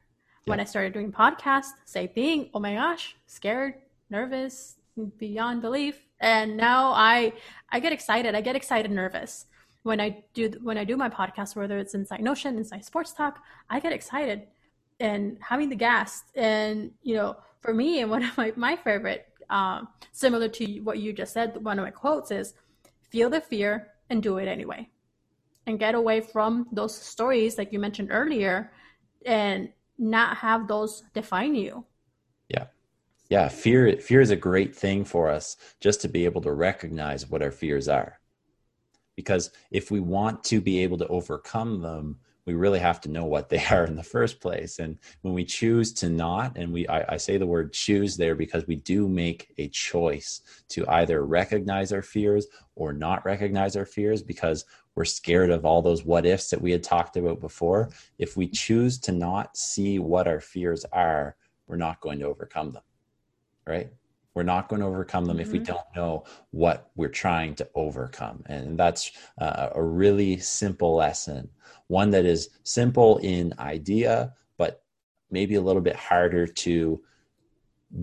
when 0.46 0.60
I 0.60 0.64
started 0.64 0.92
doing 0.92 1.12
podcasts, 1.12 1.72
same 1.84 2.08
thing. 2.08 2.50
Oh 2.54 2.60
my 2.60 2.74
gosh, 2.74 3.16
scared, 3.26 3.74
nervous, 4.08 4.76
beyond 5.18 5.62
belief. 5.62 6.06
And 6.20 6.56
now 6.56 6.92
I 6.92 7.32
I 7.70 7.80
get 7.80 7.92
excited. 7.92 8.34
I 8.34 8.40
get 8.40 8.56
excited, 8.56 8.90
nervous 8.90 9.46
when 9.82 10.00
I 10.00 10.22
do 10.34 10.50
when 10.62 10.76
I 10.76 10.84
do 10.84 10.96
my 10.96 11.08
podcast, 11.08 11.56
whether 11.56 11.78
it's 11.78 11.94
Insight 11.94 12.20
Notion, 12.20 12.56
Insight 12.58 12.84
Sports 12.84 13.12
Talk. 13.12 13.42
I 13.68 13.80
get 13.80 13.92
excited 13.92 14.48
and 15.00 15.38
having 15.40 15.68
the 15.68 15.76
guest. 15.76 16.24
And 16.34 16.92
you 17.02 17.14
know, 17.16 17.36
for 17.60 17.74
me, 17.74 18.00
and 18.00 18.10
one 18.10 18.22
of 18.24 18.36
my 18.36 18.52
my 18.56 18.76
favorite, 18.76 19.26
um, 19.50 19.88
similar 20.12 20.48
to 20.48 20.80
what 20.80 20.98
you 20.98 21.12
just 21.12 21.32
said, 21.32 21.62
one 21.64 21.78
of 21.78 21.84
my 21.84 21.90
quotes 21.90 22.30
is, 22.30 22.54
"Feel 23.10 23.30
the 23.30 23.40
fear 23.40 23.92
and 24.10 24.22
do 24.22 24.38
it 24.38 24.48
anyway." 24.48 24.88
And 25.66 25.78
get 25.78 25.94
away 25.94 26.20
from 26.20 26.66
those 26.72 26.96
stories 26.96 27.58
like 27.58 27.72
you 27.72 27.78
mentioned 27.78 28.08
earlier, 28.10 28.72
and 29.26 29.72
not 29.98 30.38
have 30.38 30.68
those 30.68 31.02
define 31.14 31.54
you. 31.54 31.84
Yeah. 32.48 32.66
Yeah, 33.30 33.48
fear 33.48 33.98
fear 33.98 34.20
is 34.20 34.30
a 34.30 34.36
great 34.36 34.74
thing 34.76 35.04
for 35.04 35.30
us 35.30 35.56
just 35.80 36.00
to 36.02 36.08
be 36.08 36.24
able 36.26 36.42
to 36.42 36.52
recognize 36.52 37.28
what 37.30 37.42
our 37.42 37.52
fears 37.52 37.88
are. 37.88 38.20
because 39.16 39.50
if 39.70 39.90
we 39.90 40.00
want 40.00 40.42
to 40.44 40.60
be 40.60 40.80
able 40.80 40.98
to 40.98 41.06
overcome 41.08 41.80
them 41.82 42.18
we 42.46 42.54
really 42.54 42.78
have 42.78 43.00
to 43.02 43.10
know 43.10 43.24
what 43.24 43.48
they 43.48 43.62
are 43.70 43.84
in 43.84 43.96
the 43.96 44.02
first 44.02 44.40
place. 44.40 44.78
And 44.78 44.98
when 45.22 45.34
we 45.34 45.44
choose 45.44 45.92
to 45.94 46.08
not 46.08 46.56
and 46.56 46.72
we 46.72 46.86
I, 46.88 47.14
I, 47.14 47.16
say 47.16 47.36
the 47.36 47.46
word 47.46 47.72
choose 47.72 48.16
there 48.16 48.34
because 48.34 48.66
we 48.66 48.76
do 48.76 49.08
make 49.08 49.52
a 49.58 49.68
choice 49.68 50.42
to 50.70 50.86
either 50.88 51.24
recognize 51.24 51.92
our 51.92 52.02
fears 52.02 52.46
or 52.74 52.92
not 52.92 53.24
recognize 53.24 53.76
our 53.76 53.86
fears 53.86 54.22
because 54.22 54.64
we're 54.94 55.04
scared 55.04 55.50
of 55.50 55.64
all 55.64 55.82
those 55.82 56.04
what 56.04 56.26
ifs 56.26 56.50
that 56.50 56.60
we 56.60 56.72
had 56.72 56.82
talked 56.82 57.16
about 57.16 57.40
before. 57.40 57.90
If 58.18 58.36
we 58.36 58.48
choose 58.48 58.98
to 59.00 59.12
not 59.12 59.56
see 59.56 59.98
what 59.98 60.26
our 60.26 60.40
fears 60.40 60.84
are 60.92 61.36
we're 61.70 61.76
not 61.76 62.00
going 62.00 62.18
to 62.18 62.26
overcome 62.26 62.72
them 62.72 62.82
right 63.66 63.90
we're 64.34 64.42
not 64.42 64.68
going 64.68 64.80
to 64.80 64.86
overcome 64.86 65.24
them 65.24 65.36
mm-hmm. 65.36 65.42
if 65.42 65.52
we 65.52 65.58
mm-hmm. 65.58 65.72
don't 65.72 65.96
know 65.96 66.24
what 66.50 66.90
we're 66.96 67.08
trying 67.08 67.54
to 67.56 67.68
overcome. 67.74 68.42
And 68.46 68.78
that's 68.78 69.12
uh, 69.38 69.70
a 69.74 69.82
really 69.82 70.38
simple 70.38 70.94
lesson, 70.94 71.48
one 71.88 72.10
that 72.10 72.24
is 72.24 72.50
simple 72.62 73.18
in 73.18 73.52
idea, 73.58 74.34
but 74.56 74.82
maybe 75.30 75.56
a 75.56 75.60
little 75.60 75.82
bit 75.82 75.96
harder 75.96 76.46
to 76.46 77.02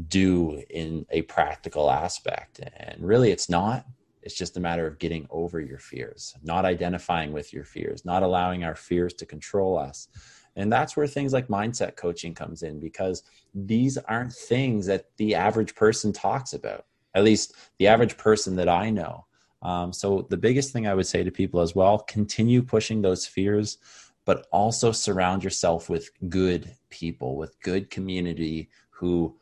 do 0.09 0.61
in 0.69 1.05
a 1.11 1.21
practical 1.23 1.89
aspect. 1.89 2.59
And 2.75 3.05
really, 3.05 3.31
it's 3.31 3.49
not. 3.49 3.85
It's 4.21 4.35
just 4.35 4.57
a 4.57 4.59
matter 4.59 4.85
of 4.85 4.99
getting 4.99 5.25
over 5.29 5.61
your 5.61 5.79
fears, 5.79 6.35
not 6.43 6.65
identifying 6.65 7.31
with 7.31 7.53
your 7.53 7.63
fears, 7.63 8.03
not 8.03 8.23
allowing 8.23 8.65
our 8.65 8.75
fears 8.75 9.13
to 9.15 9.25
control 9.25 9.77
us. 9.77 10.09
And 10.57 10.73
that's 10.73 10.97
where 10.97 11.07
things 11.07 11.33
like 11.33 11.47
mindset 11.47 11.95
coaching 11.95 12.33
comes 12.33 12.63
in 12.63 12.79
because 12.79 13.23
these 13.53 13.97
aren't 13.97 14.33
things 14.33 14.87
that 14.87 15.05
the 15.17 15.35
average 15.35 15.75
person 15.75 16.11
talks 16.11 16.53
about, 16.53 16.85
at 17.13 17.23
least 17.23 17.53
the 17.77 17.87
average 17.87 18.17
person 18.17 18.55
that 18.55 18.67
I 18.67 18.89
know. 18.89 19.25
Um, 19.61 19.93
so, 19.93 20.27
the 20.29 20.37
biggest 20.37 20.73
thing 20.73 20.85
I 20.85 20.93
would 20.93 21.07
say 21.07 21.23
to 21.23 21.31
people 21.31 21.61
as 21.61 21.75
well 21.75 21.99
continue 21.99 22.61
pushing 22.61 23.01
those 23.01 23.25
fears, 23.25 23.77
but 24.25 24.47
also 24.51 24.91
surround 24.91 25.43
yourself 25.43 25.89
with 25.89 26.09
good 26.27 26.75
people, 26.89 27.37
with 27.37 27.59
good 27.61 27.89
community 27.89 28.69
who 28.89 29.35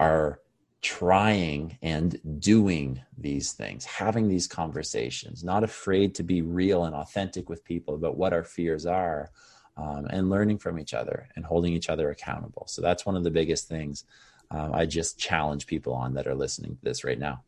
are 0.00 0.40
trying 0.82 1.78
and 1.80 2.18
doing 2.40 3.00
these 3.16 3.52
things, 3.52 3.84
having 3.84 4.28
these 4.28 4.46
conversations, 4.46 5.44
not 5.44 5.64
afraid 5.64 6.14
to 6.16 6.22
be 6.22 6.42
real 6.42 6.84
and 6.84 6.94
authentic 6.94 7.48
with 7.48 7.64
people 7.64 7.94
about 7.94 8.16
what 8.16 8.32
our 8.32 8.42
fears 8.42 8.84
are, 8.84 9.30
um, 9.76 10.06
and 10.10 10.30
learning 10.30 10.58
from 10.58 10.78
each 10.78 10.94
other 10.94 11.28
and 11.36 11.44
holding 11.44 11.72
each 11.72 11.88
other 11.88 12.10
accountable. 12.10 12.66
So 12.68 12.82
that's 12.82 13.06
one 13.06 13.16
of 13.16 13.24
the 13.24 13.30
biggest 13.30 13.68
things 13.68 14.04
um, 14.52 14.74
I 14.74 14.84
just 14.84 15.18
challenge 15.18 15.66
people 15.66 15.94
on 15.94 16.14
that 16.14 16.26
are 16.26 16.34
listening 16.34 16.76
to 16.76 16.82
this 16.82 17.04
right 17.04 17.18
now. 17.18 17.42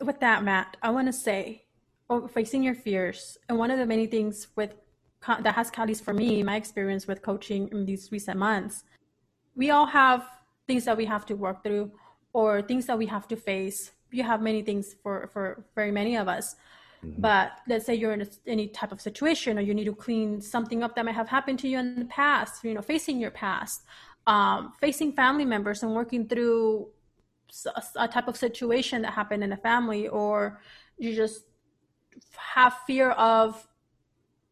With 0.00 0.18
that, 0.20 0.42
Matt, 0.42 0.76
I 0.82 0.90
want 0.90 1.06
to 1.08 1.12
say, 1.12 1.64
oh, 2.08 2.26
facing 2.26 2.62
your 2.62 2.74
fears, 2.74 3.36
and 3.48 3.58
one 3.58 3.70
of 3.70 3.78
the 3.78 3.86
many 3.86 4.06
things 4.06 4.48
with 4.56 4.74
that 5.28 5.54
has 5.54 5.70
at 5.76 5.96
for 5.98 6.12
me, 6.12 6.42
my 6.42 6.56
experience 6.56 7.06
with 7.06 7.22
coaching 7.22 7.68
in 7.68 7.86
these 7.86 8.10
recent 8.10 8.38
months, 8.38 8.82
we 9.54 9.70
all 9.70 9.86
have 9.86 10.26
things 10.66 10.84
that 10.84 10.96
we 10.96 11.04
have 11.04 11.24
to 11.26 11.34
work 11.36 11.62
through 11.62 11.92
or 12.32 12.60
things 12.62 12.86
that 12.86 12.98
we 12.98 13.06
have 13.06 13.28
to 13.28 13.36
face. 13.36 13.92
You 14.10 14.24
have 14.24 14.42
many 14.42 14.62
things 14.62 14.96
for 15.02 15.28
for 15.32 15.64
very 15.74 15.92
many 15.92 16.16
of 16.16 16.26
us. 16.28 16.56
Mm-hmm. 17.04 17.20
But 17.20 17.52
let's 17.68 17.86
say 17.86 17.94
you're 17.94 18.12
in 18.12 18.22
a, 18.22 18.26
any 18.46 18.68
type 18.68 18.92
of 18.92 19.00
situation 19.00 19.58
or 19.58 19.62
you 19.62 19.74
need 19.74 19.84
to 19.84 19.94
clean 19.94 20.40
something 20.40 20.82
up 20.82 20.94
that 20.94 21.04
might 21.04 21.14
have 21.14 21.28
happened 21.28 21.58
to 21.60 21.68
you 21.68 21.78
in 21.78 21.98
the 21.98 22.04
past, 22.04 22.64
you 22.64 22.74
know, 22.74 22.82
facing 22.82 23.18
your 23.18 23.30
past, 23.30 23.82
um, 24.26 24.72
facing 24.80 25.12
family 25.12 25.44
members 25.44 25.82
and 25.82 25.94
working 25.94 26.28
through 26.28 26.88
a, 27.76 27.82
a 27.96 28.08
type 28.08 28.28
of 28.28 28.36
situation 28.36 29.02
that 29.02 29.12
happened 29.12 29.42
in 29.42 29.52
a 29.52 29.56
family, 29.56 30.08
or 30.08 30.60
you 30.96 31.14
just 31.14 31.44
have 32.36 32.78
fear 32.86 33.10
of 33.12 33.66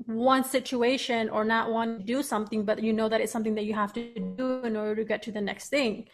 one 0.06 0.42
situation 0.42 1.28
or 1.28 1.44
not 1.44 1.70
want 1.70 2.00
to 2.00 2.04
do 2.04 2.22
something, 2.22 2.64
but 2.64 2.82
you 2.82 2.92
know 2.92 3.08
that 3.08 3.20
it's 3.20 3.32
something 3.32 3.54
that 3.54 3.64
you 3.64 3.74
have 3.74 3.92
to 3.92 4.34
do 4.36 4.64
in 4.64 4.76
order 4.76 4.96
to 4.96 5.04
get 5.04 5.22
to 5.22 5.32
the 5.32 5.40
next 5.40 5.68
thing. 5.68 6.08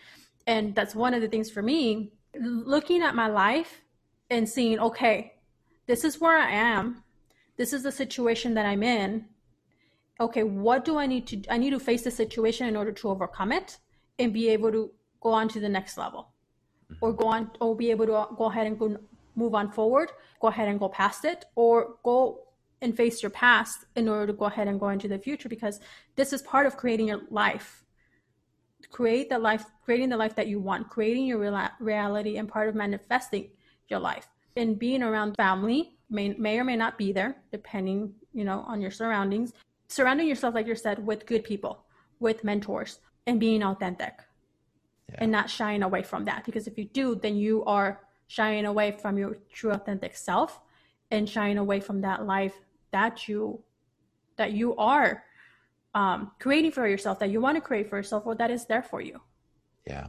And 0.46 0.74
that's 0.74 0.94
one 0.94 1.14
of 1.14 1.22
the 1.22 1.28
things 1.28 1.50
for 1.50 1.62
me, 1.62 2.12
looking 2.38 3.02
at 3.02 3.14
my 3.14 3.28
life 3.28 3.80
and 4.28 4.48
seeing, 4.48 4.78
okay, 4.80 5.35
this 5.86 6.04
is 6.04 6.20
where 6.20 6.36
I 6.36 6.50
am. 6.50 7.02
This 7.56 7.72
is 7.72 7.82
the 7.82 7.92
situation 7.92 8.54
that 8.54 8.66
I'm 8.66 8.82
in. 8.82 9.26
Okay, 10.20 10.42
what 10.42 10.84
do 10.84 10.98
I 10.98 11.06
need 11.06 11.26
to 11.28 11.42
I 11.50 11.58
need 11.58 11.70
to 11.70 11.80
face 11.80 12.02
the 12.02 12.10
situation 12.10 12.66
in 12.66 12.76
order 12.76 12.92
to 12.92 13.08
overcome 13.08 13.52
it 13.52 13.78
and 14.18 14.32
be 14.32 14.48
able 14.48 14.72
to 14.72 14.90
go 15.20 15.30
on 15.30 15.48
to 15.48 15.60
the 15.60 15.68
next 15.68 15.98
level. 15.98 16.28
Mm-hmm. 16.92 17.04
Or 17.04 17.12
go 17.12 17.26
on 17.28 17.50
or 17.60 17.76
be 17.76 17.90
able 17.90 18.06
to 18.06 18.26
go 18.36 18.44
ahead 18.46 18.66
and 18.66 18.78
go 18.78 18.96
move 19.34 19.54
on 19.54 19.70
forward, 19.70 20.10
go 20.40 20.48
ahead 20.48 20.68
and 20.68 20.78
go 20.78 20.88
past 20.88 21.24
it 21.24 21.44
or 21.54 21.96
go 22.02 22.46
and 22.82 22.96
face 22.96 23.22
your 23.22 23.30
past 23.30 23.84
in 23.94 24.08
order 24.08 24.26
to 24.26 24.32
go 24.32 24.46
ahead 24.46 24.68
and 24.68 24.78
go 24.80 24.88
into 24.88 25.08
the 25.08 25.18
future 25.18 25.48
because 25.48 25.80
this 26.14 26.32
is 26.32 26.42
part 26.42 26.66
of 26.66 26.76
creating 26.76 27.08
your 27.08 27.22
life 27.30 27.84
create 28.90 29.28
the 29.28 29.38
life 29.38 29.64
creating 29.84 30.08
the 30.08 30.16
life 30.16 30.34
that 30.34 30.46
you 30.46 30.60
want 30.60 30.88
creating 30.88 31.26
your 31.26 31.38
real- 31.38 31.68
reality 31.80 32.36
and 32.36 32.48
part 32.48 32.68
of 32.68 32.74
manifesting 32.74 33.50
your 33.88 33.98
life 33.98 34.28
and 34.56 34.78
being 34.78 35.02
around 35.02 35.34
family 35.36 35.96
may, 36.10 36.30
may 36.30 36.58
or 36.58 36.64
may 36.64 36.76
not 36.76 36.98
be 36.98 37.12
there 37.12 37.36
depending 37.52 38.12
you 38.32 38.44
know 38.44 38.64
on 38.66 38.80
your 38.80 38.90
surroundings. 38.90 39.52
Surrounding 39.88 40.26
yourself 40.26 40.54
like 40.54 40.66
you 40.66 40.74
said 40.74 41.04
with 41.06 41.26
good 41.26 41.44
people 41.44 41.84
with 42.18 42.42
mentors 42.44 43.00
and 43.26 43.38
being 43.38 43.62
authentic. 43.62 44.14
Yeah. 45.08 45.18
and 45.20 45.30
not 45.30 45.48
shying 45.48 45.84
away 45.84 46.02
from 46.02 46.24
that 46.24 46.44
because 46.44 46.66
if 46.66 46.76
you 46.76 46.84
do 46.86 47.14
then 47.14 47.36
you 47.36 47.62
are 47.64 48.00
shying 48.26 48.64
away 48.64 48.90
from 48.90 49.16
your 49.16 49.38
true 49.52 49.70
authentic 49.70 50.16
self 50.16 50.60
and 51.12 51.28
shying 51.28 51.58
away 51.58 51.78
from 51.78 52.00
that 52.00 52.26
life 52.26 52.54
that 52.90 53.28
you 53.28 53.62
that 54.34 54.50
you 54.50 54.74
are 54.74 55.22
um, 55.94 56.32
creating 56.40 56.72
for 56.72 56.88
yourself 56.88 57.20
that 57.20 57.30
you 57.30 57.40
want 57.40 57.54
to 57.54 57.60
create 57.60 57.88
for 57.88 57.96
yourself 57.96 58.26
or 58.26 58.34
that 58.34 58.50
is 58.50 58.66
there 58.66 58.82
for 58.82 59.00
you. 59.00 59.20
Yeah 59.86 60.08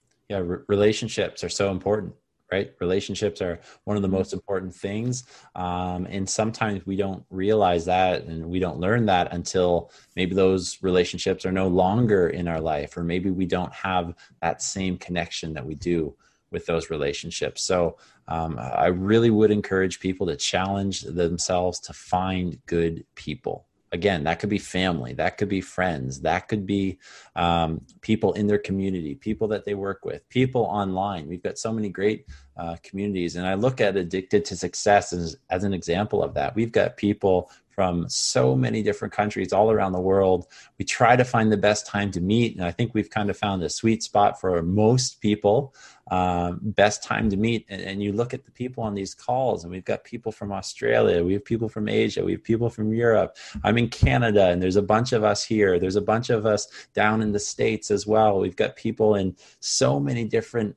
yeah 0.31 0.41
relationships 0.67 1.43
are 1.43 1.49
so 1.49 1.71
important 1.71 2.13
right? 2.51 2.73
Relationships 2.81 3.41
are 3.41 3.61
one 3.85 3.95
of 3.95 4.01
the 4.01 4.09
most 4.09 4.33
important 4.33 4.75
things 4.75 5.23
um, 5.55 6.05
and 6.07 6.29
sometimes 6.29 6.85
we 6.85 6.97
don't 6.97 7.23
realize 7.29 7.85
that 7.85 8.23
and 8.23 8.45
we 8.45 8.59
don't 8.59 8.79
learn 8.79 9.05
that 9.05 9.33
until 9.33 9.89
maybe 10.17 10.35
those 10.35 10.77
relationships 10.81 11.45
are 11.45 11.51
no 11.51 11.67
longer 11.67 12.27
in 12.27 12.47
our 12.47 12.59
life 12.59 12.97
or 12.97 13.03
maybe 13.03 13.31
we 13.31 13.45
don't 13.45 13.73
have 13.73 14.13
that 14.41 14.61
same 14.61 14.97
connection 14.97 15.53
that 15.53 15.65
we 15.65 15.75
do 15.75 16.13
with 16.51 16.65
those 16.65 16.89
relationships. 16.89 17.63
So 17.63 17.97
um, 18.27 18.59
i 18.59 18.87
really 18.87 19.29
would 19.29 19.51
encourage 19.51 19.99
people 19.99 20.27
to 20.27 20.35
challenge 20.35 21.01
themselves 21.01 21.79
to 21.79 21.93
find 21.93 22.59
good 22.65 23.05
people 23.15 23.65
again 23.91 24.23
that 24.23 24.39
could 24.39 24.49
be 24.49 24.57
family 24.57 25.13
that 25.13 25.37
could 25.37 25.49
be 25.49 25.61
friends 25.61 26.21
that 26.21 26.47
could 26.47 26.65
be 26.65 26.97
um, 27.35 27.81
people 28.01 28.33
in 28.33 28.47
their 28.47 28.57
community 28.57 29.15
people 29.15 29.47
that 29.47 29.65
they 29.65 29.73
work 29.73 30.05
with 30.05 30.27
people 30.29 30.63
online 30.63 31.27
we've 31.27 31.43
got 31.43 31.57
so 31.57 31.71
many 31.71 31.89
great 31.89 32.25
uh, 32.57 32.75
communities 32.83 33.35
and 33.35 33.45
i 33.45 33.53
look 33.53 33.81
at 33.81 33.97
addicted 33.97 34.45
to 34.45 34.55
success 34.55 35.13
as, 35.13 35.35
as 35.49 35.63
an 35.63 35.73
example 35.73 36.23
of 36.23 36.33
that 36.33 36.55
we've 36.55 36.71
got 36.71 36.97
people 36.97 37.49
from 37.71 38.07
so 38.09 38.55
many 38.55 38.83
different 38.83 39.13
countries 39.13 39.53
all 39.53 39.71
around 39.71 39.93
the 39.93 39.99
world. 39.99 40.45
We 40.77 40.85
try 40.85 41.15
to 41.15 41.23
find 41.23 41.51
the 41.51 41.57
best 41.57 41.87
time 41.87 42.11
to 42.11 42.21
meet, 42.21 42.55
and 42.55 42.65
I 42.65 42.71
think 42.71 42.93
we've 42.93 43.09
kind 43.09 43.29
of 43.29 43.37
found 43.37 43.63
a 43.63 43.69
sweet 43.69 44.03
spot 44.03 44.39
for 44.39 44.61
most 44.61 45.21
people. 45.21 45.73
Um, 46.11 46.59
best 46.61 47.03
time 47.03 47.29
to 47.29 47.37
meet, 47.37 47.65
and, 47.69 47.81
and, 47.81 48.03
you 48.03 48.11
look 48.11 48.33
at 48.33 48.43
the 48.43 48.51
people 48.51 48.83
on 48.83 48.93
these 48.93 49.13
calls, 49.13 49.63
and 49.63 49.71
we've 49.71 49.85
got 49.85 50.03
people 50.03 50.29
from 50.29 50.51
Australia, 50.51 51.23
we 51.23 51.31
have 51.31 51.45
people 51.45 51.69
from 51.69 51.87
Asia, 51.87 52.21
we 52.21 52.33
have 52.33 52.43
people 52.43 52.69
from 52.69 52.93
Europe. 52.93 53.37
I'm 53.63 53.77
in 53.77 53.87
Canada, 53.87 54.49
and 54.49 54.61
there's 54.61 54.75
a 54.75 54.81
bunch 54.81 55.13
of 55.13 55.23
us 55.23 55.41
here. 55.41 55.79
There's 55.79 55.95
a 55.95 56.01
bunch 56.01 56.29
of 56.29 56.45
us 56.45 56.67
down 56.93 57.21
in 57.21 57.31
the 57.31 57.39
states 57.39 57.91
as 57.91 58.05
well. 58.05 58.41
We've 58.41 58.57
got 58.57 58.75
people 58.75 59.15
in 59.15 59.37
so 59.61 60.01
many 60.01 60.25
different 60.25 60.75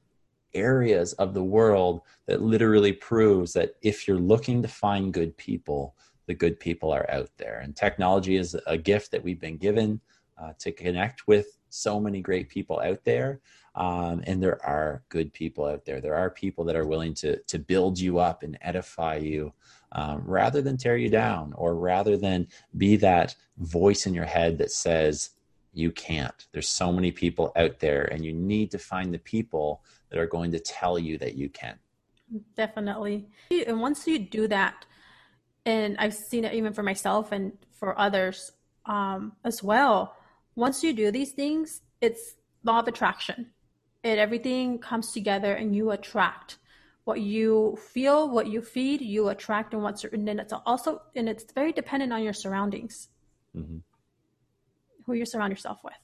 areas 0.55 1.15
of 1.15 1.35
the 1.35 1.43
world 1.43 2.03
that 2.27 2.41
literally 2.41 2.93
proves 2.93 3.55
that 3.55 3.75
if 3.83 4.07
you're 4.07 4.21
looking 4.21 4.63
to 4.63 4.69
find 4.69 5.13
good 5.13 5.37
people 5.37 5.97
the 6.27 6.35
good 6.35 6.59
people 6.59 6.93
are 6.93 7.11
out 7.11 7.31
there. 7.37 7.61
And 7.61 7.77
technology 7.77 8.37
is 8.37 8.57
a 8.67 8.79
gift 8.79 9.11
that 9.13 9.23
we've 9.23 9.41
been 9.41 9.59
given 9.59 10.01
uh, 10.41 10.53
to 10.59 10.73
connect 10.73 11.27
with 11.27 11.59
so 11.69 12.01
many 12.01 12.21
great 12.21 12.49
people 12.49 12.81
out 12.81 13.05
there 13.05 13.41
um, 13.75 14.23
and 14.27 14.43
there 14.43 14.65
are 14.65 15.03
good 15.09 15.33
people 15.33 15.67
out 15.67 15.85
there. 15.85 16.01
There 16.01 16.15
are 16.15 16.31
people 16.31 16.65
that 16.65 16.77
are 16.77 16.87
willing 16.87 17.15
to 17.15 17.39
to 17.39 17.59
build 17.59 17.99
you 17.99 18.19
up 18.19 18.43
and 18.43 18.59
edify 18.61 19.17
you 19.17 19.53
um, 19.93 20.23
rather 20.25 20.63
than 20.63 20.77
tear 20.77 20.97
you 20.97 21.09
down 21.09 21.53
or 21.57 21.75
rather 21.75 22.17
than 22.17 22.49
be 22.77 22.97
that 22.97 23.35
voice 23.59 24.07
in 24.07 24.15
your 24.15 24.25
head 24.25 24.59
that 24.59 24.71
says 24.71 25.31
you 25.73 25.91
can't. 25.91 26.47
There's 26.53 26.69
so 26.69 26.93
many 26.93 27.11
people 27.11 27.53
out 27.57 27.81
there 27.81 28.05
and 28.05 28.25
you 28.25 28.33
need 28.33 28.71
to 28.71 28.79
find 28.79 29.13
the 29.13 29.19
people 29.19 29.83
that 30.11 30.19
are 30.21 30.27
going 30.27 30.53
to 30.53 30.61
tell 30.61 30.99
you 30.99 31.19
that 31.19 31.35
you 31.35 31.49
can. 31.49 31.77
Definitely. 32.57 33.29
And 33.67 33.81
once 33.81 34.07
you 34.07 34.19
do 34.19 34.47
that 34.49 34.87
and 35.67 35.97
i've 35.99 36.15
seen 36.15 36.45
it 36.45 36.55
even 36.55 36.73
for 36.73 36.83
myself 36.83 37.33
and 37.33 37.53
for 37.73 37.99
others 37.99 38.53
um, 38.87 39.33
as 39.45 39.63
well 39.63 40.17
once 40.55 40.83
you 40.83 40.93
do 40.93 41.11
these 41.11 41.33
things 41.33 41.81
it's 42.01 42.35
law 42.65 42.81
of 42.81 42.89
attraction 42.89 43.51
it 44.05 44.19
everything 44.19 44.79
comes 44.79 45.11
together 45.13 45.55
and 45.55 45.75
you 45.75 45.91
attract 45.91 46.59
what 47.05 47.21
you 47.21 47.77
feel 47.93 48.29
what 48.31 48.47
you 48.47 48.61
feed 48.63 49.01
you 49.01 49.29
attract 49.29 49.75
and 49.75 49.83
what's 49.83 50.05
and 50.05 50.29
then 50.29 50.39
it's 50.39 50.53
also 50.67 51.03
and 51.17 51.29
it's 51.29 51.45
very 51.53 51.73
dependent 51.73 52.13
on 52.13 52.23
your 52.23 52.33
surroundings. 52.33 53.09
Mm-hmm. 53.57 53.79
who 55.07 55.13
you 55.13 55.25
surround 55.25 55.53
yourself 55.53 55.79
with 55.85 55.95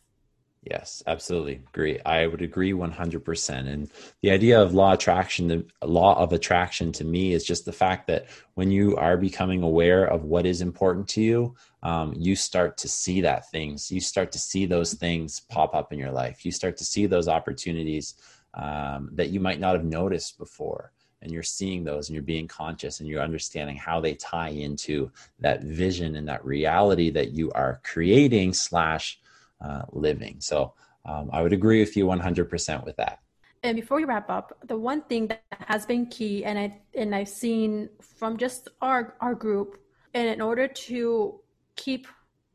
Yes, 0.62 1.02
absolutely. 1.06 1.62
Agree. 1.72 1.98
I 2.04 2.26
would 2.26 2.42
agree 2.42 2.74
100%. 2.74 3.66
And 3.66 3.90
the 4.20 4.30
idea 4.30 4.60
of 4.60 4.74
law 4.74 4.92
attraction, 4.92 5.48
the 5.48 5.64
law 5.82 6.18
of 6.22 6.34
attraction 6.34 6.92
to 6.92 7.04
me 7.04 7.32
is 7.32 7.44
just 7.44 7.64
the 7.64 7.72
fact 7.72 8.06
that 8.08 8.26
when 8.54 8.70
you 8.70 8.94
are 8.96 9.16
becoming 9.16 9.62
aware 9.62 10.04
of 10.04 10.24
what 10.24 10.44
is 10.44 10.60
important 10.60 11.08
to 11.08 11.22
you, 11.22 11.54
um, 11.82 12.12
you 12.14 12.36
start 12.36 12.76
to 12.78 12.88
see 12.88 13.22
that 13.22 13.50
things, 13.50 13.90
you 13.90 14.02
start 14.02 14.32
to 14.32 14.38
see 14.38 14.66
those 14.66 14.92
things 14.92 15.40
pop 15.48 15.74
up 15.74 15.94
in 15.94 15.98
your 15.98 16.10
life. 16.12 16.44
You 16.44 16.52
start 16.52 16.76
to 16.76 16.84
see 16.84 17.06
those 17.06 17.26
opportunities 17.26 18.14
um, 18.52 19.08
that 19.14 19.30
you 19.30 19.40
might 19.40 19.60
not 19.60 19.74
have 19.76 19.84
noticed 19.84 20.36
before. 20.36 20.92
And 21.22 21.32
you're 21.32 21.42
seeing 21.42 21.84
those 21.84 22.08
and 22.08 22.14
you're 22.14 22.22
being 22.22 22.48
conscious 22.48 23.00
and 23.00 23.08
you're 23.08 23.22
understanding 23.22 23.76
how 23.76 24.00
they 24.00 24.14
tie 24.14 24.48
into 24.50 25.10
that 25.38 25.62
vision 25.62 26.16
and 26.16 26.28
that 26.28 26.44
reality 26.44 27.08
that 27.10 27.32
you 27.32 27.50
are 27.52 27.80
creating 27.82 28.52
slash 28.52 29.18
uh, 29.60 29.82
living. 29.92 30.36
So 30.40 30.74
um, 31.04 31.30
I 31.32 31.42
would 31.42 31.52
agree 31.52 31.80
with 31.80 31.96
you 31.96 32.06
100% 32.06 32.84
with 32.84 32.96
that. 32.96 33.20
And 33.62 33.76
before 33.76 33.98
we 33.98 34.04
wrap 34.04 34.30
up, 34.30 34.56
the 34.66 34.76
one 34.76 35.02
thing 35.02 35.26
that 35.28 35.42
has 35.50 35.84
been 35.84 36.06
key, 36.06 36.44
and 36.46 36.58
I 36.58 36.80
and 36.94 37.14
I've 37.14 37.28
seen 37.28 37.90
from 38.00 38.38
just 38.38 38.68
our 38.80 39.14
our 39.20 39.34
group, 39.34 39.78
and 40.14 40.26
in 40.28 40.40
order 40.40 40.66
to 40.66 41.40
keep 41.76 42.06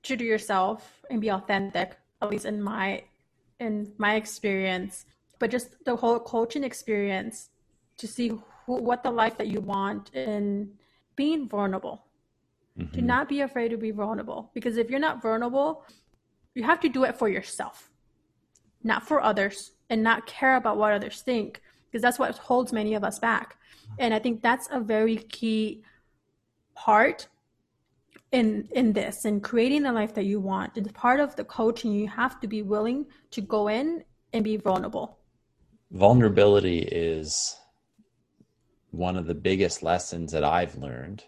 true 0.02 0.18
to 0.18 0.24
yourself 0.24 1.06
and 1.12 1.22
be 1.22 1.30
authentic, 1.30 1.98
at 2.24 2.32
least 2.32 2.46
in 2.46 2.60
my 2.60 3.04
in 3.60 3.94
my 3.98 4.16
experience, 4.16 5.06
but 5.38 5.52
just 5.52 5.84
the 5.86 5.96
whole 5.96 6.20
coaching 6.20 6.64
experience 6.64 7.50
to 7.98 8.08
see 8.08 8.30
who, 8.66 8.74
what 8.76 9.04
the 9.04 9.12
life 9.12 9.38
that 9.38 9.48
you 9.48 9.62
want 9.62 10.12
and 10.16 10.70
being 11.16 11.48
vulnerable. 11.48 12.04
Mm-hmm. 12.78 12.96
Do 12.96 13.02
not 13.02 13.30
be 13.30 13.42
afraid 13.42 13.70
to 13.70 13.78
be 13.78 13.92
vulnerable 13.92 14.52
because 14.54 14.78
if 14.78 14.90
you're 14.90 15.00
not 15.00 15.22
vulnerable, 15.22 15.86
you 16.56 16.64
have 16.64 16.80
to 16.80 16.90
do 16.90 17.04
it 17.04 17.18
for 17.18 17.30
yourself, 17.30 17.92
not 18.84 19.08
for 19.08 19.22
others, 19.22 19.74
and 19.90 20.02
not 20.02 20.26
care 20.26 20.56
about 20.56 20.78
what 20.78 20.94
others 20.94 21.22
think, 21.22 21.62
because 21.86 22.02
that's 22.02 22.18
what 22.18 22.36
holds 22.38 22.74
many 22.74 22.96
of 22.96 23.04
us 23.04 23.20
back. 23.20 23.58
And 24.00 24.14
I 24.14 24.20
think 24.20 24.42
that's 24.42 24.68
a 24.72 24.80
very 24.80 25.18
key 25.18 25.84
part 26.74 27.28
in 28.32 28.68
in 28.72 28.94
this 28.94 29.26
and 29.26 29.44
creating 29.44 29.84
the 29.84 29.92
life 29.92 30.14
that 30.16 30.26
you 30.26 30.40
want. 30.40 30.72
It's 30.76 30.92
part 30.94 31.20
of 31.20 31.36
the 31.36 31.44
coaching. 31.44 31.92
You 31.92 32.08
have 32.08 32.40
to 32.40 32.48
be 32.48 32.64
willing 32.64 33.06
to 33.32 33.42
go 33.42 33.68
in 33.68 34.04
and 34.34 34.44
be 34.44 34.58
vulnerable. 34.58 35.20
Vulnerability 35.92 36.80
is 36.80 37.56
one 38.92 39.18
of 39.18 39.28
the 39.28 39.36
biggest 39.36 39.84
lessons 39.84 40.32
that 40.32 40.44
I've 40.44 40.76
learned, 40.78 41.24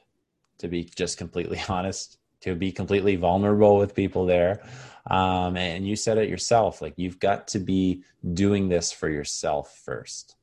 to 0.58 0.68
be 0.68 0.84
just 0.84 1.18
completely 1.18 1.62
honest, 1.70 2.18
to 2.42 2.56
be 2.56 2.72
completely 2.72 3.16
vulnerable 3.16 3.78
with 3.78 3.96
people 3.96 4.26
there. 4.26 4.62
Um, 5.10 5.56
and 5.56 5.88
you 5.88 5.96
said 5.96 6.18
it 6.18 6.30
yourself 6.30 6.82
like 6.82 6.94
you've 6.98 7.20
got 7.20 7.48
to 7.50 7.60
be 7.60 8.04
doing 8.34 8.68
this 8.68 8.92
for 8.92 9.10
yourself 9.10 9.80
first 9.86 10.38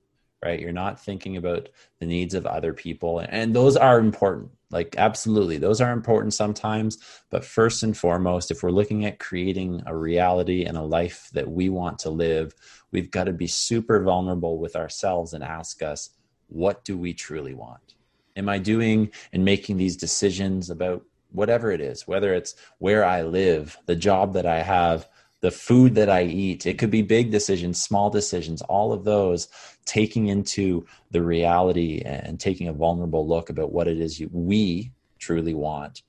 right? 0.45 0.61
You're 0.61 0.73
not 0.73 1.01
thinking 1.01 1.39
about 1.39 1.71
the 2.01 2.07
needs 2.07 2.35
of 2.35 2.45
other 2.45 2.75
people 2.75 3.21
and 3.21 3.57
those 3.57 3.77
are 3.77 3.99
important. 3.99 4.51
Like 4.71 4.95
absolutely 4.99 5.57
those 5.57 5.81
are 5.81 5.93
important 5.93 6.35
sometimes 6.35 6.99
but 7.31 7.45
first 7.45 7.83
and 7.83 7.97
foremost 7.97 8.51
if 8.51 8.63
we're 8.63 8.71
looking 8.71 9.05
at 9.05 9.21
creating 9.21 9.83
a 9.87 9.97
reality 9.97 10.65
and 10.65 10.77
a 10.77 10.83
life 10.83 11.31
that 11.33 11.49
we 11.49 11.69
want 11.69 12.01
to 12.01 12.11
live 12.11 12.55
we've 12.91 13.11
got 13.11 13.25
to 13.25 13.33
be 13.33 13.47
super 13.47 14.03
vulnerable 14.03 14.59
with 14.59 14.75
ourselves 14.75 15.33
and 15.33 15.45
ask 15.45 15.81
us 15.83 16.11
what 16.49 16.85
do 16.85 16.99
we 16.99 17.15
truly 17.15 17.55
want? 17.55 17.95
Am 18.37 18.49
i 18.49 18.59
doing 18.59 19.11
and 19.33 19.45
making 19.45 19.77
these 19.77 19.97
decisions 19.97 20.71
about 20.71 21.03
whatever 21.35 21.71
it 21.71 21.81
is, 21.81 22.07
whether 22.07 22.33
it's 22.33 22.55
where 22.79 23.05
I 23.05 23.23
live, 23.23 23.77
the 23.87 23.97
job 23.97 24.35
that 24.35 24.47
I 24.47 24.63
have, 24.63 25.09
the 25.41 25.51
food 25.51 25.95
that 25.97 26.09
I 26.09 26.23
eat. 26.23 26.65
It 26.65 26.79
could 26.79 26.91
be 26.91 27.03
big 27.03 27.31
decisions, 27.31 27.83
small 27.83 28.09
decisions, 28.09 28.63
all 28.63 28.93
of 28.93 29.05
those 29.05 29.49
taking 29.85 30.29
into 30.29 30.87
the 31.11 31.23
reality 31.23 32.01
and 32.05 32.41
taking 32.41 32.69
a 32.69 32.73
vulnerable 32.73 33.29
look 33.29 33.51
about 33.51 33.73
what 33.73 33.89
it 33.89 34.01
is 34.01 34.19
you, 34.19 34.31
we 34.33 34.93
truly 35.19 35.53
want 35.53 36.03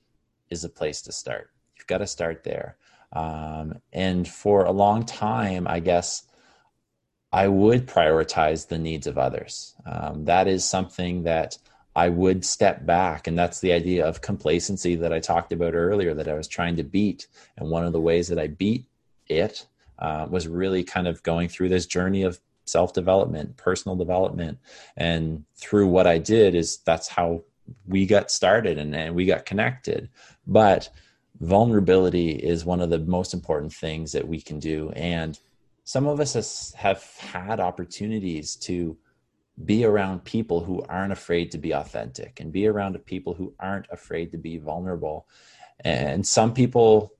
is 0.48 0.64
a 0.64 0.68
place 0.68 1.02
to 1.02 1.12
start. 1.12 1.50
You've 1.76 1.86
got 1.86 1.98
to 1.98 2.06
start 2.06 2.44
there. 2.44 2.76
Um, 3.12 3.80
and 3.92 4.26
for 4.26 4.64
a 4.64 4.72
long 4.72 5.04
time, 5.04 5.66
I 5.68 5.80
guess 5.80 6.22
I 7.32 7.48
would 7.48 7.86
prioritize 7.86 8.68
the 8.68 8.78
needs 8.78 9.06
of 9.06 9.18
others. 9.18 9.74
Um, 9.84 10.24
that 10.24 10.48
is 10.48 10.64
something 10.64 11.24
that 11.24 11.58
I 11.96 12.10
would 12.10 12.44
step 12.44 12.84
back. 12.84 13.26
And 13.26 13.38
that's 13.38 13.60
the 13.60 13.72
idea 13.72 14.06
of 14.06 14.20
complacency 14.20 14.96
that 14.96 15.14
I 15.14 15.18
talked 15.18 15.50
about 15.50 15.74
earlier 15.74 16.12
that 16.12 16.28
I 16.28 16.34
was 16.34 16.46
trying 16.46 16.76
to 16.76 16.84
beat. 16.84 17.26
And 17.56 17.70
one 17.70 17.86
of 17.86 17.94
the 17.94 18.00
ways 18.00 18.28
that 18.28 18.38
I 18.38 18.48
beat 18.48 18.84
it 19.28 19.66
uh, 19.98 20.26
was 20.28 20.46
really 20.46 20.84
kind 20.84 21.08
of 21.08 21.22
going 21.22 21.48
through 21.48 21.70
this 21.70 21.86
journey 21.86 22.22
of 22.22 22.38
self 22.66 22.92
development, 22.92 23.56
personal 23.56 23.96
development. 23.96 24.58
And 24.98 25.46
through 25.56 25.86
what 25.86 26.06
I 26.06 26.18
did 26.18 26.54
is 26.54 26.76
that's 26.84 27.08
how 27.08 27.44
we 27.88 28.04
got 28.04 28.30
started 28.30 28.76
and, 28.76 28.94
and 28.94 29.14
we 29.14 29.24
got 29.24 29.46
connected. 29.46 30.10
But 30.46 30.90
vulnerability 31.40 32.32
is 32.32 32.66
one 32.66 32.82
of 32.82 32.90
the 32.90 32.98
most 32.98 33.32
important 33.32 33.72
things 33.72 34.12
that 34.12 34.28
we 34.28 34.42
can 34.42 34.58
do. 34.58 34.90
And 34.90 35.38
some 35.84 36.06
of 36.06 36.20
us 36.20 36.34
has, 36.34 36.74
have 36.76 37.02
had 37.18 37.58
opportunities 37.58 38.54
to 38.56 38.98
be 39.64 39.84
around 39.84 40.24
people 40.24 40.62
who 40.62 40.84
aren't 40.88 41.12
afraid 41.12 41.50
to 41.50 41.58
be 41.58 41.72
authentic 41.72 42.40
and 42.40 42.52
be 42.52 42.66
around 42.66 42.98
people 43.06 43.34
who 43.34 43.54
aren't 43.58 43.86
afraid 43.90 44.30
to 44.32 44.38
be 44.38 44.58
vulnerable. 44.58 45.26
And 45.80 46.26
some 46.26 46.52
people 46.52 47.14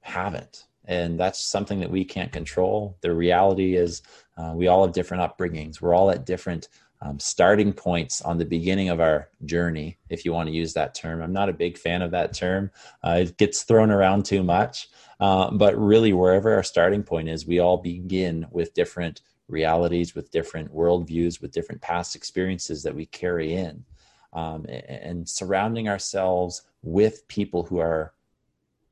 haven't. 0.00 0.64
And 0.86 1.18
that's 1.18 1.40
something 1.40 1.80
that 1.80 1.90
we 1.90 2.04
can't 2.04 2.32
control. 2.32 2.96
The 3.02 3.14
reality 3.14 3.76
is, 3.76 4.02
uh, 4.36 4.52
we 4.54 4.66
all 4.66 4.84
have 4.84 4.94
different 4.94 5.22
upbringings. 5.22 5.80
We're 5.80 5.94
all 5.94 6.10
at 6.10 6.26
different 6.26 6.68
um, 7.02 7.18
starting 7.18 7.72
points 7.72 8.22
on 8.22 8.38
the 8.38 8.44
beginning 8.44 8.88
of 8.88 9.00
our 9.00 9.28
journey, 9.44 9.98
if 10.08 10.24
you 10.24 10.32
want 10.32 10.48
to 10.48 10.54
use 10.54 10.72
that 10.74 10.94
term. 10.94 11.20
I'm 11.20 11.32
not 11.32 11.48
a 11.48 11.52
big 11.52 11.76
fan 11.76 12.00
of 12.00 12.12
that 12.12 12.32
term, 12.32 12.70
uh, 13.04 13.18
it 13.22 13.36
gets 13.36 13.62
thrown 13.62 13.90
around 13.90 14.24
too 14.24 14.42
much. 14.42 14.88
Uh, 15.18 15.50
but 15.50 15.76
really, 15.78 16.12
wherever 16.12 16.54
our 16.54 16.62
starting 16.62 17.02
point 17.02 17.28
is, 17.28 17.46
we 17.46 17.58
all 17.58 17.76
begin 17.76 18.46
with 18.50 18.74
different 18.74 19.20
realities, 19.52 20.14
with 20.14 20.30
different 20.30 20.74
worldviews, 20.74 21.40
with 21.40 21.52
different 21.52 21.80
past 21.80 22.16
experiences 22.16 22.82
that 22.82 22.94
we 22.94 23.06
carry 23.06 23.54
in, 23.54 23.84
um, 24.32 24.66
and 24.66 25.28
surrounding 25.28 25.88
ourselves 25.88 26.62
with 26.82 27.28
people 27.28 27.62
who 27.62 27.78
are 27.78 28.14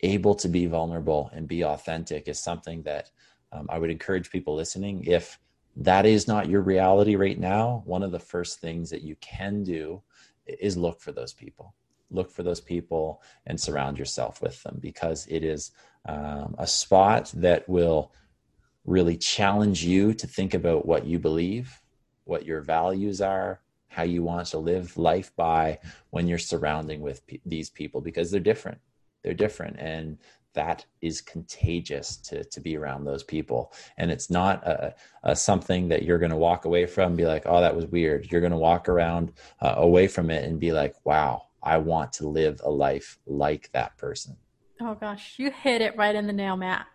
able 0.02 0.34
to 0.34 0.48
be 0.48 0.66
vulnerable 0.66 1.30
and 1.32 1.48
be 1.48 1.64
authentic 1.64 2.28
is 2.28 2.38
something 2.38 2.82
that 2.82 3.10
um, 3.52 3.66
I 3.68 3.78
would 3.78 3.90
encourage 3.90 4.30
people 4.30 4.54
listening. 4.54 5.04
If 5.04 5.38
that 5.76 6.06
is 6.06 6.28
not 6.28 6.48
your 6.48 6.60
reality 6.60 7.16
right 7.16 7.38
now, 7.38 7.82
one 7.84 8.02
of 8.02 8.12
the 8.12 8.18
first 8.18 8.60
things 8.60 8.90
that 8.90 9.02
you 9.02 9.16
can 9.16 9.64
do 9.64 10.02
is 10.46 10.76
look 10.76 11.00
for 11.00 11.12
those 11.12 11.32
people. 11.32 11.74
Look 12.10 12.30
for 12.30 12.42
those 12.42 12.60
people 12.60 13.22
and 13.46 13.60
surround 13.60 13.98
yourself 13.98 14.42
with 14.42 14.62
them 14.62 14.78
because 14.80 15.26
it 15.28 15.44
is 15.44 15.70
um, 16.06 16.54
a 16.58 16.66
spot 16.66 17.32
that 17.36 17.68
will 17.68 18.12
really 18.84 19.16
challenge 19.16 19.84
you 19.84 20.14
to 20.14 20.26
think 20.26 20.54
about 20.54 20.86
what 20.86 21.04
you 21.04 21.18
believe, 21.18 21.80
what 22.24 22.46
your 22.46 22.60
values 22.60 23.20
are, 23.20 23.60
how 23.88 24.02
you 24.04 24.22
want 24.22 24.46
to 24.46 24.58
live 24.58 24.96
life 24.96 25.34
by 25.36 25.78
when 26.10 26.26
you're 26.28 26.38
surrounding 26.38 27.00
with 27.00 27.26
p- 27.26 27.40
these 27.44 27.68
people 27.68 28.00
because 28.00 28.30
they're 28.30 28.40
different. 28.40 28.78
They're 29.22 29.34
different 29.34 29.76
and 29.78 30.16
that 30.52 30.84
is 31.00 31.20
contagious 31.20 32.16
to 32.16 32.42
to 32.44 32.60
be 32.60 32.76
around 32.76 33.04
those 33.04 33.22
people. 33.22 33.72
And 33.98 34.10
it's 34.10 34.30
not 34.30 34.66
a, 34.66 34.94
a 35.22 35.36
something 35.36 35.88
that 35.88 36.02
you're 36.02 36.18
going 36.18 36.30
to 36.30 36.36
walk 36.36 36.64
away 36.64 36.86
from 36.86 37.16
be 37.16 37.26
like 37.26 37.42
oh 37.46 37.60
that 37.60 37.74
was 37.76 37.86
weird. 37.86 38.30
You're 38.30 38.40
going 38.40 38.52
to 38.52 38.56
walk 38.58 38.88
around 38.88 39.32
uh, 39.60 39.74
away 39.76 40.08
from 40.08 40.30
it 40.30 40.44
and 40.44 40.58
be 40.58 40.72
like 40.72 40.94
wow 41.04 41.46
i 41.62 41.76
want 41.76 42.12
to 42.14 42.28
live 42.28 42.60
a 42.64 42.70
life 42.70 43.18
like 43.26 43.70
that 43.72 43.96
person. 43.98 44.36
Oh 44.80 44.94
gosh. 44.94 45.34
You 45.36 45.50
hit 45.50 45.82
it 45.82 45.96
right 45.96 46.14
in 46.14 46.26
the 46.26 46.32
nail 46.32 46.56
matt 46.56 46.86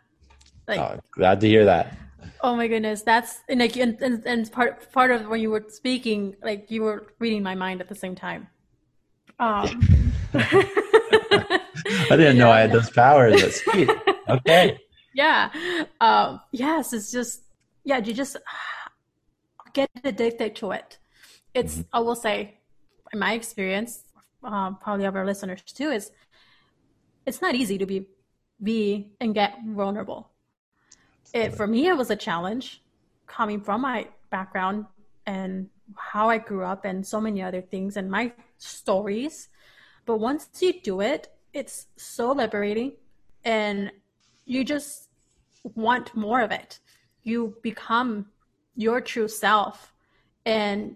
Like, 0.68 0.80
oh, 0.80 1.00
glad 1.12 1.42
to 1.42 1.48
hear 1.48 1.66
that. 1.66 1.98
Oh 2.42 2.56
my 2.56 2.68
goodness, 2.68 3.02
that's 3.02 3.42
and 3.50 3.60
like 3.60 3.76
and, 3.78 4.00
and, 4.02 4.26
and 4.26 4.52
part 4.52 4.92
part 4.92 5.12
of 5.12 5.28
when 5.28 5.42
you 5.42 5.50
were 5.50 5.66
speaking, 5.68 6.36
like 6.44 6.70
you 6.70 6.84
were 6.84 7.08
reading 7.20 7.44
my 7.44 7.56
mind 7.56 7.82
at 7.82 7.90
the 7.90 7.96
same 7.96 8.16
time. 8.16 8.48
Um, 9.40 10.14
I 10.34 11.62
didn't 12.10 12.38
know 12.38 12.52
I 12.52 12.62
had 12.62 12.72
those 12.72 12.90
powers. 12.90 13.42
That's 13.42 13.64
sweet. 13.72 13.90
Okay. 14.30 14.80
Yeah. 15.14 15.50
Um, 16.02 16.42
yes, 16.52 16.94
it's 16.94 17.12
just 17.12 17.44
yeah. 17.84 17.98
You 17.98 18.14
just 18.14 18.38
get 19.74 19.90
addicted 20.04 20.56
to 20.58 20.72
it. 20.72 20.98
It's 21.54 21.76
mm-hmm. 21.76 21.90
I 21.94 22.00
will 22.00 22.16
say, 22.16 22.60
in 23.14 23.20
my 23.20 23.34
experience, 23.34 24.04
um, 24.44 24.78
probably 24.82 25.06
of 25.06 25.16
our 25.16 25.26
listeners 25.26 25.62
too, 25.62 25.90
is 25.90 26.12
it's 27.26 27.42
not 27.42 27.56
easy 27.56 27.78
to 27.78 27.86
be 27.86 28.08
be 28.62 29.12
and 29.20 29.34
get 29.34 29.58
vulnerable 29.66 30.32
it 31.34 31.56
for 31.56 31.68
me 31.68 31.88
it 31.88 31.98
was 31.98 32.10
a 32.12 32.16
challenge 32.16 32.82
coming 33.28 33.62
from 33.62 33.82
my 33.82 34.08
background 34.30 34.86
and 35.26 35.70
how 35.98 36.30
I 36.30 36.38
grew 36.38 36.64
up 36.64 36.86
and 36.86 37.06
so 37.06 37.20
many 37.22 37.42
other 37.42 37.62
things 37.62 37.98
and 37.98 38.10
my 38.10 38.32
stories. 38.58 39.50
But 40.06 40.18
once 40.18 40.50
you 40.60 40.74
do 40.82 41.02
it, 41.02 41.28
it's 41.54 41.88
so 41.96 42.32
liberating 42.32 42.94
and 43.44 43.92
you 44.46 44.64
just 44.64 45.10
want 45.64 46.16
more 46.16 46.42
of 46.42 46.52
it. 46.52 46.80
You 47.24 47.58
become 47.64 48.28
your 48.76 49.02
true 49.02 49.28
self 49.28 49.94
and 50.46 50.96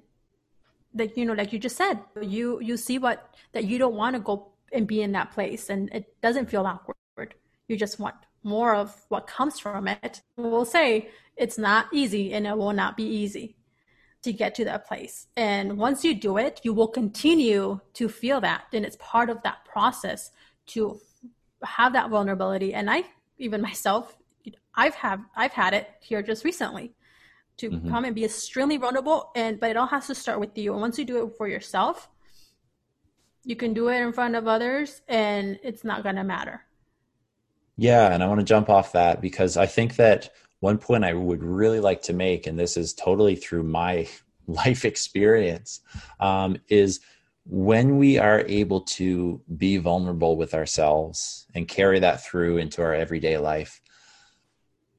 that 0.93 1.17
you 1.17 1.25
know 1.25 1.33
like 1.33 1.53
you 1.53 1.59
just 1.59 1.77
said 1.77 1.99
you 2.21 2.59
you 2.61 2.75
see 2.75 2.97
what 2.97 3.35
that 3.53 3.63
you 3.63 3.77
don't 3.77 3.95
want 3.95 4.15
to 4.15 4.19
go 4.19 4.51
and 4.73 4.87
be 4.87 5.01
in 5.01 5.11
that 5.11 5.31
place 5.31 5.69
and 5.69 5.89
it 5.93 6.19
doesn't 6.21 6.49
feel 6.49 6.65
awkward 6.65 7.35
you 7.67 7.77
just 7.77 7.99
want 7.99 8.15
more 8.43 8.75
of 8.75 9.05
what 9.09 9.27
comes 9.27 9.59
from 9.59 9.87
it. 9.87 10.21
We'll 10.37 10.65
say 10.65 11.09
it's 11.35 11.57
not 11.57 11.87
easy 11.91 12.33
and 12.33 12.45
it 12.47 12.57
will 12.57 12.73
not 12.73 12.97
be 12.97 13.03
easy 13.03 13.55
to 14.21 14.33
get 14.33 14.55
to 14.55 14.65
that 14.65 14.87
place. 14.87 15.27
And 15.37 15.77
once 15.77 16.03
you 16.03 16.13
do 16.13 16.37
it, 16.37 16.59
you 16.63 16.73
will 16.73 16.87
continue 16.87 17.79
to 17.93 18.09
feel 18.09 18.41
that. 18.41 18.65
And 18.73 18.85
it's 18.85 18.97
part 18.99 19.29
of 19.29 19.41
that 19.43 19.63
process 19.65 20.31
to 20.67 20.99
have 21.63 21.93
that 21.93 22.09
vulnerability. 22.09 22.73
And 22.73 22.89
I, 22.89 23.03
even 23.37 23.61
myself, 23.61 24.15
I've 24.75 24.95
have 24.95 25.21
I've 25.35 25.53
had 25.53 25.73
it 25.73 25.89
here 25.99 26.21
just 26.21 26.45
recently 26.45 26.93
to 27.57 27.69
mm-hmm. 27.69 27.89
come 27.89 28.05
and 28.05 28.15
be 28.15 28.25
extremely 28.25 28.77
vulnerable. 28.77 29.31
And 29.35 29.59
but 29.59 29.71
it 29.71 29.77
all 29.77 29.87
has 29.87 30.07
to 30.07 30.15
start 30.15 30.39
with 30.39 30.57
you. 30.57 30.73
And 30.73 30.81
once 30.81 30.97
you 30.97 31.05
do 31.05 31.25
it 31.25 31.35
for 31.37 31.47
yourself, 31.47 32.09
you 33.43 33.55
can 33.55 33.73
do 33.73 33.89
it 33.89 34.01
in 34.01 34.13
front 34.13 34.35
of 34.35 34.47
others 34.47 35.01
and 35.07 35.59
it's 35.63 35.83
not 35.83 36.03
gonna 36.03 36.23
matter. 36.23 36.61
Yeah, 37.81 38.13
and 38.13 38.21
I 38.21 38.27
want 38.27 38.41
to 38.41 38.45
jump 38.45 38.69
off 38.69 38.91
that 38.91 39.21
because 39.21 39.55
I 39.55 39.65
think 39.65 39.95
that 39.95 40.31
one 40.59 40.77
point 40.77 41.05
I 41.05 41.13
would 41.13 41.41
really 41.41 41.79
like 41.79 42.01
to 42.03 42.13
make, 42.13 42.45
and 42.45 42.59
this 42.59 42.75
is 42.75 42.93
totally 42.93 43.37
through 43.37 43.63
my 43.63 44.05
life 44.47 44.83
experience, 44.83 45.79
um, 46.19 46.57
is 46.67 46.99
when 47.45 47.97
we 47.97 48.17
are 48.17 48.41
able 48.41 48.81
to 48.81 49.41
be 49.55 49.77
vulnerable 49.77 50.35
with 50.35 50.53
ourselves 50.53 51.47
and 51.55 51.69
carry 51.69 51.99
that 51.99 52.21
through 52.21 52.57
into 52.57 52.81
our 52.81 52.93
everyday 52.93 53.37
life, 53.37 53.79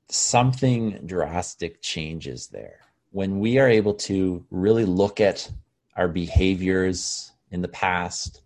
something 0.09 1.03
drastic 1.05 1.83
changes 1.83 2.47
there. 2.47 2.81
When 3.11 3.41
we 3.41 3.59
are 3.59 3.69
able 3.69 3.95
to 3.95 4.43
really 4.51 4.87
look 4.87 5.21
at 5.21 5.51
our 5.97 6.09
behaviors 6.09 7.31
in 7.51 7.61
the 7.61 7.69
past, 7.69 8.41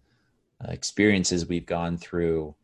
uh, 0.61 0.73
experiences 0.73 1.47
we've 1.47 1.67
gone 1.67 1.97
through, 1.97 2.57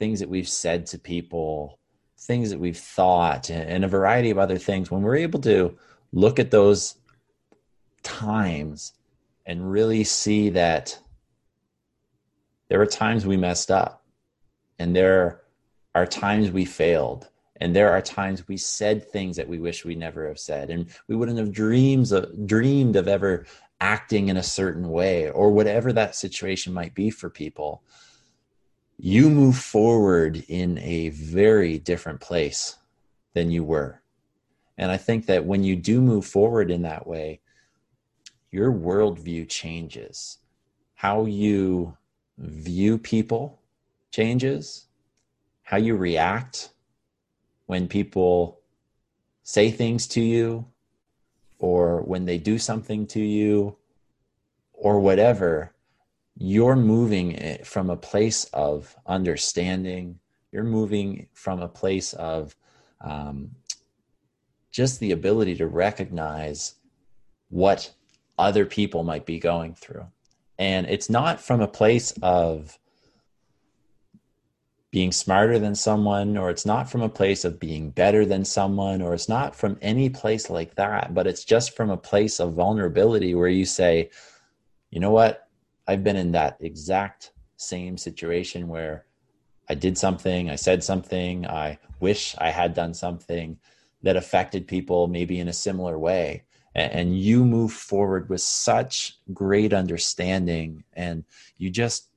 things 0.00 0.18
that 0.18 0.30
we've 0.30 0.48
said 0.48 0.86
to 0.86 0.98
people, 0.98 1.78
things 2.18 2.50
that 2.50 2.58
we've 2.58 2.78
thought, 2.78 3.50
and 3.50 3.84
a 3.84 3.88
variety 3.88 4.30
of 4.30 4.38
other 4.38 4.58
things, 4.58 4.90
when 4.90 5.02
we're 5.02 5.16
able 5.16 5.40
to 5.40 5.76
look 6.10 6.40
at 6.40 6.50
those 6.50 6.96
times 8.02 8.94
and 9.44 9.70
really 9.70 10.02
see 10.02 10.48
that 10.48 10.98
there 12.68 12.80
are 12.80 12.86
times 12.86 13.26
we 13.26 13.36
messed 13.36 13.70
up 13.70 14.02
and 14.78 14.96
there 14.96 15.42
are 15.94 16.06
times 16.06 16.50
we 16.50 16.64
failed 16.64 17.28
and 17.60 17.76
there 17.76 17.90
are 17.90 18.00
times 18.00 18.48
we 18.48 18.56
said 18.56 19.06
things 19.06 19.36
that 19.36 19.48
we 19.48 19.58
wish 19.58 19.84
we 19.84 19.94
never 19.94 20.26
have 20.26 20.38
said 20.38 20.70
and 20.70 20.86
we 21.08 21.16
wouldn't 21.16 21.38
have 21.38 21.52
dreams 21.52 22.10
of 22.10 22.46
dreamed 22.46 22.96
of 22.96 23.06
ever 23.06 23.44
acting 23.80 24.28
in 24.28 24.38
a 24.38 24.42
certain 24.42 24.88
way 24.88 25.28
or 25.30 25.50
whatever 25.50 25.92
that 25.92 26.14
situation 26.16 26.72
might 26.72 26.94
be 26.94 27.10
for 27.10 27.28
people 27.28 27.82
you 29.02 29.30
move 29.30 29.56
forward 29.56 30.44
in 30.48 30.76
a 30.78 31.08
very 31.08 31.78
different 31.78 32.20
place 32.20 32.76
than 33.32 33.50
you 33.50 33.64
were. 33.64 34.02
And 34.76 34.90
I 34.90 34.98
think 34.98 35.24
that 35.26 35.46
when 35.46 35.64
you 35.64 35.74
do 35.74 36.02
move 36.02 36.26
forward 36.26 36.70
in 36.70 36.82
that 36.82 37.06
way, 37.06 37.40
your 38.50 38.70
worldview 38.70 39.48
changes. 39.48 40.38
How 40.94 41.24
you 41.24 41.96
view 42.36 42.98
people 42.98 43.62
changes. 44.10 44.86
How 45.62 45.78
you 45.78 45.96
react 45.96 46.70
when 47.66 47.88
people 47.88 48.60
say 49.44 49.70
things 49.70 50.06
to 50.08 50.20
you 50.20 50.66
or 51.58 52.02
when 52.02 52.26
they 52.26 52.36
do 52.36 52.58
something 52.58 53.06
to 53.06 53.20
you 53.20 53.76
or 54.74 55.00
whatever 55.00 55.72
you're 56.42 56.74
moving 56.74 57.58
from 57.64 57.90
a 57.90 57.96
place 57.96 58.44
of 58.54 58.96
understanding 59.06 60.18
you're 60.52 60.64
moving 60.64 61.28
from 61.32 61.60
a 61.60 61.68
place 61.68 62.12
of 62.14 62.56
um, 63.00 63.50
just 64.70 65.00
the 65.00 65.12
ability 65.12 65.54
to 65.56 65.66
recognize 65.66 66.74
what 67.50 67.92
other 68.38 68.64
people 68.64 69.04
might 69.04 69.26
be 69.26 69.38
going 69.38 69.74
through. 69.74 70.06
And 70.58 70.86
it's 70.86 71.10
not 71.10 71.40
from 71.40 71.60
a 71.60 71.68
place 71.68 72.12
of 72.22 72.78
being 74.90 75.12
smarter 75.12 75.58
than 75.58 75.74
someone 75.74 76.36
or 76.36 76.50
it's 76.50 76.66
not 76.66 76.90
from 76.90 77.02
a 77.02 77.08
place 77.08 77.44
of 77.44 77.60
being 77.60 77.90
better 77.90 78.24
than 78.24 78.44
someone 78.44 79.00
or 79.00 79.14
it's 79.14 79.28
not 79.28 79.54
from 79.54 79.78
any 79.80 80.10
place 80.10 80.50
like 80.50 80.74
that 80.74 81.14
but 81.14 81.28
it's 81.28 81.44
just 81.44 81.76
from 81.76 81.90
a 81.90 81.96
place 81.96 82.40
of 82.40 82.54
vulnerability 82.54 83.32
where 83.36 83.48
you 83.48 83.64
say 83.64 84.10
you 84.90 84.98
know 84.98 85.12
what 85.12 85.48
I've 85.90 86.04
been 86.04 86.14
in 86.16 86.30
that 86.32 86.56
exact 86.60 87.32
same 87.56 87.98
situation 87.98 88.68
where 88.68 89.06
I 89.68 89.74
did 89.74 89.98
something, 89.98 90.48
I 90.48 90.54
said 90.54 90.84
something, 90.84 91.48
I 91.48 91.78
wish 91.98 92.36
I 92.38 92.50
had 92.50 92.74
done 92.74 92.94
something 92.94 93.58
that 94.04 94.14
affected 94.16 94.68
people 94.68 95.08
maybe 95.08 95.40
in 95.40 95.48
a 95.48 95.52
similar 95.52 95.98
way. 95.98 96.44
And 96.76 97.18
you 97.18 97.44
move 97.44 97.72
forward 97.72 98.28
with 98.28 98.40
such 98.40 99.18
great 99.34 99.72
understanding, 99.72 100.84
and 100.92 101.24
you 101.58 101.70
just 101.70 102.08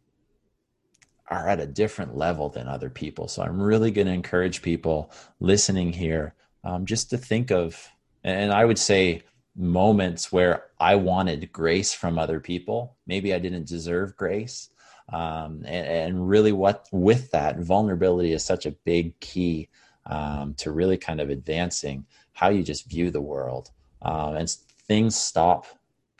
are 1.27 1.49
at 1.49 1.59
a 1.59 1.65
different 1.65 2.15
level 2.15 2.49
than 2.49 2.67
other 2.67 2.91
people. 2.91 3.27
So 3.27 3.41
I'm 3.41 3.59
really 3.59 3.89
going 3.89 4.05
to 4.05 4.13
encourage 4.13 4.61
people 4.61 5.11
listening 5.39 5.93
here 5.93 6.35
um, 6.63 6.85
just 6.85 7.09
to 7.09 7.17
think 7.17 7.49
of, 7.49 7.89
and 8.23 8.53
I 8.53 8.65
would 8.65 8.77
say 8.77 9.23
moments 9.55 10.31
where 10.31 10.65
I 10.79 10.95
wanted 10.95 11.51
grace 11.51 11.93
from 11.93 12.17
other 12.17 12.39
people. 12.39 12.95
Maybe 13.05 13.33
I 13.33 13.39
didn't 13.39 13.67
deserve 13.67 14.15
grace. 14.15 14.69
Um, 15.11 15.63
and, 15.65 15.87
and, 15.87 16.29
really, 16.29 16.53
what 16.53 16.87
with 16.91 17.31
that 17.31 17.59
vulnerability 17.59 18.31
is 18.31 18.43
such 18.43 18.65
a 18.65 18.71
big 18.71 19.19
key 19.19 19.69
um, 20.05 20.53
to 20.55 20.71
really 20.71 20.97
kind 20.97 21.19
of 21.19 21.29
advancing 21.29 22.05
how 22.31 22.49
you 22.49 22.63
just 22.63 22.89
view 22.89 23.11
the 23.11 23.21
world. 23.21 23.69
Um, 24.01 24.35
and 24.35 24.49
things 24.87 25.15
stop 25.15 25.65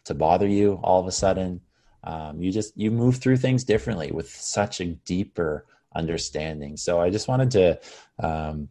to 0.06 0.14
bother 0.14 0.48
you 0.48 0.80
all 0.84 1.00
of 1.00 1.08
a 1.08 1.12
sudden. 1.12 1.62
Um, 2.04 2.42
you 2.42 2.52
just 2.52 2.78
you 2.78 2.92
move 2.92 3.18
through 3.18 3.38
things 3.38 3.64
differently 3.64 4.12
with 4.12 4.30
such 4.30 4.82
a 4.82 4.86
deeper 4.86 5.66
understanding. 5.96 6.76
So 6.76 7.00
I 7.00 7.10
just 7.10 7.28
wanted 7.28 7.52
to 7.52 7.80
um, 8.20 8.68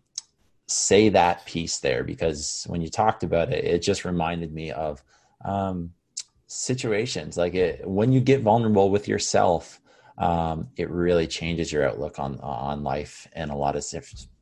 say 0.66 1.08
that 1.10 1.44
piece 1.46 1.78
there 1.80 2.04
because 2.04 2.64
when 2.68 2.80
you 2.80 2.88
talked 2.88 3.22
about 3.22 3.52
it, 3.52 3.64
it 3.64 3.82
just 3.82 4.04
reminded 4.04 4.52
me 4.52 4.70
of 4.70 5.02
um, 5.44 5.92
situations 6.46 7.36
like 7.36 7.54
it, 7.54 7.88
when 7.88 8.12
you 8.12 8.20
get 8.20 8.42
vulnerable 8.42 8.90
with 8.90 9.08
yourself. 9.08 9.80
Um, 10.18 10.68
it 10.76 10.90
really 10.90 11.26
changes 11.26 11.72
your 11.72 11.88
outlook 11.88 12.18
on 12.18 12.38
on 12.40 12.84
life 12.84 13.26
and 13.32 13.50
a 13.50 13.56
lot 13.56 13.76
of 13.76 13.84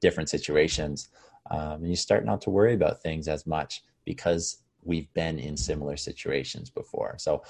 different 0.01 0.29
situations, 0.29 1.09
um, 1.49 1.83
and 1.83 1.89
you 1.89 1.97
start 1.97 2.25
not 2.25 2.43
to 2.43 2.51
worry 2.51 2.75
about 2.75 3.03
things 3.03 3.29
as 3.29 3.47
much 3.47 3.83
because 4.05 4.59
we've 4.83 5.13
been 5.15 5.39
in 5.39 5.57
similar 5.57 5.97
situations 5.97 6.71
before. 6.71 7.17
So 7.19 7.45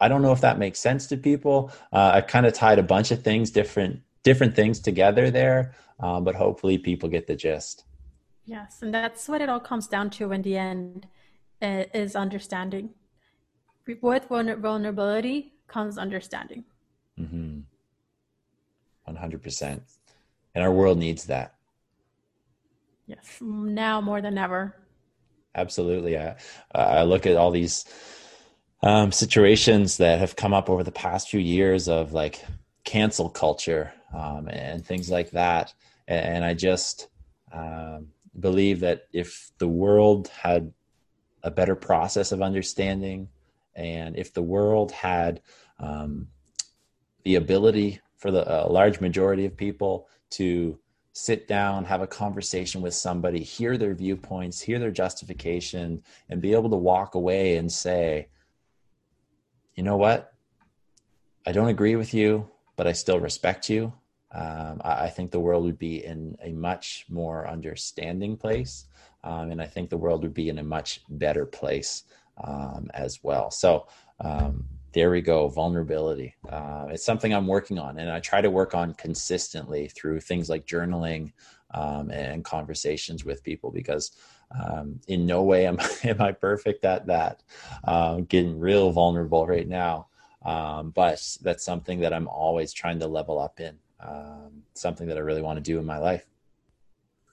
I 0.00 0.08
don't 0.08 0.22
know 0.22 0.32
if 0.32 0.40
that 0.40 0.58
makes 0.58 0.78
sense 0.78 1.06
to 1.08 1.16
people. 1.16 1.70
Uh, 1.92 2.12
I 2.14 2.20
kind 2.20 2.46
of 2.46 2.52
tied 2.52 2.78
a 2.78 2.82
bunch 2.82 3.10
of 3.10 3.22
things, 3.22 3.50
different 3.50 4.00
different 4.22 4.56
things 4.56 4.80
together 4.80 5.30
there, 5.30 5.74
um, 6.00 6.24
but 6.24 6.34
hopefully 6.34 6.78
people 6.78 7.08
get 7.08 7.26
the 7.26 7.36
gist. 7.36 7.84
Yes, 8.46 8.80
and 8.80 8.94
that's 8.94 9.28
what 9.28 9.40
it 9.40 9.48
all 9.48 9.60
comes 9.60 9.88
down 9.88 10.10
to 10.10 10.32
in 10.32 10.42
the 10.42 10.56
end 10.56 11.06
is 11.60 12.14
understanding. 12.14 12.90
With 14.00 14.28
vulnerability 14.28 15.54
comes 15.68 15.98
understanding. 15.98 16.64
Mm-hmm. 17.18 17.60
100%. 19.08 19.80
And 20.54 20.64
our 20.64 20.72
world 20.72 20.98
needs 20.98 21.24
that. 21.24 21.54
Yes, 23.06 23.38
now 23.40 24.00
more 24.00 24.20
than 24.20 24.38
ever. 24.38 24.74
Absolutely. 25.54 26.18
I, 26.18 26.36
I 26.74 27.02
look 27.04 27.26
at 27.26 27.36
all 27.36 27.50
these 27.50 27.84
um, 28.82 29.12
situations 29.12 29.96
that 29.98 30.18
have 30.18 30.36
come 30.36 30.52
up 30.52 30.68
over 30.68 30.82
the 30.82 30.92
past 30.92 31.30
few 31.30 31.40
years 31.40 31.88
of 31.88 32.12
like 32.12 32.44
cancel 32.84 33.28
culture 33.28 33.92
um, 34.14 34.48
and 34.48 34.84
things 34.84 35.10
like 35.10 35.30
that. 35.30 35.72
And, 36.08 36.44
I 36.44 36.54
just 36.54 37.08
um, 37.52 38.08
believe 38.38 38.80
that 38.80 39.02
if 39.12 39.50
the 39.58 39.68
world 39.68 40.28
had 40.28 40.72
a 41.42 41.50
better 41.50 41.74
process 41.74 42.32
of 42.32 42.42
understanding, 42.42 43.28
and 43.74 44.16
if 44.16 44.32
the 44.32 44.42
world 44.42 44.92
had 44.92 45.40
um, 45.78 46.28
the 47.24 47.36
ability 47.36 48.00
for 48.16 48.30
the 48.30 48.66
a 48.66 48.68
large 48.68 49.00
majority 49.00 49.44
of 49.44 49.56
people 49.56 50.08
to 50.30 50.78
sit 51.12 51.48
down, 51.48 51.84
have 51.84 52.02
a 52.02 52.06
conversation 52.06 52.82
with 52.82 52.92
somebody, 52.92 53.42
hear 53.42 53.78
their 53.78 53.94
viewpoints, 53.94 54.60
hear 54.60 54.78
their 54.78 54.90
justification, 54.90 56.02
and 56.28 56.42
be 56.42 56.52
able 56.52 56.68
to 56.68 56.76
walk 56.76 57.14
away 57.14 57.56
and 57.56 57.72
say, 57.72 58.28
you 59.74 59.82
know 59.82 59.96
what? 59.96 60.34
I 61.46 61.52
don't 61.52 61.68
agree 61.68 61.96
with 61.96 62.12
you, 62.12 62.50
but 62.76 62.86
I 62.86 62.92
still 62.92 63.20
respect 63.20 63.70
you. 63.70 63.92
Um, 64.36 64.82
I, 64.84 65.04
I, 65.04 65.08
think 65.08 65.30
the 65.30 65.40
world 65.40 65.64
would 65.64 65.78
be 65.78 66.04
in 66.04 66.36
a 66.42 66.52
much 66.52 67.06
more 67.08 67.48
understanding 67.48 68.36
place. 68.36 68.84
Um, 69.24 69.50
and 69.50 69.62
I 69.62 69.66
think 69.66 69.88
the 69.88 69.96
world 69.96 70.22
would 70.22 70.34
be 70.34 70.50
in 70.50 70.58
a 70.58 70.62
much 70.62 71.00
better 71.08 71.46
place 71.46 72.04
um, 72.44 72.90
as 72.92 73.24
well. 73.24 73.50
So, 73.50 73.86
um, 74.20 74.66
there 74.96 75.10
we 75.10 75.20
go 75.20 75.46
vulnerability 75.46 76.34
uh, 76.48 76.86
it's 76.88 77.04
something 77.04 77.34
i'm 77.34 77.46
working 77.46 77.78
on 77.78 77.98
and 77.98 78.10
i 78.10 78.18
try 78.18 78.40
to 78.40 78.50
work 78.50 78.74
on 78.74 78.94
consistently 78.94 79.88
through 79.88 80.18
things 80.18 80.48
like 80.48 80.66
journaling 80.66 81.30
um, 81.74 82.10
and 82.10 82.42
conversations 82.42 83.22
with 83.22 83.44
people 83.44 83.70
because 83.70 84.12
um, 84.58 84.98
in 85.06 85.26
no 85.26 85.42
way 85.42 85.66
am, 85.66 85.78
am 86.04 86.22
i 86.22 86.32
perfect 86.32 86.82
at 86.86 87.06
that 87.06 87.42
um, 87.84 88.24
getting 88.24 88.58
real 88.58 88.90
vulnerable 88.90 89.46
right 89.46 89.68
now 89.68 90.06
um, 90.46 90.92
but 90.92 91.20
that's 91.42 91.62
something 91.62 92.00
that 92.00 92.14
i'm 92.14 92.28
always 92.28 92.72
trying 92.72 92.98
to 92.98 93.06
level 93.06 93.38
up 93.38 93.60
in 93.60 93.76
um, 94.00 94.62
something 94.74 95.06
that 95.06 95.16
i 95.16 95.20
really 95.20 95.42
want 95.42 95.56
to 95.56 95.62
do 95.62 95.78
in 95.78 95.86
my 95.86 95.98
life 95.98 96.26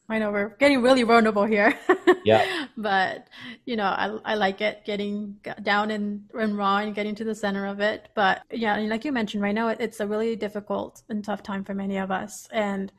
I 0.09 0.20
know 0.20 0.32
we're 0.32 0.49
getting 0.57 0.82
really 0.82 1.03
vulnerable 1.03 1.45
here. 1.45 1.78
yeah. 2.26 2.68
But 2.76 3.28
you 3.66 3.76
know, 3.76 3.86
I 3.86 4.18
I 4.26 4.36
like 4.36 4.59
it 4.61 4.84
getting 4.86 5.38
down 5.61 5.91
and, 5.91 6.26
and 6.34 6.57
raw 6.57 6.78
and 6.78 6.93
getting 6.93 7.16
to 7.16 7.24
the 7.24 7.36
center 7.36 7.66
of 7.66 7.80
it. 7.80 8.09
But 8.14 8.43
yeah, 8.51 8.78
like 8.78 9.05
you 9.05 9.11
mentioned, 9.11 9.41
right 9.41 9.55
now 9.55 9.70
it's 9.70 9.99
a 9.99 10.07
really 10.07 10.36
difficult 10.36 11.01
and 11.09 11.24
tough 11.24 11.41
time 11.41 11.64
for 11.64 11.74
many 11.74 11.97
of 11.97 12.11
us. 12.11 12.47
And 12.51 12.91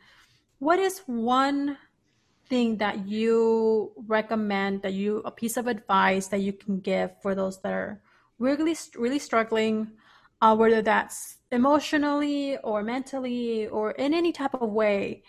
what 0.59 0.79
is 0.79 1.03
one 1.07 1.77
thing 2.49 2.79
that 2.79 3.07
you 3.07 3.93
recommend 4.07 4.83
that 4.83 4.95
you 4.95 5.23
a 5.25 5.31
piece 5.31 5.57
of 5.57 5.67
advice 5.67 6.29
that 6.29 6.41
you 6.41 6.53
can 6.53 6.81
give 6.81 7.11
for 7.23 7.35
those 7.35 7.61
that 7.61 7.73
are 7.73 8.01
really 8.39 8.77
really 8.97 9.19
struggling, 9.19 9.93
uh, 10.41 10.57
whether 10.57 10.81
that's 10.81 11.37
emotionally 11.55 12.59
or 12.59 12.83
mentally 12.83 13.67
or 13.69 13.93
in 13.93 14.13
any 14.13 14.33
type 14.33 14.55
of 14.55 14.71
way? 14.71 15.23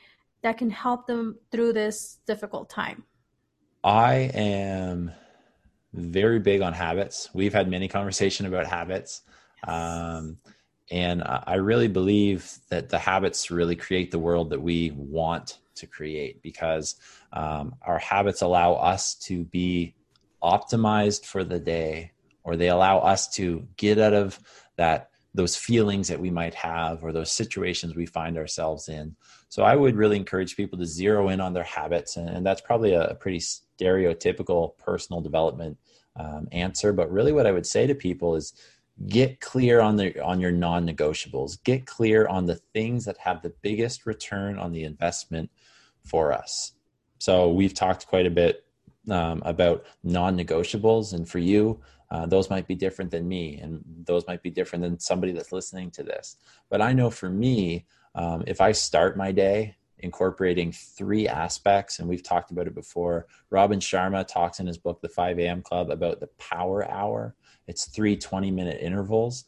that 0.45 0.59
can 0.59 0.69
help 0.69 1.07
them 1.07 1.39
through 1.51 1.73
this 1.73 2.19
difficult 2.27 2.69
time? 2.69 3.03
I 3.83 4.29
am 4.35 5.11
very 5.91 6.37
big 6.37 6.61
on 6.61 6.71
habits. 6.71 7.29
We've 7.33 7.53
had 7.53 7.67
many 7.67 7.87
conversation 7.87 8.45
about 8.45 8.67
habits. 8.67 9.23
Um, 9.67 10.37
and 10.91 11.23
I 11.25 11.55
really 11.55 11.87
believe 11.87 12.59
that 12.69 12.89
the 12.89 12.99
habits 12.99 13.49
really 13.49 13.75
create 13.75 14.11
the 14.11 14.19
world 14.19 14.51
that 14.51 14.61
we 14.61 14.91
want 14.95 15.57
to 15.77 15.87
create 15.87 16.43
because 16.43 16.95
um, 17.33 17.73
our 17.81 17.97
habits 17.97 18.43
allow 18.43 18.73
us 18.73 19.15
to 19.15 19.45
be 19.45 19.95
optimized 20.43 21.25
for 21.25 21.43
the 21.43 21.59
day 21.59 22.11
or 22.43 22.55
they 22.55 22.69
allow 22.69 22.99
us 22.99 23.33
to 23.37 23.67
get 23.77 23.97
out 23.97 24.13
of 24.13 24.39
that 24.75 25.09
those 25.35 25.55
feelings 25.55 26.07
that 26.07 26.19
we 26.19 26.29
might 26.29 26.53
have 26.53 27.03
or 27.03 27.11
those 27.11 27.31
situations 27.31 27.95
we 27.95 28.05
find 28.05 28.37
ourselves 28.37 28.89
in 28.89 29.15
so 29.55 29.63
I 29.63 29.75
would 29.75 29.95
really 29.95 30.17
encourage 30.17 30.57
people 30.57 30.77
to 30.79 30.85
zero 30.85 31.29
in 31.29 31.39
on 31.39 31.53
their 31.53 31.63
habits, 31.63 32.17
and, 32.17 32.45
that's 32.45 32.59
probably 32.59 32.91
a, 32.91 33.07
a, 33.07 33.15
pretty 33.15 33.39
stereotypical 33.39 34.77
personal 34.77 35.21
development 35.21 35.77
um, 36.17 36.49
answer. 36.51 36.91
But 36.91 37.09
really, 37.09 37.31
what 37.31 37.47
I 37.47 37.53
would 37.53 37.65
say 37.65 37.87
to 37.87 37.95
people 37.95 38.35
is 38.35 38.51
get 39.07 39.39
clear 39.39 39.79
on 39.79 39.95
the 39.95 40.19
on 40.21 40.41
your 40.41 40.51
non-negotiables. 40.51 41.63
Get 41.63 41.85
clear 41.85 42.27
on 42.27 42.45
the 42.45 42.55
things 42.73 43.05
that 43.05 43.17
have 43.17 43.41
the 43.41 43.53
biggest 43.61 44.05
return 44.05 44.59
on 44.59 44.73
the 44.73 44.83
investment 44.83 45.49
for 46.03 46.33
us. 46.33 46.73
So 47.19 47.49
we've 47.49 47.73
talked 47.73 48.07
quite 48.07 48.25
a 48.25 48.31
bit 48.31 48.65
um, 49.09 49.41
about 49.45 49.85
non-negotiables, 50.03 51.13
and 51.13 51.29
for 51.29 51.39
you. 51.39 51.79
Uh, 52.11 52.25
those 52.25 52.49
might 52.49 52.67
be 52.67 52.75
different 52.75 53.11
than 53.11 53.27
me, 53.27 53.57
and 53.57 53.83
those 54.03 54.27
might 54.27 54.43
be 54.43 54.49
different 54.49 54.83
than 54.83 54.99
somebody 54.99 55.31
that's 55.31 55.51
listening 55.51 55.91
to 55.91 56.03
this. 56.03 56.37
But 56.69 56.81
I 56.81 56.93
know 56.93 57.09
for 57.09 57.29
me, 57.29 57.85
um, 58.13 58.43
if 58.47 58.61
I 58.61 58.71
start 58.71 59.17
my 59.17 59.31
day 59.31 59.75
incorporating 59.99 60.71
three 60.71 61.27
aspects, 61.27 61.99
and 61.99 62.07
we've 62.07 62.23
talked 62.23 62.51
about 62.51 62.67
it 62.67 62.75
before, 62.75 63.27
Robin 63.49 63.79
Sharma 63.79 64.27
talks 64.27 64.59
in 64.59 64.67
his 64.67 64.77
book, 64.77 65.01
The 65.01 65.09
5 65.09 65.39
a.m. 65.39 65.61
Club, 65.61 65.89
about 65.89 66.19
the 66.19 66.29
power 66.37 66.89
hour. 66.89 67.35
It's 67.67 67.87
three 67.87 68.15
20 68.15 68.51
minute 68.51 68.81
intervals. 68.81 69.45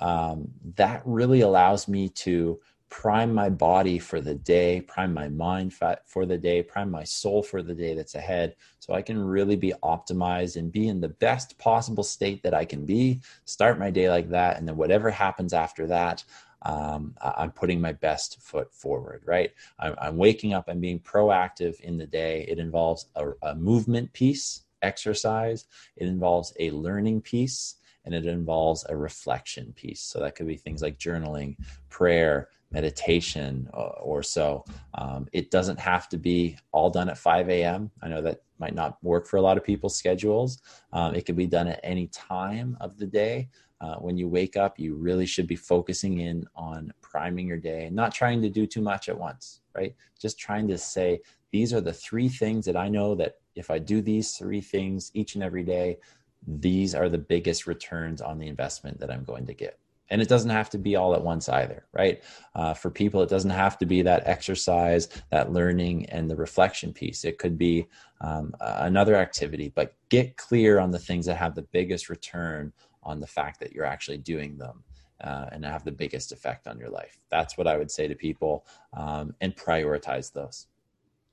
Um, 0.00 0.48
that 0.76 1.02
really 1.04 1.40
allows 1.40 1.88
me 1.88 2.08
to 2.10 2.60
prime 2.90 3.34
my 3.34 3.48
body 3.48 3.98
for 3.98 4.20
the 4.20 4.34
day, 4.34 4.80
prime 4.80 5.12
my 5.12 5.28
mind 5.28 5.74
for 6.04 6.26
the 6.26 6.38
day, 6.38 6.62
prime 6.62 6.90
my 6.90 7.04
soul 7.04 7.42
for 7.42 7.62
the 7.62 7.74
day 7.74 7.94
that's 7.94 8.14
ahead, 8.14 8.56
so 8.78 8.94
I 8.94 9.02
can 9.02 9.18
really 9.18 9.56
be 9.56 9.74
optimized 9.82 10.56
and 10.56 10.72
be 10.72 10.88
in 10.88 11.00
the 11.00 11.08
best 11.08 11.58
possible 11.58 12.04
state 12.04 12.42
that 12.42 12.54
I 12.54 12.64
can 12.64 12.86
be. 12.86 13.20
Start 13.44 13.78
my 13.78 13.90
day 13.90 14.08
like 14.08 14.30
that, 14.30 14.58
and 14.58 14.66
then 14.66 14.76
whatever 14.76 15.10
happens 15.10 15.52
after 15.52 15.86
that, 15.88 16.24
um, 16.62 17.14
I'm 17.20 17.52
putting 17.52 17.80
my 17.80 17.92
best 17.92 18.40
foot 18.40 18.72
forward, 18.74 19.22
right? 19.26 19.52
I'm, 19.78 19.94
I'm, 20.00 20.16
waking 20.16 20.54
up 20.54 20.68
and 20.68 20.80
being 20.80 20.98
proactive 20.98 21.80
in 21.80 21.96
the 21.98 22.06
day. 22.06 22.44
It 22.48 22.58
involves 22.58 23.06
a, 23.14 23.30
a 23.42 23.54
movement 23.54 24.12
piece, 24.12 24.62
exercise, 24.82 25.66
it 25.96 26.08
involves 26.08 26.52
a 26.58 26.72
learning 26.72 27.20
piece, 27.20 27.76
and 28.04 28.14
it 28.14 28.26
involves 28.26 28.84
a 28.88 28.96
reflection 28.96 29.72
piece. 29.74 30.00
So 30.00 30.18
that 30.20 30.34
could 30.34 30.46
be 30.46 30.56
things 30.56 30.82
like 30.82 30.98
journaling, 30.98 31.56
prayer, 31.90 32.48
meditation, 32.70 33.68
or, 33.72 33.86
uh, 33.86 34.00
or 34.00 34.22
so. 34.22 34.64
Um, 34.94 35.26
it 35.32 35.50
doesn't 35.50 35.78
have 35.80 36.08
to 36.10 36.18
be 36.18 36.56
all 36.72 36.90
done 36.90 37.08
at 37.08 37.18
5 37.18 37.48
a.m. 37.48 37.90
I 38.02 38.08
know 38.08 38.22
that 38.22 38.42
might 38.58 38.74
not 38.74 39.02
work 39.02 39.26
for 39.26 39.36
a 39.36 39.42
lot 39.42 39.56
of 39.56 39.64
people's 39.64 39.96
schedules. 39.96 40.60
Um, 40.92 41.14
it 41.14 41.24
can 41.24 41.36
be 41.36 41.46
done 41.46 41.68
at 41.68 41.80
any 41.82 42.08
time 42.08 42.76
of 42.80 42.98
the 42.98 43.06
day 43.06 43.48
uh, 43.80 43.96
when 43.96 44.16
you 44.16 44.28
wake 44.28 44.56
up, 44.56 44.78
you 44.78 44.94
really 44.94 45.26
should 45.26 45.46
be 45.46 45.56
focusing 45.56 46.18
in 46.18 46.44
on 46.56 46.92
priming 47.00 47.46
your 47.46 47.56
day, 47.56 47.84
and 47.84 47.94
not 47.94 48.12
trying 48.12 48.42
to 48.42 48.48
do 48.48 48.66
too 48.66 48.82
much 48.82 49.08
at 49.08 49.16
once, 49.16 49.60
right? 49.74 49.94
Just 50.20 50.38
trying 50.38 50.66
to 50.68 50.78
say, 50.78 51.20
these 51.52 51.72
are 51.72 51.80
the 51.80 51.92
three 51.92 52.28
things 52.28 52.64
that 52.66 52.76
I 52.76 52.88
know 52.88 53.14
that 53.14 53.36
if 53.54 53.70
I 53.70 53.78
do 53.78 54.02
these 54.02 54.32
three 54.32 54.60
things 54.60 55.10
each 55.14 55.34
and 55.36 55.44
every 55.44 55.62
day, 55.62 55.98
these 56.46 56.94
are 56.94 57.08
the 57.08 57.18
biggest 57.18 57.66
returns 57.66 58.20
on 58.20 58.38
the 58.38 58.48
investment 58.48 58.98
that 59.00 59.10
I'm 59.10 59.24
going 59.24 59.46
to 59.46 59.54
get. 59.54 59.78
And 60.10 60.22
it 60.22 60.28
doesn't 60.28 60.50
have 60.50 60.70
to 60.70 60.78
be 60.78 60.96
all 60.96 61.14
at 61.14 61.22
once 61.22 61.48
either, 61.48 61.84
right? 61.92 62.22
Uh, 62.54 62.74
for 62.74 62.90
people, 62.90 63.22
it 63.22 63.28
doesn't 63.28 63.50
have 63.50 63.76
to 63.78 63.86
be 63.86 64.02
that 64.02 64.26
exercise, 64.26 65.08
that 65.30 65.52
learning, 65.52 66.06
and 66.06 66.30
the 66.30 66.36
reflection 66.36 66.92
piece. 66.92 67.24
It 67.24 67.38
could 67.38 67.58
be 67.58 67.86
um, 68.20 68.54
another 68.60 69.16
activity, 69.16 69.70
but 69.74 69.94
get 70.08 70.36
clear 70.36 70.78
on 70.78 70.90
the 70.90 70.98
things 70.98 71.26
that 71.26 71.36
have 71.36 71.54
the 71.54 71.62
biggest 71.62 72.08
return 72.08 72.72
on 73.02 73.20
the 73.20 73.26
fact 73.26 73.60
that 73.60 73.72
you're 73.72 73.84
actually 73.84 74.18
doing 74.18 74.56
them 74.58 74.82
uh, 75.22 75.46
and 75.52 75.64
have 75.64 75.84
the 75.84 75.92
biggest 75.92 76.32
effect 76.32 76.66
on 76.66 76.78
your 76.78 76.90
life. 76.90 77.18
That's 77.30 77.58
what 77.58 77.66
I 77.66 77.76
would 77.76 77.90
say 77.90 78.08
to 78.08 78.14
people 78.14 78.66
um, 78.96 79.34
and 79.40 79.54
prioritize 79.56 80.32
those. 80.32 80.66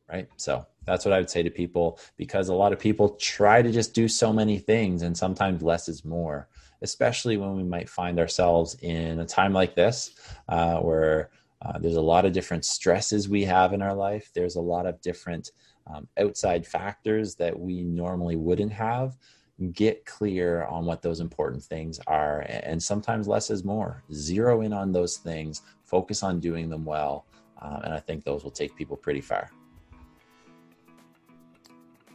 Right. 0.07 0.27
So 0.37 0.67
that's 0.85 1.03
what 1.03 1.13
I 1.13 1.17
would 1.17 1.31
say 1.31 1.41
to 1.41 1.49
people 1.49 1.99
because 2.15 2.49
a 2.49 2.53
lot 2.53 2.71
of 2.71 2.77
people 2.77 3.09
try 3.15 3.63
to 3.63 3.71
just 3.71 3.95
do 3.95 4.07
so 4.07 4.31
many 4.31 4.59
things 4.59 5.01
and 5.01 5.17
sometimes 5.17 5.63
less 5.63 5.89
is 5.89 6.05
more, 6.05 6.47
especially 6.81 7.37
when 7.37 7.55
we 7.55 7.63
might 7.63 7.89
find 7.89 8.19
ourselves 8.19 8.75
in 8.81 9.19
a 9.19 9.25
time 9.25 9.53
like 9.53 9.75
this 9.75 10.15
uh, 10.49 10.77
where 10.77 11.29
uh, 11.61 11.77
there's 11.79 11.95
a 11.95 12.01
lot 12.01 12.25
of 12.25 12.33
different 12.33 12.65
stresses 12.65 13.29
we 13.29 13.43
have 13.43 13.73
in 13.73 13.81
our 13.81 13.93
life. 13.93 14.29
There's 14.33 14.55
a 14.55 14.61
lot 14.61 14.85
of 14.85 15.01
different 15.01 15.51
um, 15.87 16.07
outside 16.17 16.65
factors 16.65 17.35
that 17.35 17.57
we 17.57 17.83
normally 17.83 18.35
wouldn't 18.35 18.73
have. 18.73 19.17
Get 19.71 20.05
clear 20.05 20.65
on 20.65 20.85
what 20.85 21.01
those 21.01 21.21
important 21.21 21.63
things 21.63 21.99
are 22.07 22.45
and 22.49 22.81
sometimes 22.81 23.27
less 23.27 23.49
is 23.49 23.63
more. 23.63 24.03
Zero 24.11 24.61
in 24.61 24.73
on 24.73 24.91
those 24.91 25.17
things. 25.17 25.61
Focus 25.85 26.23
on 26.23 26.39
doing 26.39 26.69
them 26.69 26.83
well 26.83 27.25
uh, 27.61 27.79
and 27.83 27.93
i 27.93 27.99
think 27.99 28.23
those 28.23 28.43
will 28.43 28.51
take 28.51 28.75
people 28.75 28.97
pretty 28.97 29.21
far. 29.21 29.49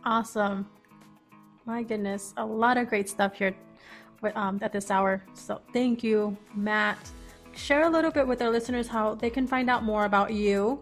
Awesome. 0.04 0.66
My 1.66 1.82
goodness 1.82 2.32
a 2.36 2.44
lot 2.44 2.76
of 2.76 2.88
great 2.88 3.08
stuff 3.08 3.34
here 3.34 3.54
um, 4.35 4.59
at 4.62 4.73
this 4.73 4.91
hour 4.91 5.23
so 5.35 5.61
thank 5.73 6.03
you 6.03 6.37
matt 6.55 6.99
share 7.55 7.85
a 7.85 7.91
little 7.91 8.11
bit 8.11 8.27
with 8.27 8.41
our 8.43 8.51
listeners 8.51 8.87
how 8.87 9.14
they 9.14 9.31
can 9.31 9.47
find 9.47 9.68
out 9.68 9.83
more 9.83 10.05
about 10.05 10.33
you 10.33 10.81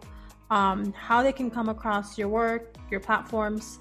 um, 0.49 0.93
how 0.93 1.21
they 1.21 1.31
can 1.31 1.49
come 1.49 1.69
across 1.69 2.17
your 2.17 2.27
work, 2.27 2.75
your 2.89 2.99
platforms. 2.99 3.79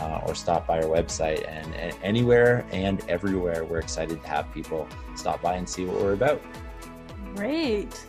Uh, 0.00 0.20
or 0.26 0.34
stop 0.34 0.66
by 0.66 0.78
our 0.78 0.88
website 0.88 1.46
and, 1.48 1.72
and 1.76 1.96
anywhere 2.02 2.66
and 2.72 3.08
everywhere 3.08 3.64
we're 3.64 3.78
excited 3.78 4.20
to 4.20 4.28
have 4.28 4.52
people 4.52 4.88
stop 5.14 5.40
by 5.40 5.54
and 5.54 5.68
see 5.68 5.84
what 5.84 6.00
we're 6.00 6.14
about 6.14 6.42
great 7.36 8.04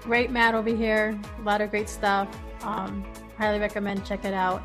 great 0.00 0.30
matt 0.30 0.54
over 0.54 0.74
here 0.74 1.18
a 1.38 1.42
lot 1.42 1.60
of 1.60 1.70
great 1.70 1.90
stuff 1.90 2.26
um, 2.62 3.04
highly 3.36 3.58
recommend 3.58 4.04
check 4.04 4.24
it 4.24 4.34
out. 4.34 4.62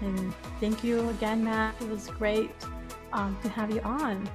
And 0.00 0.34
thank 0.60 0.82
you 0.82 1.08
again, 1.10 1.44
Matt. 1.44 1.74
It 1.80 1.88
was 1.88 2.08
great 2.08 2.50
um, 3.12 3.36
to 3.42 3.48
have 3.48 3.70
you 3.74 3.80
on. 3.82 4.28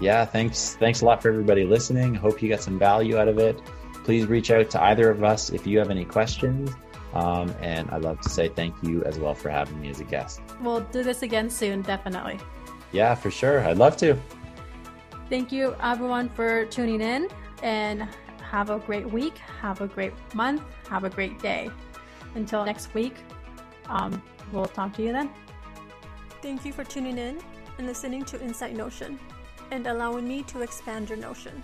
Yeah, 0.00 0.24
thanks. 0.24 0.76
Thanks 0.76 1.02
a 1.02 1.04
lot 1.04 1.22
for 1.22 1.28
everybody 1.28 1.64
listening. 1.64 2.14
Hope 2.14 2.42
you 2.42 2.48
got 2.48 2.60
some 2.60 2.78
value 2.78 3.18
out 3.18 3.28
of 3.28 3.38
it. 3.38 3.60
Please 4.04 4.26
reach 4.26 4.50
out 4.50 4.70
to 4.70 4.82
either 4.82 5.10
of 5.10 5.22
us 5.22 5.50
if 5.50 5.66
you 5.66 5.78
have 5.78 5.90
any 5.90 6.04
questions. 6.04 6.70
Um, 7.14 7.54
and 7.60 7.90
I'd 7.90 8.02
love 8.02 8.20
to 8.22 8.28
say 8.28 8.48
thank 8.48 8.74
you 8.82 9.02
as 9.04 9.18
well 9.18 9.34
for 9.34 9.48
having 9.48 9.80
me 9.80 9.88
as 9.88 10.00
a 10.00 10.04
guest. 10.04 10.40
We'll 10.60 10.80
do 10.80 11.02
this 11.02 11.22
again 11.22 11.48
soon, 11.48 11.82
definitely. 11.82 12.38
Yeah, 12.92 13.14
for 13.14 13.30
sure. 13.30 13.60
I'd 13.60 13.78
love 13.78 13.96
to. 13.98 14.16
Thank 15.30 15.52
you, 15.52 15.74
everyone, 15.80 16.28
for 16.28 16.66
tuning 16.66 17.00
in 17.00 17.28
and 17.62 18.08
have 18.42 18.70
a 18.70 18.78
great 18.78 19.08
week. 19.08 19.38
Have 19.60 19.80
a 19.80 19.86
great 19.86 20.12
month. 20.34 20.62
Have 20.88 21.04
a 21.04 21.10
great 21.10 21.38
day 21.40 21.70
until 22.34 22.64
next 22.64 22.92
week, 22.94 23.14
um, 23.88 24.22
we'll 24.52 24.66
talk 24.66 24.92
to 24.94 25.02
you 25.02 25.12
then. 25.12 25.30
Thank 26.42 26.64
you 26.64 26.72
for 26.72 26.84
tuning 26.84 27.18
in 27.18 27.38
and 27.78 27.86
listening 27.86 28.24
to 28.26 28.42
Insight 28.42 28.76
Notion 28.76 29.18
and 29.70 29.86
allowing 29.86 30.28
me 30.28 30.42
to 30.44 30.60
expand 30.60 31.08
your 31.08 31.18
notion. 31.18 31.62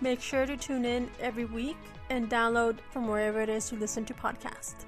Make 0.00 0.20
sure 0.20 0.46
to 0.46 0.56
tune 0.56 0.84
in 0.84 1.10
every 1.20 1.44
week 1.44 1.76
and 2.10 2.30
download 2.30 2.78
from 2.90 3.08
wherever 3.08 3.40
it 3.40 3.48
is 3.48 3.72
you 3.72 3.78
listen 3.78 4.04
to 4.04 4.14
podcasts. 4.14 4.87